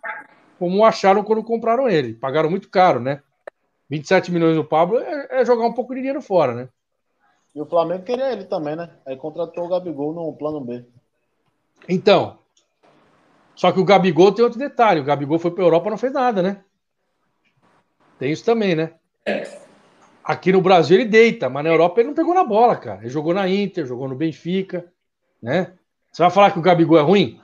[0.57, 2.14] como acharam quando compraram ele.
[2.14, 3.22] Pagaram muito caro, né?
[3.90, 6.70] 27 milhões no Pablo é, é jogar um pouco de dinheiro fora, né?
[7.53, 8.90] E o Flamengo queria ele também, né?
[9.06, 10.86] Aí contratou o Gabigol no plano B.
[11.90, 12.40] Então,
[13.60, 15.02] só que o Gabigol tem outro detalhe.
[15.02, 16.64] O Gabigol foi para Europa e não fez nada, né?
[18.18, 18.94] Tem isso também, né?
[20.23, 23.02] Aqui no Brasil ele deita, mas na Europa ele não pegou na bola, cara.
[23.02, 24.90] Ele jogou na Inter, jogou no Benfica,
[25.41, 25.73] né?
[26.10, 27.41] Você vai falar que o Gabigol é ruim?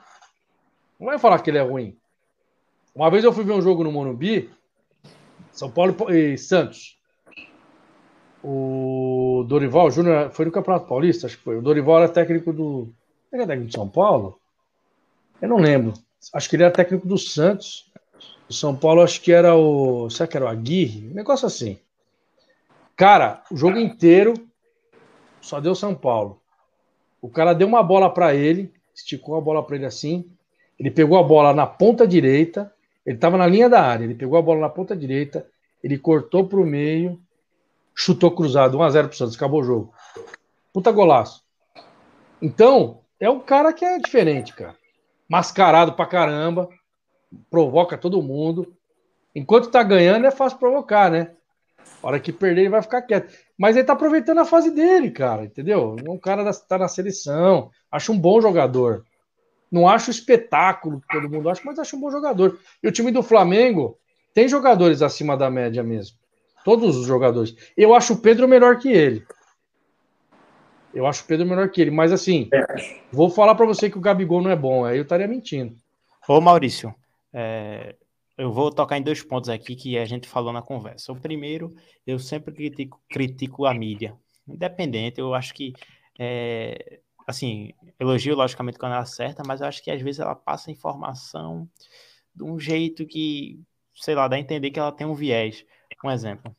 [0.98, 1.94] Não vai falar que ele é ruim.
[2.94, 4.50] Uma vez eu fui ver um jogo no Morumbi,
[5.52, 6.98] São Paulo e Santos.
[8.42, 11.58] O Dorival Júnior foi no Campeonato Paulista, acho que foi.
[11.58, 12.88] O Dorival era técnico do.
[13.30, 14.40] Ele era técnico de São Paulo?
[15.42, 16.05] Eu não lembro.
[16.32, 17.90] Acho que ele era técnico do Santos.
[18.48, 20.08] O São Paulo, acho que era o.
[20.10, 21.08] Será que era o Aguirre?
[21.10, 21.78] Um negócio assim.
[22.96, 24.34] Cara, o jogo inteiro
[25.40, 26.40] só deu São Paulo.
[27.20, 30.30] O cara deu uma bola para ele, esticou a bola para ele assim.
[30.78, 32.72] Ele pegou a bola na ponta direita.
[33.04, 34.04] Ele estava na linha da área.
[34.04, 35.46] Ele pegou a bola na ponta direita.
[35.82, 37.20] Ele cortou para o meio.
[37.94, 38.78] Chutou cruzado.
[38.78, 39.36] 1x0 pro Santos.
[39.36, 39.94] Acabou o jogo.
[40.72, 41.42] Puta golaço.
[42.40, 44.76] Então, é um cara que é diferente, cara.
[45.28, 46.68] Mascarado pra caramba.
[47.50, 48.74] Provoca todo mundo.
[49.34, 51.32] Enquanto tá ganhando, é fácil provocar, né?
[52.02, 53.32] A hora que perder, ele vai ficar quieto.
[53.58, 55.96] Mas ele tá aproveitando a fase dele, cara, entendeu?
[56.04, 57.70] É um cara da, tá na seleção.
[57.90, 59.04] Acho um bom jogador.
[59.70, 62.58] Não acho espetáculo que todo mundo acha, mas acho um bom jogador.
[62.82, 63.98] E o time do Flamengo
[64.32, 66.16] tem jogadores acima da média mesmo.
[66.64, 67.54] Todos os jogadores.
[67.76, 69.26] Eu acho o Pedro melhor que ele.
[70.96, 71.90] Eu acho o Pedro melhor que ele.
[71.90, 72.48] Mas assim,
[73.12, 74.86] vou falar para você que o Gabigol não é bom.
[74.86, 75.76] Aí eu estaria mentindo.
[76.26, 76.94] Ô Maurício,
[77.34, 77.94] é,
[78.38, 81.12] eu vou tocar em dois pontos aqui que a gente falou na conversa.
[81.12, 81.74] O primeiro,
[82.06, 84.16] eu sempre critico, critico a mídia.
[84.48, 85.74] Independente, eu acho que
[86.18, 90.70] é, assim, elogio logicamente quando ela acerta, mas eu acho que às vezes ela passa
[90.70, 91.68] informação
[92.34, 93.60] de um jeito que,
[93.94, 95.62] sei lá, dá a entender que ela tem um viés.
[96.02, 96.56] Um exemplo.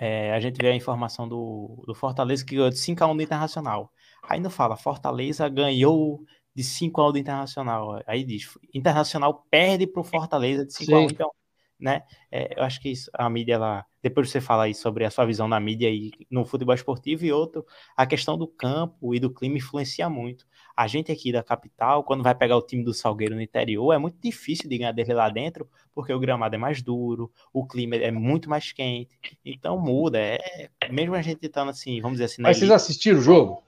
[0.00, 3.92] É, a gente vê a informação do, do Fortaleza que ganhou de 5x1 do Internacional.
[4.28, 8.00] Aí não fala, Fortaleza ganhou de 5x1 do Internacional.
[8.06, 11.12] Aí diz, Internacional perde pro Fortaleza de 5x1.
[11.12, 11.30] Então,
[11.78, 12.02] né?
[12.30, 15.26] É, eu acho que isso, a mídia, ela, depois você fala aí sobre a sua
[15.26, 17.64] visão da mídia aí no futebol esportivo e outro,
[17.96, 20.46] a questão do campo e do clima influencia muito.
[20.76, 23.98] A gente aqui da capital, quando vai pegar o time do Salgueiro no interior, é
[23.98, 27.94] muito difícil de ganhar dele lá dentro, porque o gramado é mais duro, o clima
[27.96, 29.08] é muito mais quente,
[29.44, 30.18] então muda.
[30.18, 32.42] É, mesmo a gente estando assim, vamos dizer assim.
[32.42, 33.62] Mas vocês assistiram o jogo?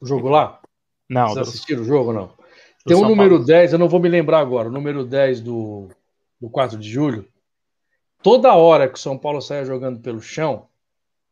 [0.00, 0.60] O jogo lá?
[1.08, 1.28] Não.
[1.28, 2.30] Vocês do- assistiram o jogo não?
[2.84, 3.44] Tem um São número Paulo.
[3.46, 5.88] 10, eu não vou me lembrar agora, o número 10 do,
[6.40, 7.26] do 4 de julho.
[8.22, 10.66] Toda hora que o São Paulo saia jogando pelo chão,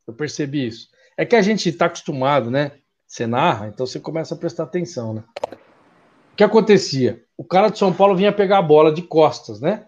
[0.06, 0.88] eu percebi isso.
[1.16, 2.72] É que a gente está acostumado, né?
[3.16, 5.24] Você narra, então você começa a prestar atenção, né?
[6.34, 7.24] O que acontecia?
[7.34, 9.86] O cara de São Paulo vinha pegar a bola de costas, né?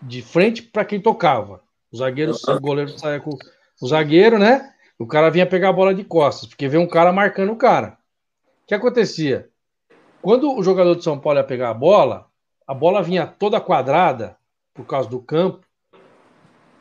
[0.00, 1.60] De frente para quem tocava.
[1.90, 3.30] O zagueiro, o goleiro saia com
[3.82, 4.72] o zagueiro, né?
[4.96, 7.98] O cara vinha pegar a bola de costas, porque veio um cara marcando o cara.
[8.62, 9.50] O que acontecia?
[10.22, 12.28] Quando o jogador de São Paulo ia pegar a bola,
[12.64, 14.36] a bola vinha toda quadrada,
[14.72, 15.66] por causa do campo,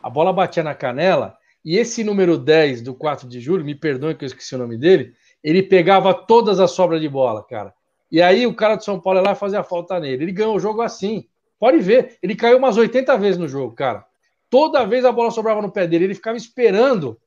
[0.04, 4.14] a bola batia na canela, e esse número 10 do 4 de julho, me perdoe
[4.14, 5.14] que eu esqueci o nome dele,
[5.44, 7.74] ele pegava todas as sobras de bola, cara.
[8.12, 10.24] E aí o cara de São Paulo ia lá e fazia falta nele.
[10.24, 11.28] Ele ganhou o jogo assim.
[11.60, 14.06] Pode ver, ele caiu umas 80 vezes no jogo, cara.
[14.48, 17.20] Toda vez a bola sobrava no pé dele, ele ficava esperando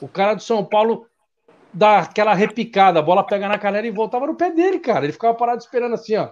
[0.00, 1.06] o cara do São Paulo
[1.72, 5.04] dar aquela repicada, a bola pega na canela e voltava no pé dele, cara.
[5.04, 6.30] Ele ficava parado esperando assim, ó.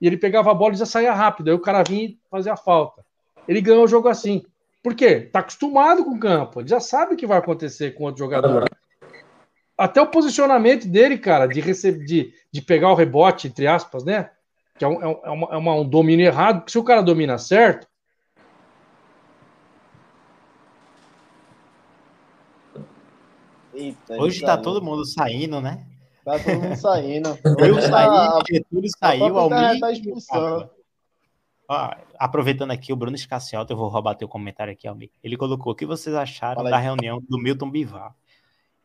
[0.00, 1.48] e ele pegava a bola e já saía rápido.
[1.48, 3.04] Aí o cara vinha e fazia a falta.
[3.46, 4.42] Ele ganhou o jogo assim.
[4.82, 5.20] Por quê?
[5.20, 6.60] Tá acostumado com o campo.
[6.60, 8.64] Ele já sabe o que vai acontecer com outro jogador.
[9.76, 14.30] Até o posicionamento dele, cara, de receber, de, de pegar o rebote, entre aspas, né?
[14.78, 16.84] Que é um, é um, é uma, é uma, um domínio errado, porque se o
[16.84, 17.86] cara domina certo,
[23.78, 25.86] Eita, Hoje tá todo mundo saindo, né?
[26.24, 27.38] Tá todo mundo saindo.
[27.64, 29.80] Eu saí, tá- Getúlio a saiu, Almir.
[29.80, 30.70] tá expulsando.
[31.68, 35.10] Ó, aproveitando aqui o Bruno Escaciota, eu vou roubar teu comentário aqui, Almir.
[35.22, 38.14] Ele colocou: o que vocês acharam da reunião do Milton Bivar?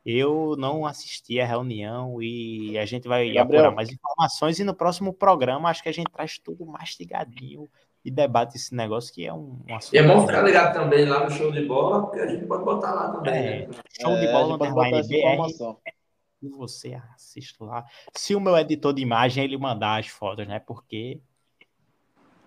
[0.05, 3.61] Eu não assisti a reunião e a gente vai Gabriel.
[3.61, 7.69] apurar mais informações e no próximo programa acho que a gente traz tudo mastigadinho
[8.03, 9.93] e debate esse negócio que é um, um assunto.
[9.93, 12.65] E é bom ficar ligado também lá no show de bola, porque a gente pode
[12.65, 13.33] botar lá também.
[13.33, 13.73] É, né?
[14.01, 15.15] show de É, bola botar underline BR.
[15.15, 15.77] informação.
[16.41, 17.85] E você assiste lá.
[18.13, 20.59] Se o meu editor de imagem ele mandar as fotos, né?
[20.59, 21.21] Porque.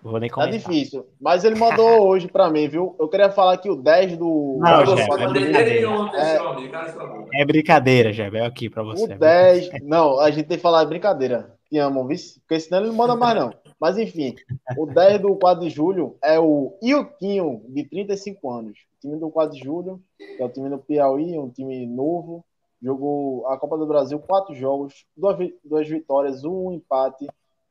[0.06, 0.58] Não vou nem Tá comentar.
[0.58, 1.04] difícil.
[1.20, 2.94] Mas ele mandou hoje pra mim, viu?
[2.98, 4.56] Eu queria falar que o 10 do.
[4.60, 5.88] Não, do- é brincadeira.
[6.14, 8.38] É, É brincadeira, Jebe.
[8.38, 9.16] É aqui pra o você.
[9.16, 9.82] 10.
[9.82, 11.54] Não, a gente tem que falar é brincadeira.
[11.68, 12.38] Te amo, vice?
[12.40, 13.52] Porque senão ele não manda mais, não.
[13.80, 14.36] Mas enfim,
[14.78, 18.78] o 10 do 4 de julho é o Iltinho, de 35 anos.
[18.96, 22.44] O time do 4 de julho, que é o time do Piauí, um time novo.
[22.80, 27.26] Jogou a Copa do Brasil, quatro jogos, duas, duas vitórias, um empate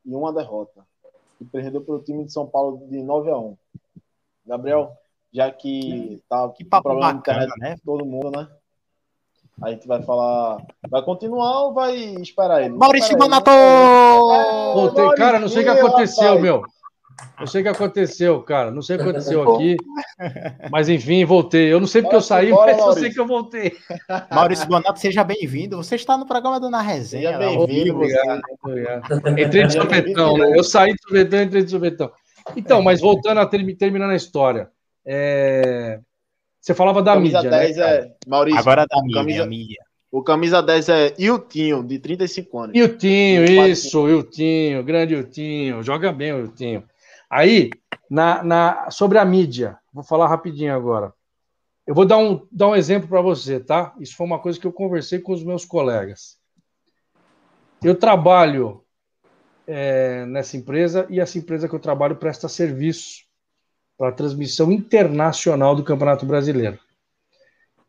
[0.06, 0.82] e uma derrota.
[1.40, 3.57] E perdeu pelo time de São Paulo de 9 a 1.
[4.45, 4.91] Gabriel,
[5.34, 7.82] já que tá Que papo problema de bacana, internet né?
[7.86, 8.48] todo mundo, né?
[9.62, 10.66] A gente vai falar.
[10.90, 12.76] Vai continuar ou vai esperar ele?
[12.76, 13.49] Maurício Bonato!
[13.49, 14.74] né?
[14.74, 16.41] Voltei, cara, não sei o que aconteceu, rapaz.
[16.41, 16.64] meu.
[17.40, 18.72] Não sei o que aconteceu, cara.
[18.72, 19.78] Não sei o que aconteceu aqui.
[20.72, 21.72] Mas enfim, voltei.
[21.72, 23.74] Eu não sei porque eu saí, mas eu sei que eu voltei.
[24.32, 25.78] Maurício Bonato, seja bem-vindo.
[25.78, 27.28] Você está no programa do Na Resenha.
[27.28, 28.18] Seja bem-vindo, você.
[28.64, 29.40] Obrigado.
[29.40, 30.58] Entrei de sorvetão, né?
[30.58, 32.12] Eu saí de sorvetão, entrei de sorvetão.
[32.56, 34.70] Então, mas voltando a termi- terminando a história.
[35.06, 36.00] é,
[36.62, 37.84] Você falava da camisa mídia, 10 né?
[37.98, 38.12] é.
[38.28, 38.60] Maurício.
[38.60, 39.78] Agora da o mídia, camisa, mídia.
[40.12, 42.76] o camisa 10 é Iltinho, de 35 anos.
[42.76, 46.84] Iltinho, isso, Iltinho, grande Iltinho, joga bem o Iltinho.
[47.36, 47.70] Aí,
[48.10, 51.14] na, na, sobre a mídia, vou falar rapidinho agora.
[51.86, 53.94] Eu vou dar um, dar um exemplo para você, tá?
[53.99, 56.38] Isso foi uma coisa que eu conversei com os meus colegas.
[57.84, 58.86] Eu trabalho
[59.68, 63.26] é, nessa empresa e essa empresa que eu trabalho presta serviço
[63.98, 66.80] para a transmissão internacional do Campeonato Brasileiro.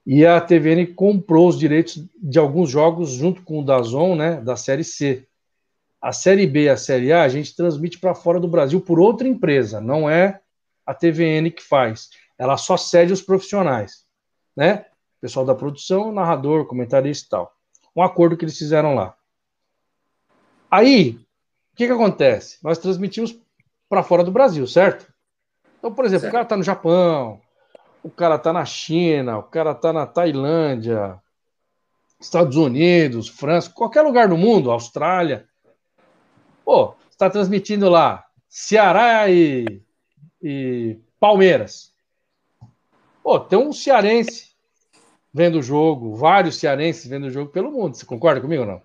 [0.04, 4.56] E a TVN comprou os direitos de alguns jogos junto com o Dazon, né, da
[4.56, 5.24] Série C.
[6.06, 9.00] A Série B e a Série A a gente transmite para fora do Brasil por
[9.00, 10.40] outra empresa, não é
[10.86, 12.10] a TVN que faz.
[12.38, 14.06] Ela só cede os profissionais,
[14.56, 14.86] né?
[15.20, 17.52] Pessoal da produção, narrador, comentarista e tal.
[17.96, 19.16] Um acordo que eles fizeram lá.
[20.70, 21.18] Aí,
[21.72, 22.58] o que que acontece?
[22.62, 23.36] Nós transmitimos
[23.88, 25.12] para fora do Brasil, certo?
[25.80, 27.40] Então, por exemplo, o cara tá no Japão,
[28.04, 31.20] o cara tá na China, o cara tá na Tailândia,
[32.20, 35.48] Estados Unidos, França, qualquer lugar do mundo, Austrália.
[36.66, 39.80] Pô, está transmitindo lá Ceará e,
[40.42, 41.94] e Palmeiras.
[43.22, 44.50] Pô, tem um cearense
[45.32, 47.94] vendo o jogo, vários cearenses vendo o jogo pelo mundo.
[47.94, 48.82] Você concorda comigo ou não?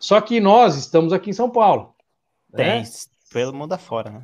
[0.00, 1.94] Só que nós estamos aqui em São Paulo.
[2.52, 2.88] Tem, né?
[3.32, 4.22] pelo mundo afora, né?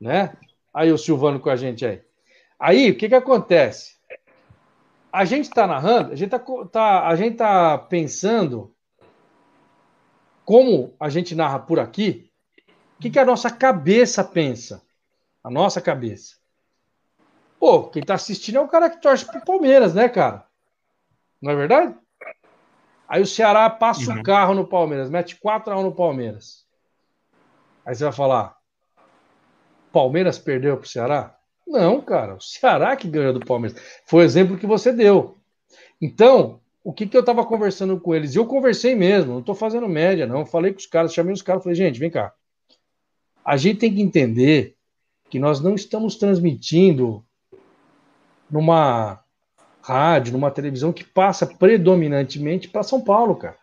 [0.00, 0.36] né?
[0.74, 2.02] Aí o Silvano com a gente aí.
[2.58, 3.96] Aí, o que que acontece?
[5.12, 8.74] A gente está narrando, a gente está tá, a gente tá pensando
[10.46, 12.30] como a gente narra por aqui,
[12.96, 14.80] o que, que a nossa cabeça pensa?
[15.42, 16.36] A nossa cabeça.
[17.58, 20.46] Pô, quem está assistindo é o cara que torce pro Palmeiras, né, cara?
[21.42, 21.94] Não é verdade?
[23.08, 24.20] Aí o Ceará passa Uhum.
[24.20, 26.64] o carro no Palmeiras, mete 4x1 no Palmeiras.
[27.84, 28.56] Aí você vai falar:
[29.92, 31.36] Palmeiras perdeu pro Ceará?
[31.66, 33.80] Não, cara, o Ceará que ganhou do Palmeiras.
[34.06, 35.38] Foi o exemplo que você deu.
[36.00, 38.36] Então, o que, que eu estava conversando com eles?
[38.36, 40.46] Eu conversei mesmo, não estou fazendo média, não.
[40.46, 42.32] Falei com os caras, chamei os caras, falei, gente, vem cá.
[43.44, 44.76] A gente tem que entender
[45.28, 47.26] que nós não estamos transmitindo
[48.48, 49.20] numa
[49.82, 53.58] rádio, numa televisão que passa predominantemente para São Paulo, cara.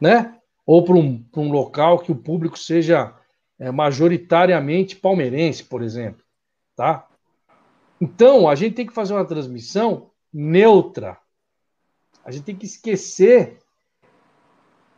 [0.00, 0.38] Né?
[0.64, 3.12] Ou para um, um local que o público seja
[3.58, 6.22] é, majoritariamente palmeirense, por exemplo.
[6.76, 7.08] Tá?
[8.00, 11.18] Então, a gente tem que fazer uma transmissão neutra.
[12.24, 13.58] A gente tem que esquecer.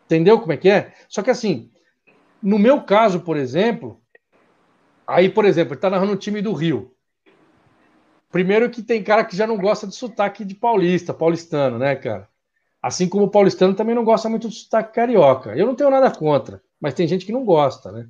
[0.07, 0.93] Entendeu como é que é?
[1.09, 1.71] Só que assim,
[2.43, 4.01] no meu caso, por exemplo,
[5.07, 6.95] aí, por exemplo, ele tá narrando o time do Rio.
[8.31, 12.29] Primeiro que tem cara que já não gosta de sotaque de paulista, paulistano, né, cara?
[12.83, 15.57] Assim como o paulistano também não gosta muito do sotaque carioca.
[15.57, 16.61] Eu não tenho nada contra.
[16.81, 18.07] mas tem gente que não gosta, né?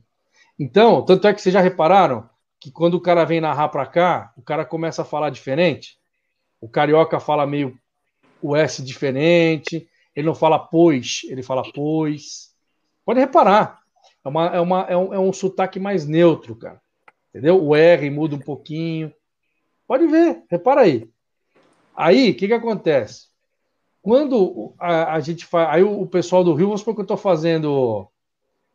[0.59, 2.28] Então, tanto é que vocês já repararam
[2.59, 5.99] que quando o cara vem narrar para cá, o cara começa a falar diferente.
[6.61, 7.78] O carioca fala meio
[8.45, 12.55] o S diferente, ele não fala pois, ele fala pois.
[13.03, 13.81] Pode reparar,
[14.23, 16.79] é, uma, é, uma, é, um, é um sotaque mais neutro, cara.
[17.31, 17.65] Entendeu?
[17.65, 19.11] O R muda um pouquinho.
[19.87, 21.09] Pode ver, repara aí.
[21.97, 23.29] Aí, o que, que acontece?
[24.03, 25.71] Quando a, a gente faz.
[25.71, 28.07] Aí o, o, pessoal do Rio, vamos supor que eu estou fazendo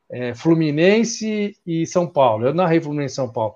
[0.10, 2.48] é, Fluminense e São Paulo.
[2.48, 3.56] Eu narrei Fluminense e São Paulo.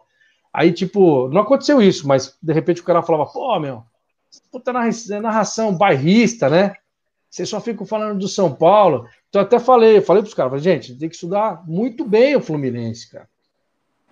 [0.54, 3.84] Aí, tipo, não aconteceu isso, mas de repente o cara falava, pô, meu,
[4.52, 6.76] puta narração bairrista, né?
[7.30, 9.08] Vocês só ficam falando do São Paulo.
[9.28, 13.10] Então, até falei, falei para os caras, gente, tem que estudar muito bem o Fluminense,
[13.10, 13.28] cara.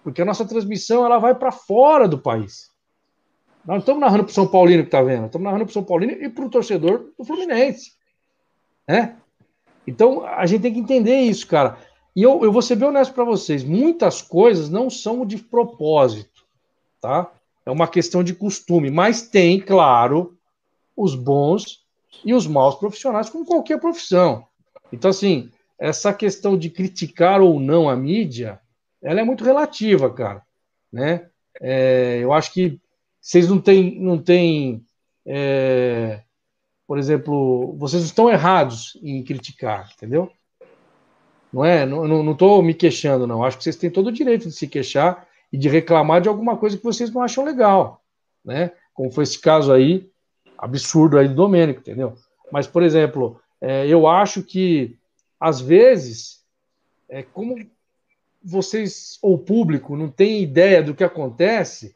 [0.04, 2.72] Porque a nossa transmissão ela vai para fora do país.
[3.64, 5.74] Nós não estamos narrando para o São Paulino que está vendo, estamos narrando para o
[5.74, 7.92] São Paulino e para o torcedor do Fluminense.
[8.88, 9.16] Né?
[9.86, 11.78] Então, a gente tem que entender isso, cara.
[12.16, 16.44] E eu, eu vou ser bem honesto para vocês: muitas coisas não são de propósito,
[17.00, 17.32] tá?
[17.66, 20.38] É uma questão de costume, mas tem, claro,
[20.96, 21.86] os bons
[22.26, 24.46] e os maus profissionais, como qualquer profissão.
[24.92, 28.60] Então, assim, essa questão de criticar ou não a mídia,
[29.02, 30.42] ela é muito relativa, cara.
[30.92, 31.30] Né?
[31.60, 32.80] É, eu acho que
[33.20, 34.84] vocês não têm, não têm
[35.26, 36.22] é,
[36.88, 40.30] por exemplo, vocês estão errados em criticar, entendeu?
[41.54, 41.86] Não é?
[41.86, 43.44] Não estou me queixando, não.
[43.44, 46.58] Acho que vocês têm todo o direito de se queixar e de reclamar de alguma
[46.58, 48.02] coisa que vocês não acham legal,
[48.44, 48.72] né?
[48.94, 50.10] Como foi esse caso aí,
[50.58, 52.16] absurdo aí do Domênico, entendeu?
[52.52, 54.98] Mas, por exemplo, é, eu acho que,
[55.40, 56.44] às vezes,
[57.10, 57.58] é, como
[58.44, 61.96] vocês, ou o público, não tem ideia do que acontece,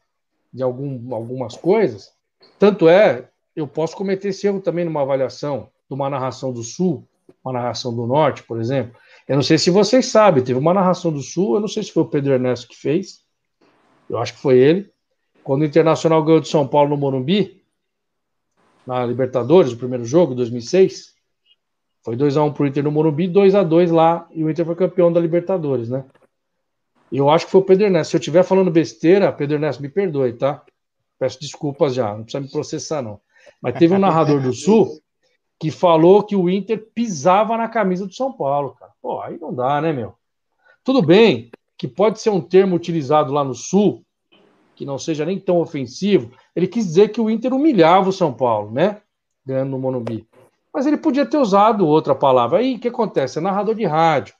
[0.52, 2.12] de algum, algumas coisas,
[2.58, 7.06] tanto é, eu posso cometer esse erro também numa avaliação de uma narração do Sul,
[7.44, 11.12] uma narração do Norte, por exemplo, eu não sei se vocês sabem, teve uma narração
[11.12, 13.25] do Sul, eu não sei se foi o Pedro Ernesto que fez,
[14.08, 14.90] eu acho que foi ele,
[15.42, 17.62] quando o Internacional ganhou de São Paulo no Morumbi,
[18.86, 21.14] na Libertadores, o primeiro jogo, 2006,
[22.02, 25.88] foi 2x1 pro Inter no Morumbi, 2x2 lá, e o Inter foi campeão da Libertadores,
[25.88, 26.04] né?
[27.10, 28.10] Eu acho que foi o Pedro Ernesto.
[28.10, 30.64] Se eu estiver falando besteira, Pedro Ernesto, me perdoe, tá?
[31.18, 33.20] Peço desculpas já, não precisa me processar, não.
[33.60, 35.00] Mas teve um narrador do Sul
[35.58, 38.92] que falou que o Inter pisava na camisa do São Paulo, cara.
[39.00, 40.14] Pô, aí não dá, né, meu?
[40.84, 44.04] Tudo bem que pode ser um termo utilizado lá no Sul,
[44.74, 46.30] que não seja nem tão ofensivo.
[46.54, 49.00] Ele quis dizer que o Inter humilhava o São Paulo, né?
[49.44, 50.26] Ganhando no Monumbi.
[50.72, 52.58] Mas ele podia ter usado outra palavra.
[52.58, 53.38] Aí o que acontece?
[53.38, 54.34] É narrador de rádio.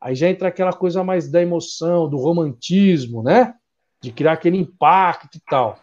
[0.00, 3.54] Aí já entra aquela coisa mais da emoção, do romantismo, né?
[4.00, 5.78] De criar aquele impacto e tal.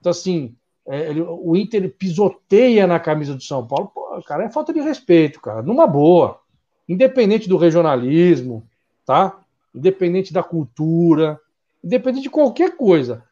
[0.00, 4.50] Então, assim, é, ele, o Inter pisoteia na camisa do São Paulo, pô, cara, é
[4.50, 6.40] falta de respeito, cara, numa boa.
[6.88, 8.66] Independente do regionalismo,
[9.06, 9.41] tá?
[9.74, 11.40] Independente da cultura,
[11.82, 13.24] independente de qualquer coisa.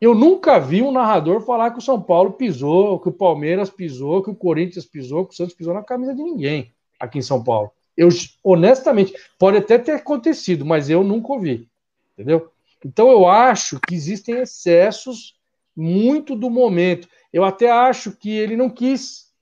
[0.00, 4.22] Eu nunca vi um narrador falar que o São Paulo pisou, que o Palmeiras pisou,
[4.22, 7.42] que o Corinthians pisou, que o Santos pisou na camisa de ninguém aqui em São
[7.42, 7.70] Paulo.
[7.96, 8.08] Eu,
[8.42, 11.68] honestamente, pode até ter acontecido, mas eu nunca ouvi.
[12.12, 12.50] Entendeu?
[12.84, 15.38] Então eu acho que existem excessos
[15.76, 17.08] muito do momento.
[17.32, 19.32] Eu até acho que ele não quis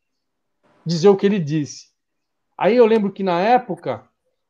[0.84, 1.88] dizer o que ele disse.
[2.56, 4.04] Aí eu lembro que na época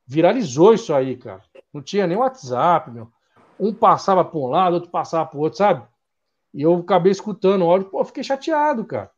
[0.07, 1.43] viralizou isso aí, cara.
[1.73, 3.11] Não tinha nem WhatsApp, meu.
[3.59, 5.87] Um passava para um lado, outro passava para o outro, sabe?
[6.53, 9.11] E eu acabei escutando o áudio, pô, fiquei chateado, cara.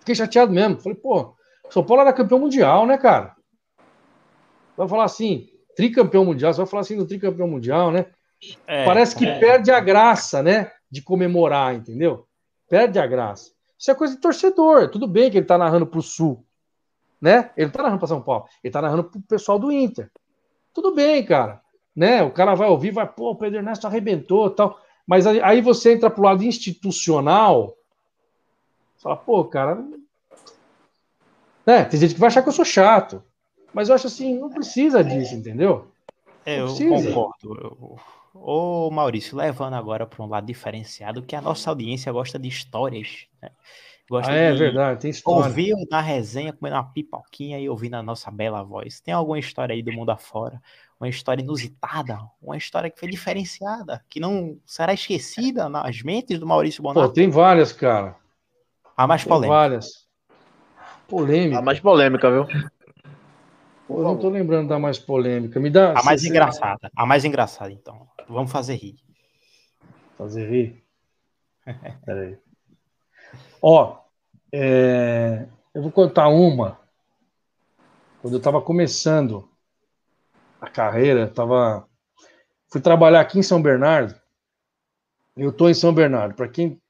[0.00, 0.80] Fiquei chateado mesmo.
[0.80, 1.34] Falei, pô,
[1.70, 3.36] São Paulo era campeão mundial, né, cara?
[4.76, 8.06] Vai falar assim, tricampeão mundial, você vai falar assim do tricampeão mundial, né?
[8.66, 9.38] É, Parece que é.
[9.38, 10.72] perde a graça, né?
[10.92, 12.28] de comemorar, entendeu?
[12.68, 13.50] Perde a graça.
[13.78, 14.90] Isso é coisa de torcedor.
[14.90, 16.46] Tudo bem que ele tá narrando pro Sul,
[17.18, 17.50] né?
[17.56, 18.44] Ele tá narrando para São Paulo.
[18.62, 20.10] Ele tá narrando pro pessoal do Inter.
[20.72, 21.60] Tudo bem, cara.
[21.94, 22.22] Né?
[22.22, 24.80] O cara vai ouvir, vai, pô, o Pedro Ernesto arrebentou tal.
[25.06, 27.76] Mas aí, você entra pro lado institucional,
[28.98, 29.84] fala, pô, cara.
[31.66, 31.84] Né?
[31.84, 33.22] Tem gente que vai achar que eu sou chato.
[33.74, 35.88] Mas eu acho assim, não precisa disso, entendeu?
[36.44, 37.96] É, eu concordo.
[38.34, 43.26] Ô Maurício, levando agora para um lado diferenciado, que a nossa audiência gosta de histórias,
[43.40, 43.50] né?
[44.12, 45.46] Gosta ah, é verdade, tem história.
[45.46, 49.00] Ouvir na resenha, comendo uma pipoquinha e ouvindo a nossa bela voz.
[49.00, 50.60] Tem alguma história aí do mundo afora?
[51.00, 52.18] Uma história inusitada?
[52.42, 54.04] Uma história que foi diferenciada?
[54.10, 57.08] Que não será esquecida nas mentes do Maurício Bonato?
[57.08, 58.14] Pô, tem várias, cara.
[58.94, 59.48] A mais polêmica.
[59.48, 60.06] Tem várias.
[61.08, 61.58] Polêmica.
[61.58, 62.46] A mais polêmica, viu?
[63.88, 65.58] Pô, eu não tô lembrando da mais polêmica.
[65.58, 65.98] Me dá.
[65.98, 66.90] A mais engraçada.
[66.94, 68.06] A mais engraçada, então.
[68.28, 68.96] Vamos fazer rir.
[70.18, 70.84] Fazer rir?
[72.04, 72.36] Peraí.
[73.62, 74.01] Ó,
[74.52, 75.46] é...
[75.74, 76.78] eu vou contar uma.
[78.20, 79.48] Quando eu estava começando
[80.60, 81.88] a carreira, tava
[82.70, 84.14] fui trabalhar aqui em São Bernardo.
[85.36, 86.34] Eu tô em São Bernardo.
[86.34, 86.80] Para quem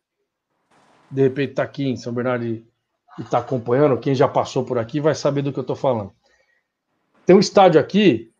[1.10, 2.66] de repente tá aqui em São Bernardo e,
[3.18, 6.12] e tá acompanhando, quem já passou por aqui vai saber do que eu tô falando.
[7.26, 8.32] Tem um estádio aqui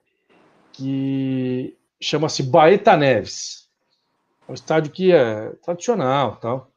[0.73, 3.69] que chama-se Baeta Neves.
[4.49, 6.72] É um estádio que é tradicional, tal.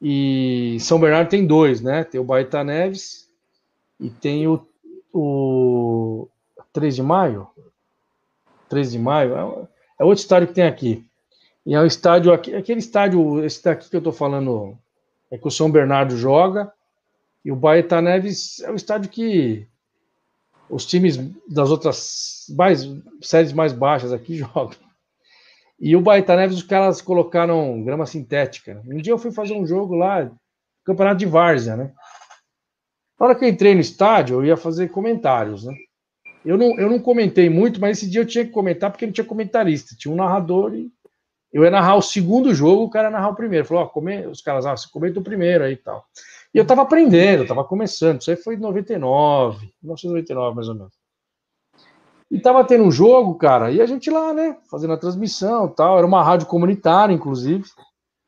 [0.00, 2.04] E São Bernardo tem dois, né?
[2.04, 3.28] Tem o Baeta Neves
[3.98, 4.66] e tem o,
[5.12, 6.28] o
[6.72, 7.48] 3 de maio.
[8.68, 9.68] 3 de maio é,
[10.00, 11.04] é outro estádio que tem aqui.
[11.64, 14.78] E é o estádio aqui, aquele estádio, esse daqui que eu tô falando,
[15.30, 16.72] é que o São Bernardo joga.
[17.44, 19.66] E o Baeta Neves é um estádio que
[20.68, 21.16] os times
[21.48, 22.88] das outras mais,
[23.22, 24.85] séries mais baixas aqui jogam.
[25.78, 28.82] E o Baeta Neves, os caras colocaram grama sintética.
[28.86, 30.30] Um dia eu fui fazer um jogo lá,
[30.84, 31.92] campeonato de várzea, né?
[33.18, 35.74] Na hora que eu entrei no estádio, eu ia fazer comentários, né?
[36.44, 39.12] Eu não, eu não comentei muito, mas esse dia eu tinha que comentar porque não
[39.12, 39.96] tinha comentarista.
[39.98, 40.90] Tinha um narrador e
[41.52, 43.66] eu ia narrar o segundo jogo, o cara ia narrar o primeiro.
[43.66, 44.26] Falou, ó, come...
[44.26, 46.06] os caras, ah, você comenta o primeiro aí e tal.
[46.54, 48.20] E eu tava aprendendo, eu tava começando.
[48.20, 51.05] Isso aí foi em 99, 1999 mais ou menos.
[52.30, 55.98] E tava tendo um jogo, cara, e a gente lá, né, fazendo a transmissão tal.
[55.98, 57.64] Era uma rádio comunitária, inclusive.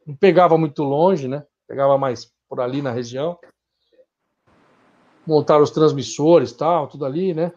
[0.07, 1.45] Não pegava muito longe, né?
[1.67, 3.39] Pegava mais por ali na região.
[5.27, 7.53] Montaram os transmissores tal, tudo ali, né?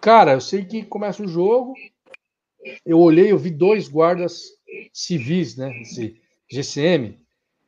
[0.00, 1.74] Cara, eu sei que começa o jogo.
[2.84, 4.42] Eu olhei, eu vi dois guardas
[4.92, 5.80] civis, né?
[5.80, 7.18] Esse GCM,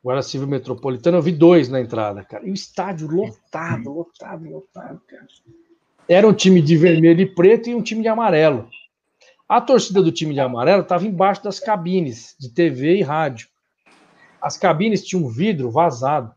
[0.02, 2.46] Guarda Civil Metropolitano, eu vi dois na entrada, cara.
[2.46, 5.26] E o estádio lotado, lotado, lotado, cara.
[6.12, 8.68] Era um time de vermelho e preto e um time de amarelo.
[9.48, 13.48] A torcida do time de amarelo estava embaixo das cabines de TV e rádio.
[14.38, 16.34] As cabines tinham vidro vazado.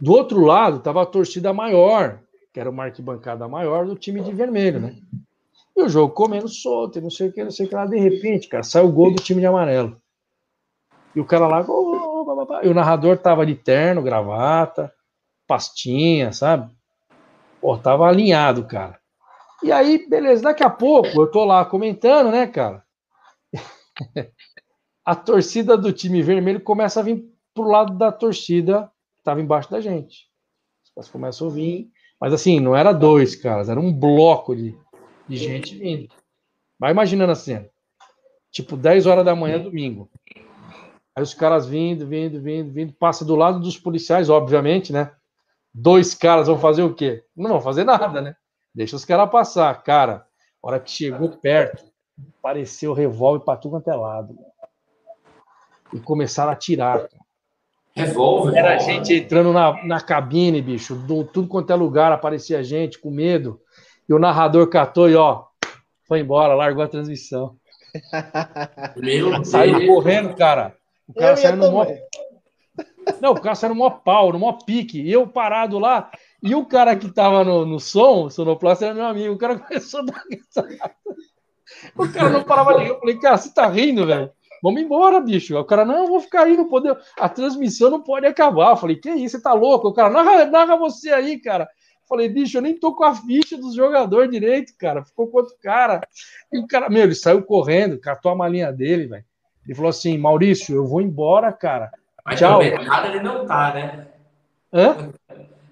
[0.00, 2.20] Do outro lado estava a torcida maior,
[2.54, 4.94] que era uma arquibancada maior do time de vermelho, né?
[5.76, 7.86] E o jogo comendo solto, não sei o que, não sei o que lá.
[7.86, 10.00] De repente, cara, saiu o gol do time de amarelo.
[11.12, 14.92] E o cara lá, oh, oh, oh, e o narrador tava de terno, gravata,
[15.44, 16.77] pastinha, sabe?
[17.60, 18.98] Pô, tava alinhado, cara.
[19.62, 22.84] E aí, beleza, daqui a pouco eu tô lá comentando, né, cara?
[25.04, 29.70] a torcida do time vermelho começa a vir pro lado da torcida que tava embaixo
[29.70, 30.28] da gente.
[30.84, 31.90] Os caras começam a vir,
[32.20, 34.76] mas assim, não era dois caras, era um bloco de,
[35.28, 36.08] de gente vindo.
[36.78, 37.68] Vai imaginando a cena.
[38.50, 40.08] Tipo, 10 horas da manhã, domingo.
[41.14, 45.12] Aí os caras vindo, vindo, vindo, vindo, passa do lado dos policiais, obviamente, né?
[45.80, 47.22] Dois caras vão fazer o quê?
[47.36, 48.34] Não vão fazer nada, né?
[48.74, 49.80] Deixa os caras passar.
[49.84, 50.26] Cara,
[50.60, 51.84] a hora que chegou perto,
[52.40, 54.36] apareceu o revólver para tudo quanto é lado.
[55.94, 57.08] E começaram a atirar.
[57.94, 58.56] Revólver?
[58.56, 60.96] Era a gente entrando na, na cabine, bicho.
[60.96, 63.60] Do, tudo quanto é lugar, aparecia gente com medo.
[64.08, 65.44] E o narrador catou e, ó,
[66.08, 67.54] foi embora, largou a transmissão.
[68.96, 69.86] Meu Saiu Deus.
[69.94, 70.74] correndo, cara.
[71.06, 72.02] O cara saiu no também.
[73.20, 75.10] Não, o cara saiu no mó pau, no mó pique.
[75.10, 76.10] Eu parado lá.
[76.42, 79.34] E o cara que tava no, no som, o sonoplasta, era meu amigo.
[79.34, 80.94] O cara começou a dar risada.
[81.96, 82.90] O cara não parava de rir.
[82.90, 84.30] Eu falei, cara, você tá rindo, velho?
[84.62, 85.56] Vamos embora, bicho.
[85.56, 86.88] O cara, não, eu vou ficar aí, não pode.
[87.16, 88.70] A transmissão não pode acabar.
[88.70, 89.88] Eu falei, que isso, você tá louco?
[89.88, 91.64] O cara, narra, narra você aí, cara.
[91.64, 95.04] Eu falei, bicho, eu nem tô com a ficha dos jogadores direito, cara.
[95.04, 96.00] Ficou com outro cara.
[96.52, 99.24] E o cara, meu, ele saiu correndo, catou a malinha dele, velho.
[99.64, 101.90] Ele falou assim, Maurício, eu vou embora, cara.
[102.28, 102.58] Mas Tchau.
[102.58, 104.06] também errado ele não tá, né?
[104.70, 105.10] Hã?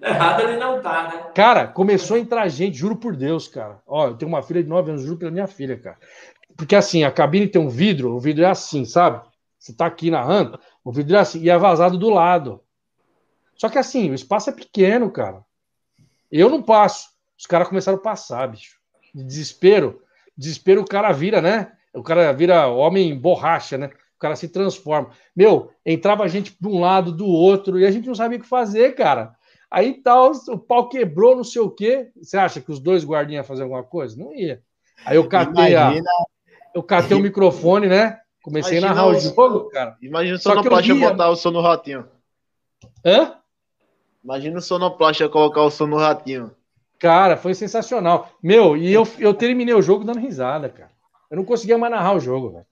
[0.01, 1.31] Errado ele não tá, né?
[1.35, 3.79] Cara, começou a entrar gente, juro por Deus, cara.
[3.85, 5.97] Ó, eu tenho uma filha de 9 anos, juro pela minha filha, cara.
[6.55, 9.21] Porque assim, a cabine tem um vidro, o vidro é assim, sabe?
[9.59, 12.59] Você tá aqui narrando, o vidro é assim, e é vazado do lado.
[13.55, 15.43] Só que assim, o espaço é pequeno, cara.
[16.31, 17.09] Eu não passo.
[17.37, 18.77] Os caras começaram a passar, bicho.
[19.13, 20.01] De desespero.
[20.35, 21.71] Desespero, o cara vira, né?
[21.93, 23.91] O cara vira homem borracha, né?
[24.17, 25.11] O cara se transforma.
[25.35, 28.47] Meu, entrava gente de um lado, do outro, e a gente não sabia o que
[28.47, 29.35] fazer, cara.
[29.69, 32.09] Aí tal, o pau quebrou, não sei o quê.
[32.19, 34.17] Você acha que os dois guardinhas iam fazer alguma coisa?
[34.17, 34.63] Não ia.
[35.05, 36.09] Aí eu catei, a, Imagina,
[36.73, 38.19] eu catei o microfone, né?
[38.41, 39.97] Comecei a Imagina narrar o jogo, cara.
[40.01, 42.07] imagina o Só sonoplasta botar o som no ratinho.
[43.05, 43.35] Hã?
[44.23, 46.51] Imagina o sonoplasta colocar o som no ratinho.
[46.97, 48.31] Cara, foi sensacional.
[48.41, 50.89] Meu, e eu, eu terminei o jogo dando risada, cara.
[51.29, 52.65] Eu não conseguia mais narrar o jogo, velho.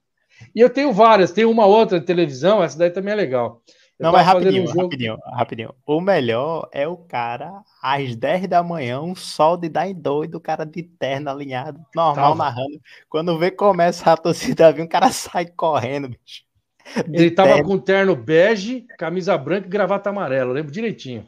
[0.54, 3.62] E eu tenho várias, tem uma outra de televisão, essa daí também é legal.
[3.98, 5.74] Eu Não, tava mas rapidinho, um jogo- rapidinho, rapidinho.
[5.86, 7.50] O melhor é o cara,
[7.82, 11.78] às 10 da manhã, um sol de dar em doido, o cara de terno alinhado,
[11.94, 12.36] normal, Tava.
[12.36, 12.78] narrando.
[13.08, 16.44] Quando vê começa a torcida vir, o cara sai correndo, bicho.
[17.12, 17.64] Ele tava terno.
[17.68, 21.26] com terno bege, camisa branca e gravata amarela, lembro direitinho.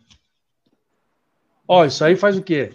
[1.67, 2.71] Ó, isso aí faz o quê?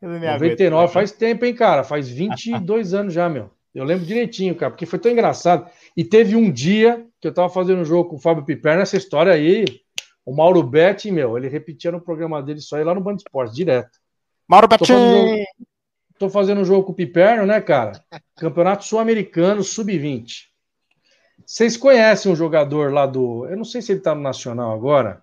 [0.00, 1.82] Eu não me 99 aguento, faz tempo, hein, cara?
[1.82, 3.50] Faz 22 anos já, meu.
[3.78, 5.70] Eu lembro direitinho, cara, porque foi tão engraçado.
[5.96, 8.96] E teve um dia que eu tava fazendo um jogo com o Fábio Piperno, essa
[8.96, 9.64] história aí,
[10.26, 13.54] o Mauro Betti, meu, ele repetia no programa dele isso aí lá no Band Esporte,
[13.54, 13.98] direto.
[14.48, 15.44] Mauro Tô fazendo, jogo,
[16.18, 18.02] tô fazendo um jogo com o Piperno, né, cara?
[18.36, 20.48] Campeonato Sul-Americano, Sub-20.
[21.46, 23.46] Vocês conhecem um jogador lá do.
[23.46, 25.22] Eu não sei se ele tá no Nacional agora.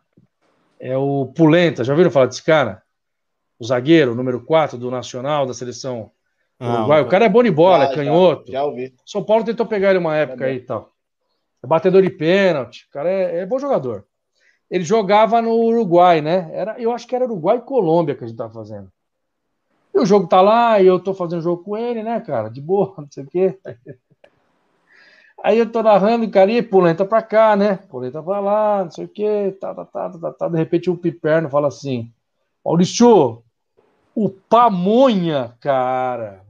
[0.79, 1.83] É o Pulenta.
[1.83, 2.81] Já ouviram falar desse cara?
[3.59, 6.11] O zagueiro, número 4 do Nacional, da seleção
[6.59, 6.89] Não.
[7.01, 8.51] O cara é bom de bola, já, é canhoto.
[8.51, 8.93] Já ouvi.
[9.05, 10.91] São Paulo tentou pegar ele uma época aí e tal.
[11.63, 12.85] É batedor de pênalti.
[12.89, 14.05] O cara é, é bom jogador.
[14.69, 16.49] Ele jogava no Uruguai, né?
[16.53, 18.91] Era, eu acho que era Uruguai e Colômbia que a gente tava fazendo.
[19.93, 22.49] E o jogo tá lá, e eu tô fazendo jogo com ele, né, cara?
[22.49, 23.57] De boa, não sei o quê.
[25.43, 27.77] Aí eu tô narrando, cara, e pulenta pra cá, né?
[27.89, 30.47] Pulenta pra lá, não sei o quê, tá, tá, tá, tá, tá.
[30.49, 32.11] De repente o Piperno fala assim:
[32.63, 33.43] Maurício,
[34.15, 36.44] o Pamonha, cara.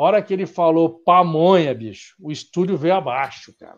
[0.00, 3.76] A hora que ele falou pamonha, bicho, o estúdio veio abaixo, cara.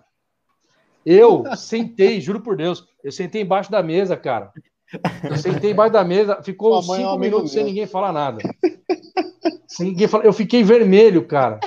[1.04, 4.52] Eu sentei, juro por Deus, eu sentei embaixo da mesa, cara.
[5.28, 8.38] Eu sentei embaixo da mesa, ficou Pamonha é cinco amigo minutos sem ninguém falar nada.
[9.66, 10.24] Sem ninguém falar.
[10.24, 11.58] Eu fiquei vermelho, cara.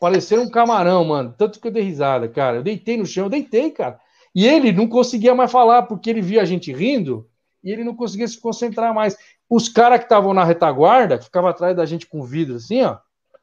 [0.00, 1.32] Parecendo um camarão, mano.
[1.38, 2.56] Tanto que eu dei risada, cara.
[2.56, 3.96] Eu deitei no chão, eu deitei, cara.
[4.34, 7.28] E ele não conseguia mais falar, porque ele via a gente rindo
[7.62, 9.16] e ele não conseguia se concentrar mais.
[9.48, 12.98] Os caras que estavam na retaguarda, que ficavam atrás da gente com vidro assim, ó.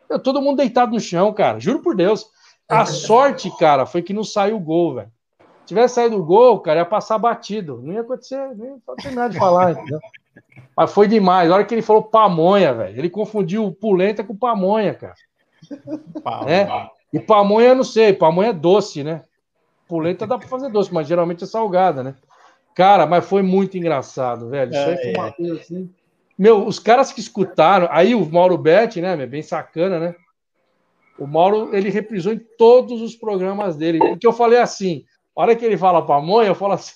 [0.09, 1.59] Meu, todo mundo deitado no chão, cara.
[1.59, 2.29] Juro por Deus.
[2.67, 5.11] A sorte, cara, foi que não saiu o gol, velho.
[5.39, 7.81] Se tivesse saído o gol, cara, ia passar batido.
[7.83, 9.99] Não ia acontecer, nem ia terminar de falar, entendeu?
[10.75, 11.51] Mas foi demais.
[11.51, 15.15] A hora que ele falou pamonha, velho, ele confundiu o pulenta com pamonha, cara.
[16.45, 16.89] né?
[17.11, 19.23] E pamonha eu não sei, pamonha é doce, né?
[19.87, 22.15] Polenta dá pra fazer doce, mas geralmente é salgada, né?
[22.75, 24.71] Cara, mas foi muito engraçado, velho.
[24.71, 25.89] Isso aí foi uma coisa assim.
[26.37, 30.15] Meu, os caras que escutaram, aí o Mauro Betti, né, bem sacana, né?
[31.17, 35.03] O Mauro, ele reprisou em todos os programas dele, porque eu falei assim,
[35.35, 36.93] a hora que ele fala pamonha, eu falo assim,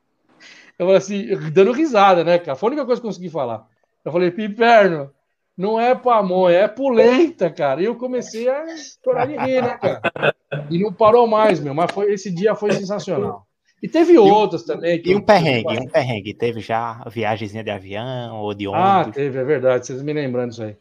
[0.78, 2.56] eu falei assim, dando risada, né, cara?
[2.56, 3.66] Foi a única coisa que eu consegui falar.
[4.02, 5.10] Eu falei, Piperno,
[5.56, 7.80] não é pamonha, é pulenta, cara.
[7.80, 8.64] E eu comecei a
[9.02, 10.34] chorar de rir, né, cara?
[10.70, 11.74] E não parou mais, meu.
[11.74, 13.46] Mas foi, esse dia foi sensacional.
[13.84, 14.98] E teve outras também.
[14.98, 16.32] que E um perrengue, um perrengue.
[16.32, 19.14] Teve já viagemzinha de avião ou de Ah, ônibus?
[19.14, 19.86] teve, é verdade.
[19.86, 20.74] Vocês me lembrando isso aí.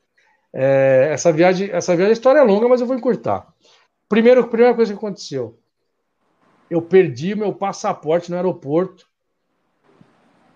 [0.53, 3.45] É, essa viagem, essa viagem, a história é longa, mas eu vou encurtar.
[4.07, 5.59] Primeiro, primeira coisa que aconteceu.
[6.69, 9.05] Eu perdi meu passaporte no aeroporto.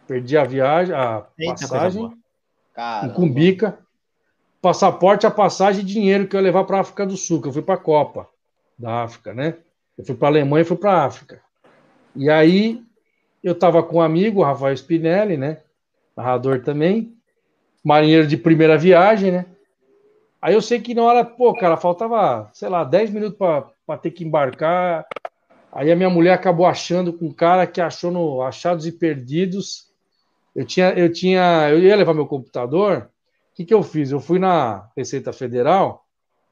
[0.08, 2.10] Perdi a viagem, a Eita, passagem.
[3.04, 3.78] em Cumbica.
[4.62, 7.50] Passaporte, a passagem e dinheiro que eu ia levar para a África do Sul, que
[7.50, 8.30] eu fui para a Copa
[8.80, 9.58] da África, né?
[9.98, 11.46] Eu fui para a Alemanha e fui para a África.
[12.18, 12.84] E aí
[13.44, 15.62] eu estava com um amigo, Rafael Spinelli, né?
[16.16, 17.16] Narrador também,
[17.84, 19.46] marinheiro de primeira viagem, né?
[20.42, 24.10] Aí eu sei que na hora, pô, cara, faltava, sei lá, 10 minutos para ter
[24.12, 25.06] que embarcar.
[25.72, 29.92] Aí a minha mulher acabou achando com um cara que achou no Achados e Perdidos.
[30.56, 33.12] Eu tinha, eu tinha, eu ia levar meu computador.
[33.52, 34.10] O que, que eu fiz?
[34.10, 36.04] Eu fui na Receita Federal,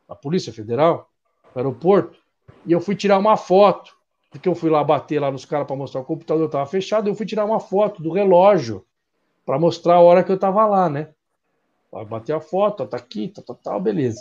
[0.08, 1.10] na Polícia Federal,
[1.56, 2.20] no aeroporto,
[2.68, 3.95] e eu fui tirar uma foto,
[4.36, 7.16] porque eu fui lá bater lá nos caras para mostrar o computador estava fechado, eu
[7.16, 8.86] fui tirar uma foto do relógio
[9.46, 11.10] para mostrar a hora que eu estava lá, né?
[12.10, 14.20] Bater a foto, tá aqui, tá, tá, tá, beleza.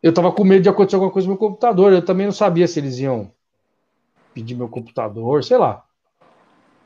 [0.00, 2.68] Eu tava com medo de acontecer alguma coisa no meu computador, eu também não sabia
[2.68, 3.32] se eles iam
[4.32, 5.84] pedir meu computador, sei lá.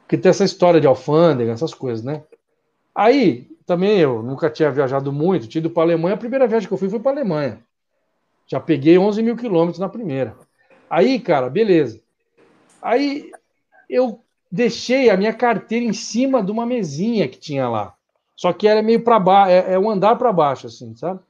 [0.01, 2.25] Porque tem essa história de alfândega, essas coisas, né?
[2.95, 6.15] Aí, também eu nunca tinha viajado muito, tinha ido para Alemanha.
[6.15, 7.63] A primeira viagem que eu fui foi para Alemanha.
[8.47, 10.35] Já peguei 11 mil quilômetros na primeira.
[10.89, 12.04] Aí, cara, beleza.
[12.85, 13.31] Aí
[13.89, 17.95] eu deixei a minha carteira em cima de uma mesinha que tinha lá.
[18.37, 21.21] Só que era meio para baixo, é, é um andar para baixo, assim, sabe?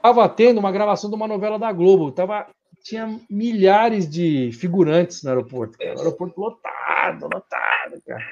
[0.00, 2.10] Tava tendo uma gravação de uma novela da Globo.
[2.10, 2.46] Tava,
[2.82, 5.76] tinha milhares de figurantes no aeroporto.
[5.76, 5.94] Cara.
[5.94, 8.24] O aeroporto lotado, lotado, cara.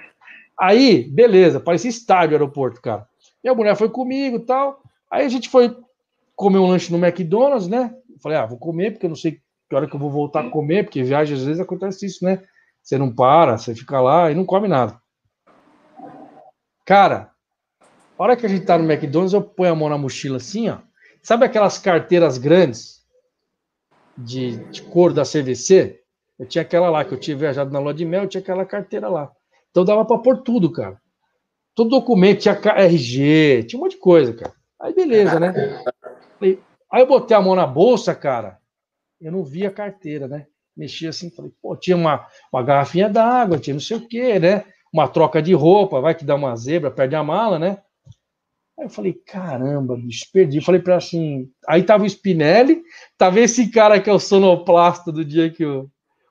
[0.59, 3.07] Aí, beleza, parecia estádio o aeroporto, cara.
[3.43, 4.81] E a mulher foi comigo e tal.
[5.11, 5.77] Aí a gente foi
[6.35, 7.95] comer um lanche no McDonald's, né?
[8.09, 10.41] Eu falei, ah, vou comer, porque eu não sei que hora que eu vou voltar
[10.45, 12.43] a comer, porque viagem às vezes acontece isso, né?
[12.83, 15.01] Você não para, você fica lá e não come nada.
[16.85, 17.31] Cara,
[18.19, 20.69] a hora que a gente tá no McDonald's, eu ponho a mão na mochila assim,
[20.69, 20.79] ó.
[21.23, 23.03] Sabe aquelas carteiras grandes
[24.17, 26.01] de, de cor da CVC?
[26.39, 28.67] Eu tinha aquela lá, que eu tinha viajado na lua de mel, eu tinha aquela
[28.67, 29.33] carteira lá.
[29.71, 31.01] Então dava para pôr tudo, cara.
[31.75, 34.53] Todo documento, tinha RG, tinha um monte de coisa, cara.
[34.79, 35.53] Aí beleza, né?
[36.41, 38.59] Aí eu botei a mão na bolsa, cara.
[39.21, 40.47] Eu não vi a carteira, né?
[40.77, 44.65] Mexi assim, falei, pô, tinha uma, uma garrafinha d'água, tinha não sei o quê, né?
[44.93, 47.83] Uma troca de roupa, vai que dá uma zebra, perde a mala, né?
[48.79, 50.61] Aí eu falei, caramba, bicho, perdi.
[50.61, 51.49] Falei pra ela assim.
[51.69, 52.83] Aí tava o Spinelli,
[53.17, 55.89] tava esse cara que é o sonoplasta do dia que o,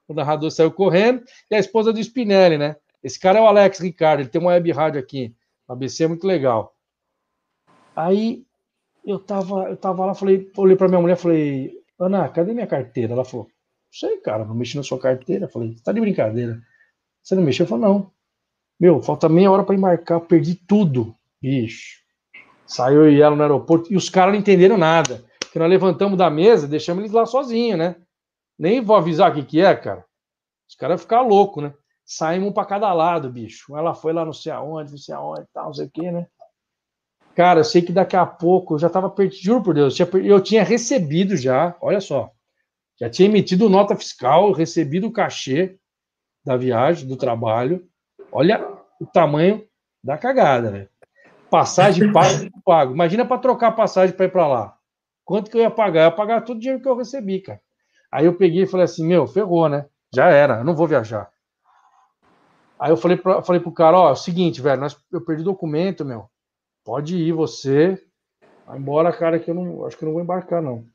[0.07, 2.75] o narrador saiu correndo, e a esposa do Spinelli, né?
[3.01, 5.33] Esse cara é o Alex Ricardo, ele tem uma web rádio aqui.
[5.67, 6.75] ABC é muito legal.
[7.95, 8.43] Aí
[9.05, 13.13] eu tava, eu tava lá, falei, olhei pra minha mulher falei, Ana, cadê minha carteira?
[13.13, 13.51] Ela falou, não
[13.91, 15.45] sei, cara, não mexi na sua carteira.
[15.45, 16.61] Eu falei, tá de brincadeira.
[17.21, 17.65] Você não mexeu?
[17.65, 18.11] Eu falei, não.
[18.79, 21.15] Meu, falta meia hora para embarcar, perdi tudo.
[21.41, 22.01] Bicho.
[22.65, 25.23] Saiu e ela no aeroporto e os caras não entenderam nada.
[25.39, 27.95] Porque nós levantamos da mesa, deixamos eles lá sozinhos, né?
[28.57, 30.03] Nem vou avisar o que, que é, cara.
[30.67, 31.73] Os caras ficar loucos, né?
[32.05, 33.77] Saímos um para cada lado, bicho.
[33.77, 36.27] Ela foi lá não sei aonde, não sei aonde, tal, não sei o que, né?
[37.35, 40.41] Cara, eu sei que daqui a pouco eu já estava perdido, juro por Deus, eu
[40.41, 42.31] tinha, recebido já, olha só,
[42.99, 45.77] já tinha emitido nota fiscal, recebido o cachê
[46.45, 47.87] da viagem, do trabalho.
[48.31, 48.65] Olha
[48.99, 49.65] o tamanho
[50.03, 50.87] da cagada, né?
[51.49, 52.93] Passagem pago, pago.
[52.93, 54.77] Imagina para trocar passagem para ir para lá.
[55.25, 56.01] Quanto que eu ia pagar?
[56.01, 57.61] Eu ia pagar todo o dinheiro que eu recebi, cara.
[58.11, 59.85] Aí eu peguei e falei assim: meu, ferrou, né?
[60.13, 61.31] Já era, eu não vou viajar.
[62.77, 65.43] Aí eu falei, pra, falei pro cara: ó, é o seguinte, velho, nós, eu perdi
[65.43, 66.29] documento, meu.
[66.83, 67.97] Pode ir você.
[68.65, 70.85] Vai embora, cara, que eu não acho que eu não vou embarcar, não.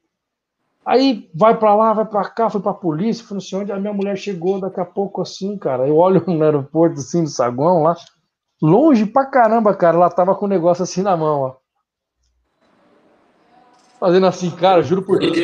[0.84, 3.78] Aí vai para lá, vai para cá, foi para a polícia, falou assim, onde a
[3.78, 5.86] minha mulher chegou daqui a pouco assim, cara.
[5.86, 7.94] Eu olho no aeroporto assim, no saguão lá,
[8.60, 11.56] longe pra caramba, cara, ela tava com o negócio assim na mão, ó.
[14.00, 15.36] Fazendo assim, cara, juro por Deus.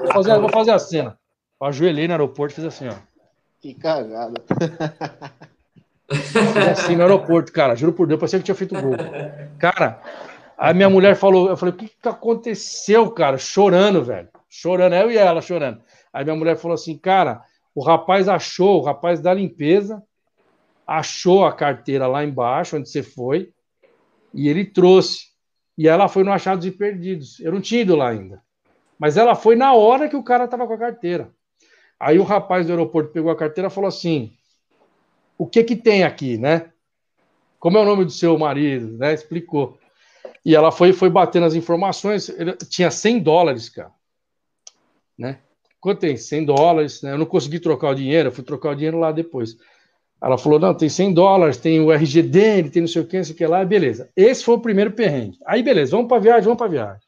[0.00, 1.18] Vou fazer, vou fazer a cena.
[1.60, 2.94] Eu ajoelhei no aeroporto e fiz assim, ó.
[3.60, 4.42] Que cagada.
[6.70, 8.94] Assim no aeroporto, cara, juro por Deus, parecia que tinha feito gol.
[9.58, 10.00] Cara,
[10.58, 13.38] a minha mulher falou, eu falei, o que, que aconteceu, cara?
[13.38, 14.28] Chorando, velho.
[14.48, 15.80] Chorando, eu e ela chorando.
[16.12, 17.42] Aí minha mulher falou assim, cara,
[17.74, 20.02] o rapaz achou, o rapaz da limpeza,
[20.86, 23.52] achou a carteira lá embaixo, onde você foi,
[24.34, 25.32] e ele trouxe.
[25.76, 27.40] E ela foi no Achados e Perdidos.
[27.40, 28.42] Eu não tinha ido lá ainda.
[28.98, 31.30] Mas ela foi na hora que o cara estava com a carteira.
[31.98, 34.32] Aí o rapaz do aeroporto pegou a carteira e falou assim:
[35.42, 36.70] o que que tem aqui, né?
[37.58, 39.12] Como é o nome do seu marido, né?
[39.12, 39.76] Explicou.
[40.44, 42.28] E ela foi, foi batendo as informações.
[42.28, 43.90] Ele tinha 100 dólares, cara.
[45.18, 45.38] Né?
[45.80, 46.16] Quanto tem?
[46.16, 47.02] 100 dólares.
[47.02, 47.12] Né?
[47.12, 49.56] Eu não consegui trocar o dinheiro, eu fui trocar o dinheiro lá depois.
[50.22, 53.16] Ela falou: não, tem 100 dólares, tem o RG dele, tem não sei o que,
[53.16, 54.08] não sei o que lá, beleza.
[54.16, 55.38] Esse foi o primeiro perrengue.
[55.44, 57.02] Aí, beleza, vamos para viagem, vamos para viagem.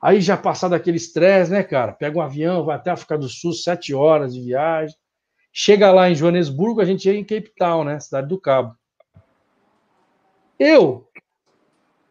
[0.00, 1.90] Aí já passado aquele estresse, né, cara?
[1.90, 4.96] Pega um avião, vai até a África do Sul, sete horas de viagem.
[5.60, 7.98] Chega lá em Joanesburgo, a gente ia em Cape Town, né?
[7.98, 8.76] Cidade do Cabo.
[10.56, 11.10] Eu,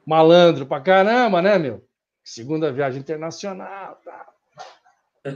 [0.06, 1.82] malandro pra caramba, né, meu?
[2.26, 4.26] Segunda viagem internacional, tá?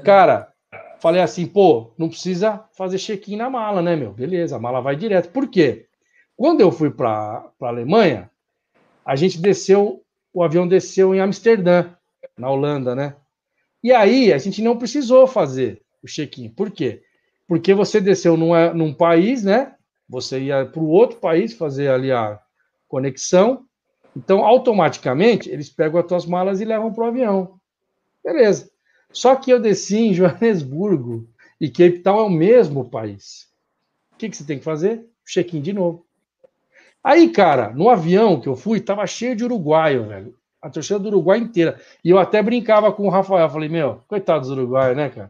[0.04, 0.52] Cara,
[1.00, 4.12] falei assim, pô, não precisa fazer check-in na mala, né, meu?
[4.12, 5.32] Beleza, a mala vai direto.
[5.32, 5.88] Por quê?
[6.36, 8.30] Quando eu fui para a Alemanha,
[9.06, 11.96] a gente desceu, o avião desceu em Amsterdã,
[12.38, 13.16] na Holanda, né?
[13.82, 16.50] E aí a gente não precisou fazer o check-in.
[16.50, 17.04] Por quê?
[17.52, 19.76] Porque você desceu num, num país, né?
[20.08, 22.40] Você ia para o outro país fazer ali a
[22.88, 23.66] conexão.
[24.16, 27.60] Então, automaticamente, eles pegam as tuas malas e levam para o avião.
[28.24, 28.72] Beleza.
[29.12, 31.28] Só que eu desci em Joanesburgo
[31.60, 33.50] e Cape Town é o mesmo país.
[34.14, 35.06] O que, que você tem que fazer?
[35.26, 36.06] Check-in de novo.
[37.04, 40.34] Aí, cara, no avião que eu fui, tava cheio de uruguaio, velho.
[40.62, 41.82] A torcida do Uruguai inteira.
[42.02, 43.50] E eu até brincava com o Rafael.
[43.50, 45.30] Falei, meu, coitado dos uruguaios, né, cara?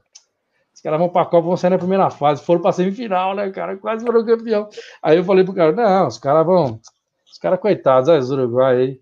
[0.81, 2.43] Os caras vão pra Copa, vão sair na primeira fase.
[2.43, 3.77] Foram pra semifinal, né, cara?
[3.77, 4.67] Quase foram campeão.
[5.03, 6.81] Aí eu falei pro cara, não, os caras vão.
[7.31, 8.99] Os caras, coitados, olha os uruguaios aí.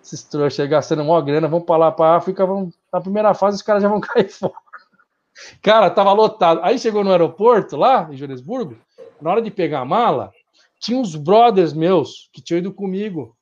[0.00, 3.56] Esses trouxas aí gastando maior grana, vão pra lá pra África, vão na primeira fase
[3.56, 4.54] os caras já vão cair fora.
[5.60, 6.60] Cara, tava lotado.
[6.62, 8.76] Aí chegou no aeroporto lá, em Joanesburgo,
[9.20, 10.30] na hora de pegar a mala,
[10.78, 13.36] tinha uns brothers meus que tinham ido comigo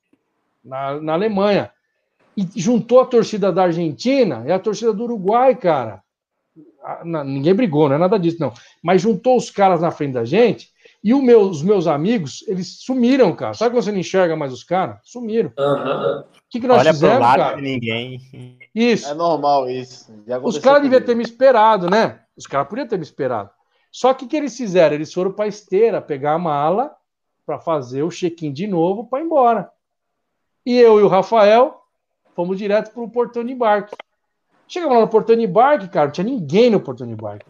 [0.63, 1.71] na, na Alemanha.
[2.35, 6.03] E juntou a torcida da Argentina e a torcida do Uruguai, cara.
[7.03, 8.53] Ninguém brigou, não é nada disso, não.
[8.81, 10.69] Mas juntou os caras na frente da gente
[11.05, 13.53] e meu, os meus amigos, eles sumiram, cara.
[13.53, 14.97] Sabe quando você não enxerga mais os caras?
[15.03, 15.53] Sumiram.
[15.55, 16.19] Uhum.
[16.21, 17.55] O que, que nós Olha fizemos, pro lado cara?
[17.57, 18.57] de ninguém.
[18.73, 19.07] Isso.
[19.07, 20.11] É normal isso.
[20.41, 22.21] Os caras deviam ter me esperado, né?
[22.35, 23.51] Os caras podiam ter me esperado.
[23.91, 24.95] Só que o que eles fizeram?
[24.95, 26.91] Eles foram para a esteira pegar a mala
[27.45, 29.69] para fazer o check-in de novo para ir embora.
[30.65, 31.81] E eu e o Rafael
[32.35, 33.95] fomos direto para o portão de embarque.
[34.67, 37.45] Chegamos lá no portão de embarque, cara, não tinha ninguém no portão de embarque.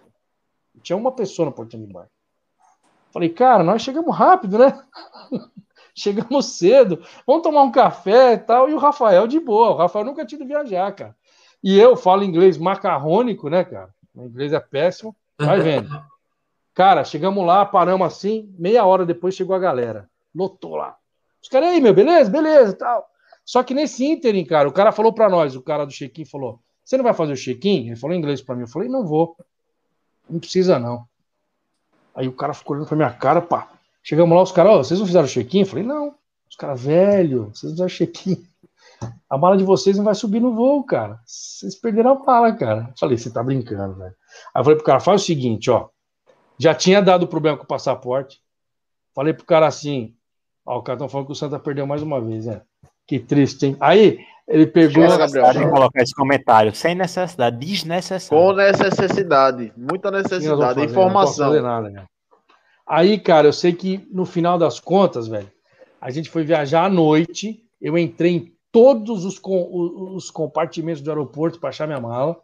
[0.82, 2.12] Tinha uma pessoa no portão de embarque.
[3.12, 4.78] Falei, cara, nós chegamos rápido, né?
[5.96, 8.70] chegamos cedo, vamos tomar um café e tal.
[8.70, 11.16] E o Rafael de boa, o Rafael nunca tinha ido viajar, cara.
[11.64, 13.94] E eu falo inglês macarrônico, né, cara?
[14.14, 15.90] Meu inglês é péssimo, vai vendo.
[16.76, 20.10] Cara, chegamos lá, paramos assim, meia hora depois chegou a galera.
[20.36, 20.98] Lotou lá.
[21.42, 22.30] Os caras aí, meu, beleza?
[22.30, 23.10] Beleza e tal.
[23.46, 26.60] Só que nesse ínterim, cara, o cara falou pra nós, o cara do check-in falou:
[26.86, 27.88] Você não vai fazer o check-in?
[27.88, 28.62] Ele falou em inglês pra mim.
[28.62, 29.36] Eu falei: Não vou.
[30.30, 31.08] Não precisa, não.
[32.14, 33.72] Aí o cara ficou olhando pra minha cara, pá.
[34.04, 35.62] Chegamos lá, os caras, ó, vocês não fizeram check-in?
[35.62, 36.16] Eu falei: Não.
[36.48, 38.48] Os caras, velho, vocês não fizeram check-in.
[39.28, 41.20] A mala de vocês não vai subir no voo, cara.
[41.26, 42.90] Vocês perderam a mala, cara.
[42.92, 44.16] Eu falei: Você tá brincando, velho.
[44.54, 45.90] Aí eu falei pro cara: Faz o seguinte, ó.
[46.58, 48.40] Já tinha dado problema com o passaporte.
[49.16, 50.16] Falei pro cara assim:
[50.64, 52.62] Ó, o cara tá falando que o Santa perdeu mais uma vez, né?
[53.08, 53.78] Que triste, hein?
[53.80, 55.04] Aí ele pegou.
[55.04, 56.76] Necessidade de colocar esse comentário.
[56.76, 58.44] Sem necessidade, desnecessário.
[58.44, 61.06] Com necessidade, muita necessidade, fazer, informação.
[61.06, 62.06] Não posso fazer nada, né?
[62.88, 65.52] Aí, cara, eu sei que no final das contas, velho,
[66.00, 67.64] a gente foi viajar à noite.
[67.82, 69.68] Eu entrei em todos os, com,
[70.16, 72.38] os compartimentos do aeroporto para achar minha mala.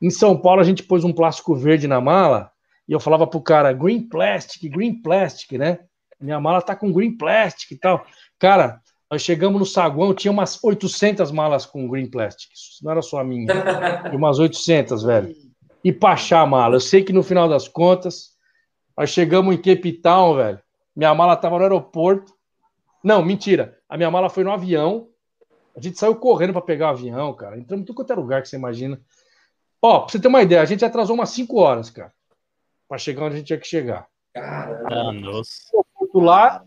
[0.00, 2.50] Em São Paulo, a gente pôs um plástico verde na mala
[2.88, 5.80] e eu falava pro cara, green plastic, green plastic, né?
[6.20, 8.04] Minha mala tá com green plastic e tal.
[8.38, 8.80] Cara,
[9.10, 12.52] nós chegamos no saguão, tinha umas 800 malas com green plastic.
[12.54, 13.46] Isso não era só a minha.
[14.06, 15.34] Tinha umas 800, velho.
[15.82, 16.76] E pra achar a mala.
[16.76, 18.36] Eu sei que no final das contas,
[18.96, 20.60] nós chegamos em Cape Town, velho.
[20.94, 22.32] Minha mala tava no aeroporto.
[23.02, 23.76] Não, mentira.
[23.88, 25.08] A minha mala foi no avião.
[25.76, 27.58] A gente saiu correndo para pegar o avião, cara.
[27.58, 29.00] Entramos em tudo quanto é lugar que você imagina.
[29.82, 32.12] Ó, pra você ter uma ideia, a gente atrasou umas 5 horas, cara.
[32.88, 34.06] Pra chegar onde a gente tinha que chegar.
[34.36, 35.70] Ah, nossa.
[36.12, 36.64] Fui lá,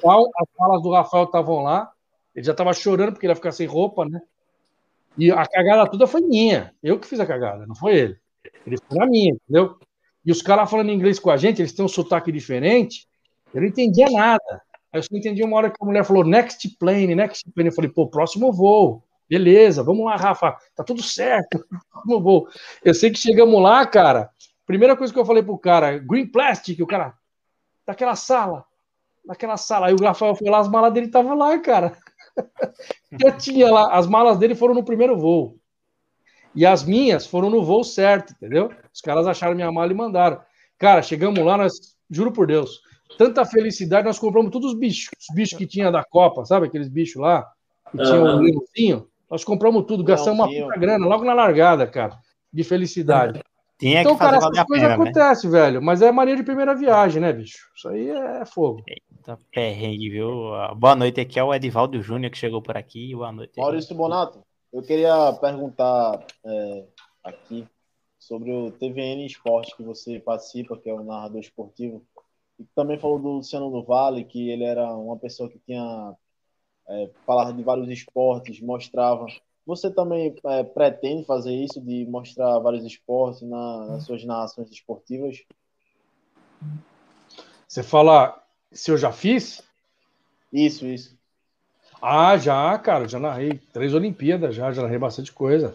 [0.00, 1.90] Town, as malas do Rafael estavam lá.
[2.34, 4.20] Ele já tava chorando porque ele ia ficar sem roupa, né?
[5.16, 6.74] E a cagada toda foi minha.
[6.82, 8.16] Eu que fiz a cagada, não foi ele.
[8.66, 9.78] Ele foi na minha, entendeu?
[10.24, 13.06] E os caras falando inglês com a gente, eles têm um sotaque diferente.
[13.52, 14.62] Eu não entendia nada.
[14.92, 17.70] Aí eu só entendi uma hora que a mulher falou next plane, next plane.
[17.70, 19.02] Eu falei, pô, próximo voo.
[19.28, 20.56] Beleza, vamos lá, Rafa.
[20.76, 21.64] Tá tudo certo.
[21.90, 22.48] Próximo voo.
[22.84, 24.30] Eu sei que chegamos lá, cara.
[24.66, 27.14] Primeira coisa que eu falei pro cara, green plastic, o cara,
[27.86, 28.64] daquela sala,
[29.24, 29.88] daquela sala.
[29.88, 31.96] Aí o Rafael foi lá, as malas dele estavam lá, cara.
[33.22, 35.58] Eu tinha lá, as malas dele foram no primeiro voo.
[36.54, 38.70] E as minhas foram no voo certo, entendeu?
[38.92, 40.40] Os caras acharam minha mala e mandaram.
[40.78, 42.80] Cara, chegamos lá, nós, juro por Deus,
[43.16, 46.66] tanta felicidade, nós compramos todos os bichos, os bichos que tinha da Copa, sabe?
[46.66, 47.46] Aqueles bichos lá,
[47.90, 49.08] que tinham um leãozinho.
[49.30, 52.18] Nós compramos tudo, gastamos uma puta grana logo na largada, cara,
[52.52, 53.42] de felicidade.
[53.82, 54.94] Tinha então, que fazer cara, essas coisas né?
[54.94, 55.82] acontecem, velho.
[55.82, 57.68] Mas é mania de primeira viagem, né, bicho?
[57.76, 58.80] Isso aí é fogo.
[59.24, 60.54] Tá perrengue, viu?
[60.54, 63.12] Ah, Boa noite, aqui é o Edivaldo Júnior que chegou por aqui.
[63.12, 63.58] Boa noite.
[63.58, 64.40] Maurício Bonato,
[64.72, 66.84] eu queria perguntar é,
[67.24, 67.66] aqui
[68.20, 72.06] sobre o TVN Esporte que você participa, que é o narrador esportivo.
[72.60, 76.14] E também falou do Luciano do Vale, que ele era uma pessoa que tinha
[76.88, 79.26] é, falava de vários esportes, mostrava.
[79.66, 85.44] Você também é, pretende fazer isso, de mostrar vários esportes na- nas suas narrações esportivas?
[87.68, 89.62] Você fala se eu já fiz?
[90.52, 91.16] Isso, isso.
[92.00, 95.74] Ah, já, cara, já narrei três Olimpíadas, já, já narrei bastante coisa.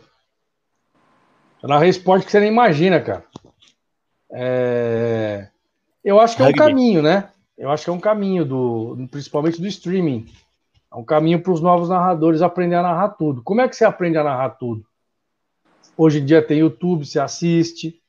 [1.61, 3.25] Já narrei esporte que você nem imagina, cara.
[4.31, 5.47] É,
[6.03, 7.31] Eu acho que é um caminho, né?
[7.57, 10.27] Eu acho que é um caminho, do, principalmente do streaming.
[10.91, 13.43] É um caminho para os novos narradores aprender a narrar tudo.
[13.43, 14.85] Como é que você aprende a narrar tudo?
[15.97, 18.01] Hoje em dia tem YouTube, você assiste,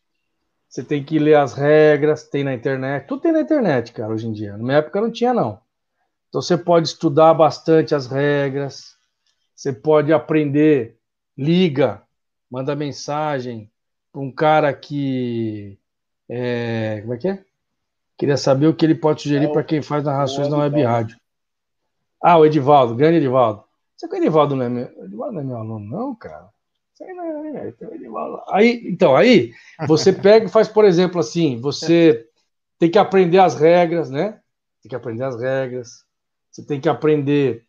[0.69, 3.07] você tem que ler as regras, tem na internet.
[3.07, 4.53] Tudo tem na internet, cara, hoje em dia.
[4.53, 5.61] Na minha época não tinha, não.
[6.29, 8.97] Então você pode estudar bastante as regras,
[9.55, 10.99] você pode aprender,
[11.37, 12.03] liga,
[12.51, 13.71] manda mensagem
[14.13, 15.79] para um cara que.
[16.29, 17.45] é, como é que é?
[18.19, 21.17] Queria saber o que ele pode sugerir para quem faz narrações na web rádio.
[22.23, 23.65] Ah, o Edivaldo, grande Edivaldo.
[23.97, 26.49] Você que o Edivaldo não é meu, o Edivaldo não é meu aluno, não, cara.
[26.95, 28.43] Isso aí não é, tem o Edivaldo.
[28.51, 29.53] Aí, então, aí
[29.87, 32.27] você pega e faz, por exemplo, assim, você
[32.79, 34.41] tem que aprender as regras, né?
[34.83, 36.05] Tem que aprender as regras.
[36.51, 37.65] Você tem que aprender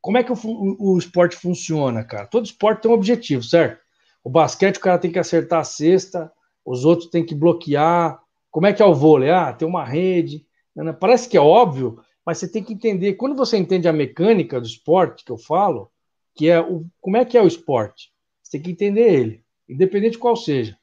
[0.00, 2.26] como é que o, fu- o esporte funciona, cara.
[2.26, 3.80] Todo esporte tem um objetivo, certo?
[4.24, 6.32] O basquete, o cara tem que acertar a cesta,
[6.64, 8.20] os outros têm que bloquear.
[8.50, 9.30] Como é que é o vôlei?
[9.30, 10.44] Ah, tem uma rede.
[10.74, 10.92] né?
[10.92, 13.14] Parece que é óbvio, mas você tem que entender.
[13.14, 15.90] Quando você entende a mecânica do esporte, que eu falo,
[16.34, 18.12] que é o, como é que é o esporte,
[18.42, 20.76] você tem que entender ele, independente de qual seja.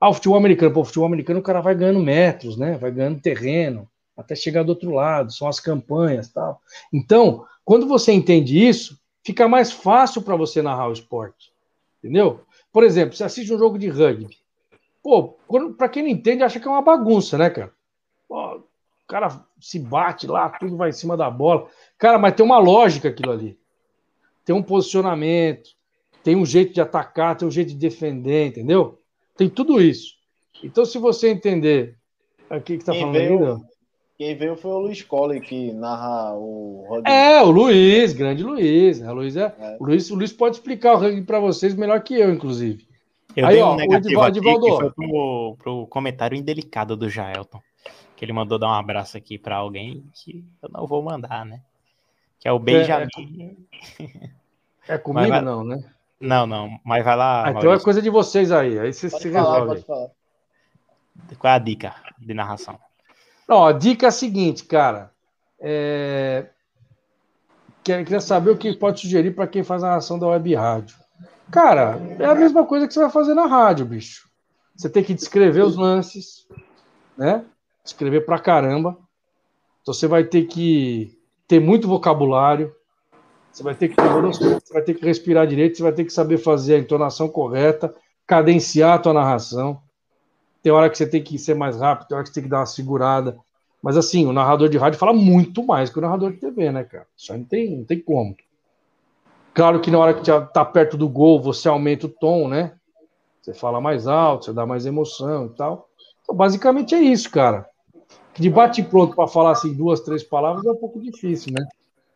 [0.00, 2.78] Ah, o futebol americano, pô, o futebol americano o cara vai ganhando metros, né?
[2.78, 6.60] Vai ganhando terreno, até chegar do outro lado, são as campanhas tal.
[6.92, 11.52] Então, quando você entende isso, fica mais fácil para você narrar o esporte.
[11.98, 12.40] Entendeu?
[12.72, 14.38] Por exemplo, você assiste um jogo de rugby.
[15.02, 15.36] Pô,
[15.76, 17.72] para quem não entende, acha que é uma bagunça, né, cara?
[19.10, 21.66] O cara se bate lá, tudo vai em cima da bola.
[21.98, 23.58] Cara, mas tem uma lógica aquilo ali.
[24.44, 25.70] Tem um posicionamento,
[26.22, 29.00] tem um jeito de atacar, tem um jeito de defender, entendeu?
[29.36, 30.14] Tem tudo isso.
[30.62, 31.96] Então, se você entender.
[32.48, 33.60] Aqui que tá Quem falando veio- Léo?
[34.16, 37.10] Quem veio foi o Luiz Colley, que narra o rugby.
[37.10, 39.00] É, o Luiz, grande Luiz.
[39.00, 39.10] né?
[39.10, 42.14] O Luiz, é, O Luiz, o Luiz pode explicar o rugby para vocês melhor que
[42.14, 42.86] eu, inclusive.
[43.34, 46.38] Eu Aí, dei ó, um o negativo Edivaldo, aqui, que Edivaldo, foi pro, pro comentário
[46.38, 47.58] indelicado do Jaelton.
[48.20, 51.62] Que ele mandou dar um abraço aqui pra alguém que eu não vou mandar, né?
[52.38, 53.56] Que é o Benjamin.
[54.86, 55.82] É comigo vai- não, né?
[56.20, 57.46] Não, não, mas vai lá.
[57.46, 58.78] Ah, então é coisa de vocês aí.
[58.78, 59.68] Aí vocês Pode se falar, resolvem.
[59.68, 60.10] pode falar.
[61.38, 62.78] Qual é a dica de narração?
[63.48, 65.10] Não, a dica é a seguinte, cara.
[65.58, 66.50] É...
[67.82, 70.94] Quer- Queria saber o que pode sugerir para quem faz a narração da web rádio.
[71.50, 74.28] Cara, é a mesma coisa que você vai fazer na rádio, bicho.
[74.76, 76.46] Você tem que descrever os lances,
[77.16, 77.46] né?
[77.90, 78.96] Escrever pra caramba.
[79.82, 82.74] Então você vai ter que ter muito vocabulário.
[83.50, 86.12] Você vai ter que ter você vai ter que respirar direito, você vai ter que
[86.12, 87.92] saber fazer a entonação correta,
[88.24, 89.82] cadenciar a tua narração.
[90.62, 92.48] Tem hora que você tem que ser mais rápido, tem hora que você tem que
[92.48, 93.36] dar uma segurada.
[93.82, 96.84] Mas assim, o narrador de rádio fala muito mais que o narrador de TV, né,
[96.84, 97.06] cara?
[97.16, 98.36] Isso aí não tem, não tem como.
[99.52, 100.22] Claro que na hora que
[100.52, 102.74] tá perto do gol, você aumenta o tom, né?
[103.42, 105.88] Você fala mais alto, você dá mais emoção e tal.
[106.22, 107.69] Então, basicamente é isso, cara.
[108.40, 111.62] De bate pronto para falar assim duas, três palavras é um pouco difícil, né?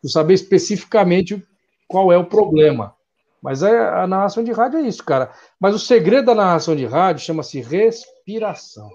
[0.00, 1.46] Tu saber especificamente
[1.86, 2.96] qual é o problema.
[3.42, 5.34] Mas é, a narração de rádio é isso, cara.
[5.60, 8.90] Mas o segredo da narração de rádio chama-se respiração.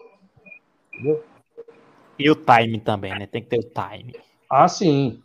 [0.92, 1.24] Entendeu?
[2.18, 3.28] E o time também, né?
[3.28, 4.16] Tem que ter o time.
[4.50, 5.22] Ah, sim.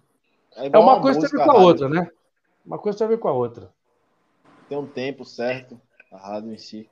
[0.57, 1.67] É, É uma uma coisa tem a ver com a rádio.
[1.69, 2.11] outra, né?
[2.67, 3.73] Uma coisa tem a ver com a outra.
[4.69, 5.81] Tem um tempo certo,
[6.13, 6.87] a rádio em si.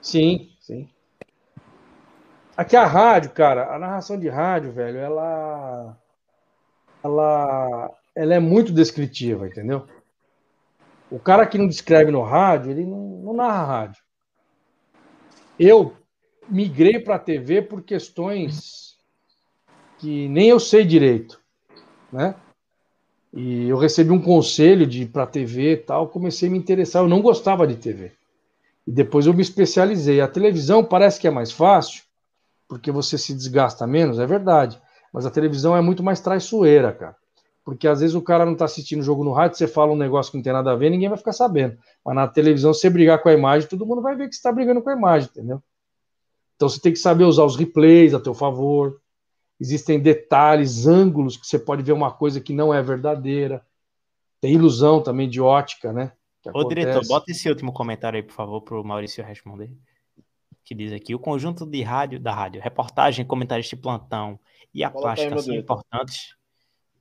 [0.00, 0.88] Sim, sim.
[2.56, 5.96] Aqui a rádio, cara, a narração de rádio, velho, ela.
[7.02, 9.86] Ela, ela é muito descritiva, entendeu?
[11.10, 14.02] O cara que não descreve no rádio, ele não, não narra rádio.
[15.58, 15.96] Eu
[16.48, 18.96] migrei para a TV por questões
[19.98, 21.40] que nem eu sei direito,
[22.12, 22.34] né?
[23.32, 27.02] E eu recebi um conselho de para TV e tal, comecei a me interessar.
[27.02, 28.12] Eu não gostava de TV.
[28.86, 30.20] E depois eu me especializei.
[30.20, 32.02] A televisão parece que é mais fácil,
[32.72, 34.80] porque você se desgasta menos, é verdade.
[35.12, 37.14] Mas a televisão é muito mais traiçoeira, cara.
[37.62, 39.96] Porque às vezes o cara não tá assistindo o jogo no rádio, você fala um
[39.96, 41.76] negócio que não tem nada a ver, ninguém vai ficar sabendo.
[42.02, 44.50] Mas na televisão, você brigar com a imagem, todo mundo vai ver que você tá
[44.50, 45.62] brigando com a imagem, entendeu?
[46.56, 48.98] Então você tem que saber usar os replays a teu favor.
[49.60, 53.62] Existem detalhes, ângulos que você pode ver uma coisa que não é verdadeira.
[54.40, 56.12] Tem ilusão também de ótica, né?
[56.54, 59.70] Ô, diretor, bota esse último comentário aí, por favor, pro Maurício responder.
[60.64, 64.38] Que diz aqui: o conjunto de rádio da rádio, reportagem, comentarista de plantão
[64.74, 65.62] e a aí, plástica são diretor.
[65.62, 66.36] importantes.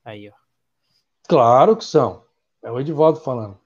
[0.04, 0.34] Aí, ó.
[1.28, 2.24] Claro que são.
[2.64, 3.58] É o Edivaldo falando.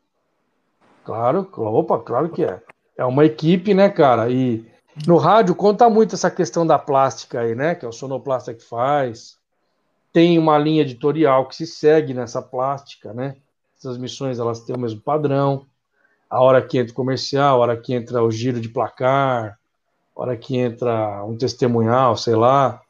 [1.03, 2.61] Claro, opa, claro que é.
[2.97, 4.29] É uma equipe, né, cara?
[4.29, 4.65] E
[5.05, 7.75] no rádio conta muito essa questão da plástica aí, né?
[7.75, 9.37] Que é o sonoplasta que faz.
[10.13, 13.35] Tem uma linha editorial que se segue nessa plástica, né?
[13.75, 15.65] As transmissões elas têm o mesmo padrão.
[16.29, 19.59] A hora que entra o comercial, a hora que entra o giro de placar,
[20.15, 22.81] hora que entra um testemunhal, sei lá,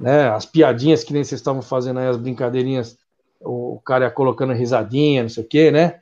[0.00, 0.28] né?
[0.30, 2.98] As piadinhas que nem vocês estavam fazendo aí, as brincadeirinhas
[3.44, 6.00] o cara ia colocando risadinha, não sei o quê, né?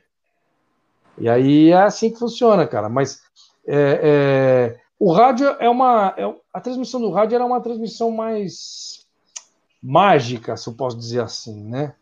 [1.17, 2.87] E aí é assim que funciona, cara.
[2.89, 3.21] Mas
[3.67, 6.13] é, é, o rádio é uma.
[6.17, 9.05] é- a transmissão do rádio era uma transmissão mais
[9.81, 11.93] mágica, se eu posso dizer assim, né?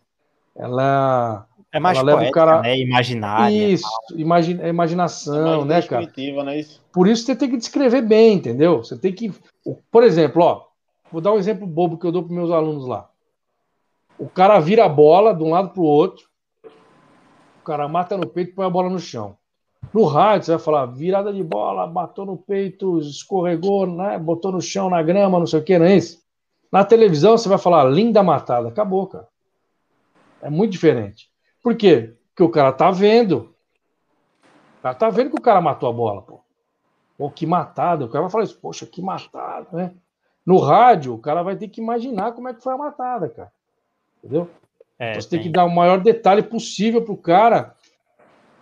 [0.56, 1.48] Ela.
[1.72, 2.62] É mais ela leva o poética, cara.
[2.62, 2.78] né?
[2.80, 3.68] Imaginária.
[3.68, 6.04] Isso, imagi- é imaginação, né, cara?
[6.06, 6.82] Descritiva, não é isso?
[6.92, 8.84] Por isso você tem que descrever bem, entendeu?
[8.84, 9.32] Você tem que.
[9.92, 10.64] Por exemplo, ó,
[11.12, 13.10] vou dar um exemplo bobo que eu dou para meus alunos lá.
[14.18, 16.26] O cara vira a bola de um lado para o outro,
[16.66, 19.38] o cara mata no peito e põe a bola no chão.
[19.94, 24.20] No rádio, você vai falar virada de bola, bateu no peito, escorregou, né?
[24.20, 26.20] botou no chão, na grama, não sei o que, não é isso?
[26.72, 28.68] Na televisão, você vai falar linda matada.
[28.68, 29.28] Acabou, cara.
[30.42, 31.30] É muito diferente.
[31.62, 32.14] Por quê?
[32.30, 33.54] Porque o cara tá vendo.
[34.80, 36.40] O cara tá vendo que o cara matou a bola, pô.
[37.18, 38.06] Pô, que matada.
[38.06, 39.94] O cara vai falar isso, poxa, que matada, né?
[40.46, 43.52] No rádio, o cara vai ter que imaginar como é que foi a matada, cara.
[44.24, 44.50] Entendeu?
[44.98, 47.76] É, Então você tem que dar o maior detalhe possível pro cara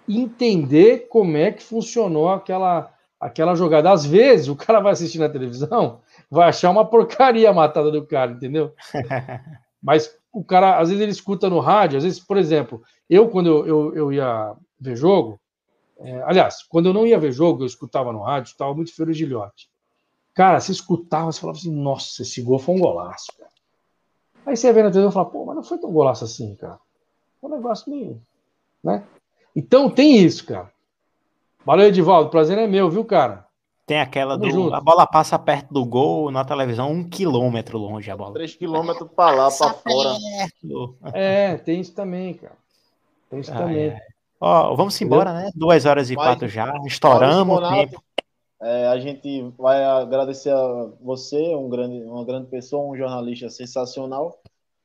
[0.08, 3.92] entender como é que funcionou aquela, aquela jogada.
[3.92, 8.06] Às vezes, o cara vai assistir na televisão, vai achar uma porcaria a matada do
[8.06, 8.74] cara, entendeu?
[9.88, 13.48] Mas o cara, às vezes, ele escuta no rádio, às vezes, por exemplo, eu, quando
[13.48, 15.40] eu, eu, eu ia ver jogo,
[15.98, 19.14] é, aliás, quando eu não ia ver jogo, eu escutava no rádio, escutava muito Feiro
[19.14, 19.70] de Gilhote.
[20.34, 23.50] Cara, você escutava, você falava assim, nossa, esse gol foi um golaço, cara.
[24.46, 26.78] Aí você ver na televisão e fala, pô, mas não foi tão golaço assim, cara.
[27.40, 28.22] Foi um negócio meio.
[28.84, 29.06] Né?
[29.56, 30.70] Então tem isso, cara.
[31.66, 32.30] Valeu, Edivaldo.
[32.30, 33.47] Prazer é meu, viu, cara?
[33.88, 34.52] Tem aquela Tamo do.
[34.52, 34.76] junto.
[34.76, 38.34] A bola passa perto do gol na televisão, um quilômetro longe a bola.
[38.34, 40.10] 3 quilômetros pra lá, pra fora.
[41.14, 42.54] É, tem isso também, cara.
[43.30, 43.88] Tem isso Ah, também.
[43.88, 44.00] é.
[44.40, 45.50] Ó, vamos embora, né?
[45.56, 46.72] Duas horas e Mas- quatro já.
[46.86, 48.04] Estouramos o tempo.
[48.62, 54.38] É, a gente vai agradecer a você, um grande, uma grande pessoa, um jornalista sensacional.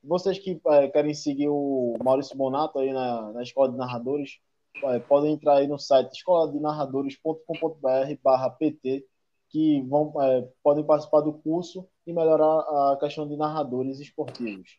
[0.05, 4.39] Vocês que é, querem seguir o Maurício Bonato aí na, na Escola de Narradores,
[4.85, 9.07] é, podem entrar aí no site escoladenarradores.com.br barra PT,
[9.49, 12.61] que vão, é, podem participar do curso e melhorar
[12.93, 14.79] a questão de narradores esportivos.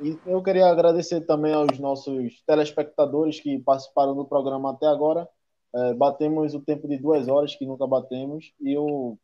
[0.00, 5.28] E eu queria agradecer também aos nossos telespectadores que participaram do programa até agora.
[5.74, 8.52] É, batemos o tempo de duas horas, que nunca batemos.
[8.60, 9.18] E eu,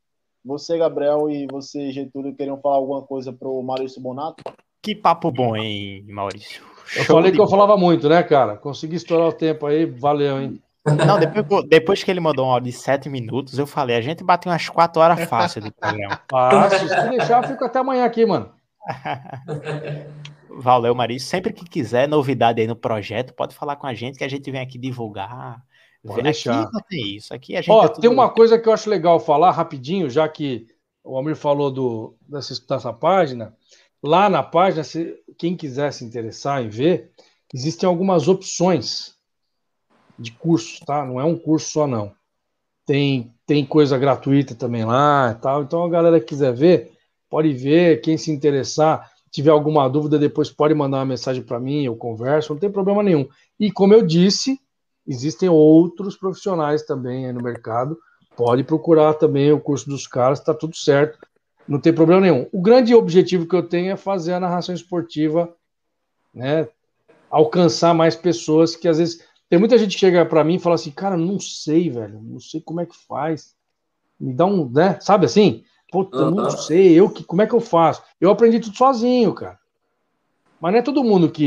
[0.45, 4.43] você, Gabriel, e você, Getúlio, queriam falar alguma coisa para o Maurício Bonato?
[4.83, 6.74] Que papo bom, hein, Maurício?
[6.97, 8.57] Eu Show falei de que eu falava muito, né, cara?
[8.57, 10.61] Consegui estourar o tempo aí, valeu, hein?
[11.07, 14.23] Não, depois, depois que ele mandou um áudio de sete minutos, eu falei, a gente
[14.23, 16.21] bateu umas quatro horas fácil de programa.
[16.31, 18.53] Fácil, se deixar, eu fico até amanhã aqui, mano.
[20.57, 21.29] Valeu, Maurício.
[21.29, 24.51] Sempre que quiser novidade aí no projeto, pode falar com a gente que a gente
[24.51, 25.63] vem aqui divulgar.
[26.03, 26.71] Pode aqui deixar.
[26.71, 27.33] não tem isso.
[27.33, 30.29] Aqui a gente Ó, é tem uma coisa que eu acho legal falar rapidinho, já
[30.29, 30.67] que
[31.03, 33.55] o Amir falou do, dessa, dessa página.
[34.07, 37.11] Lá na página, se quem quiser se interessar em ver,
[37.55, 39.15] existem algumas opções
[40.19, 41.07] de cursos, tá?
[41.07, 42.13] Não é um curso só, não.
[42.85, 45.63] Tem, tem coisa gratuita também lá e tal.
[45.63, 46.93] Então, a galera que quiser ver,
[47.31, 48.03] pode ver.
[48.03, 52.53] Quem se interessar, tiver alguma dúvida, depois pode mandar uma mensagem para mim, eu converso,
[52.53, 53.27] não tem problema nenhum.
[53.59, 54.61] E como eu disse,
[55.07, 57.99] existem outros profissionais também no mercado.
[58.37, 61.19] Pode procurar também o curso dos caras, tá tudo certo.
[61.67, 62.47] Não tem problema nenhum.
[62.53, 65.55] O grande objetivo que eu tenho é fazer a narração esportiva,
[66.33, 66.69] né?
[67.31, 70.75] Alcançar mais pessoas que às vezes tem muita gente que chega para mim e fala
[70.75, 73.55] assim, cara, não sei, velho, não sei como é que faz.
[74.21, 74.99] Me dá um, né?
[75.01, 75.65] Sabe assim?
[75.91, 78.03] Puta, eu não sei, eu que, como é que eu faço?
[78.21, 79.59] Eu aprendi tudo sozinho, cara.
[80.61, 81.43] Mas não é todo mundo que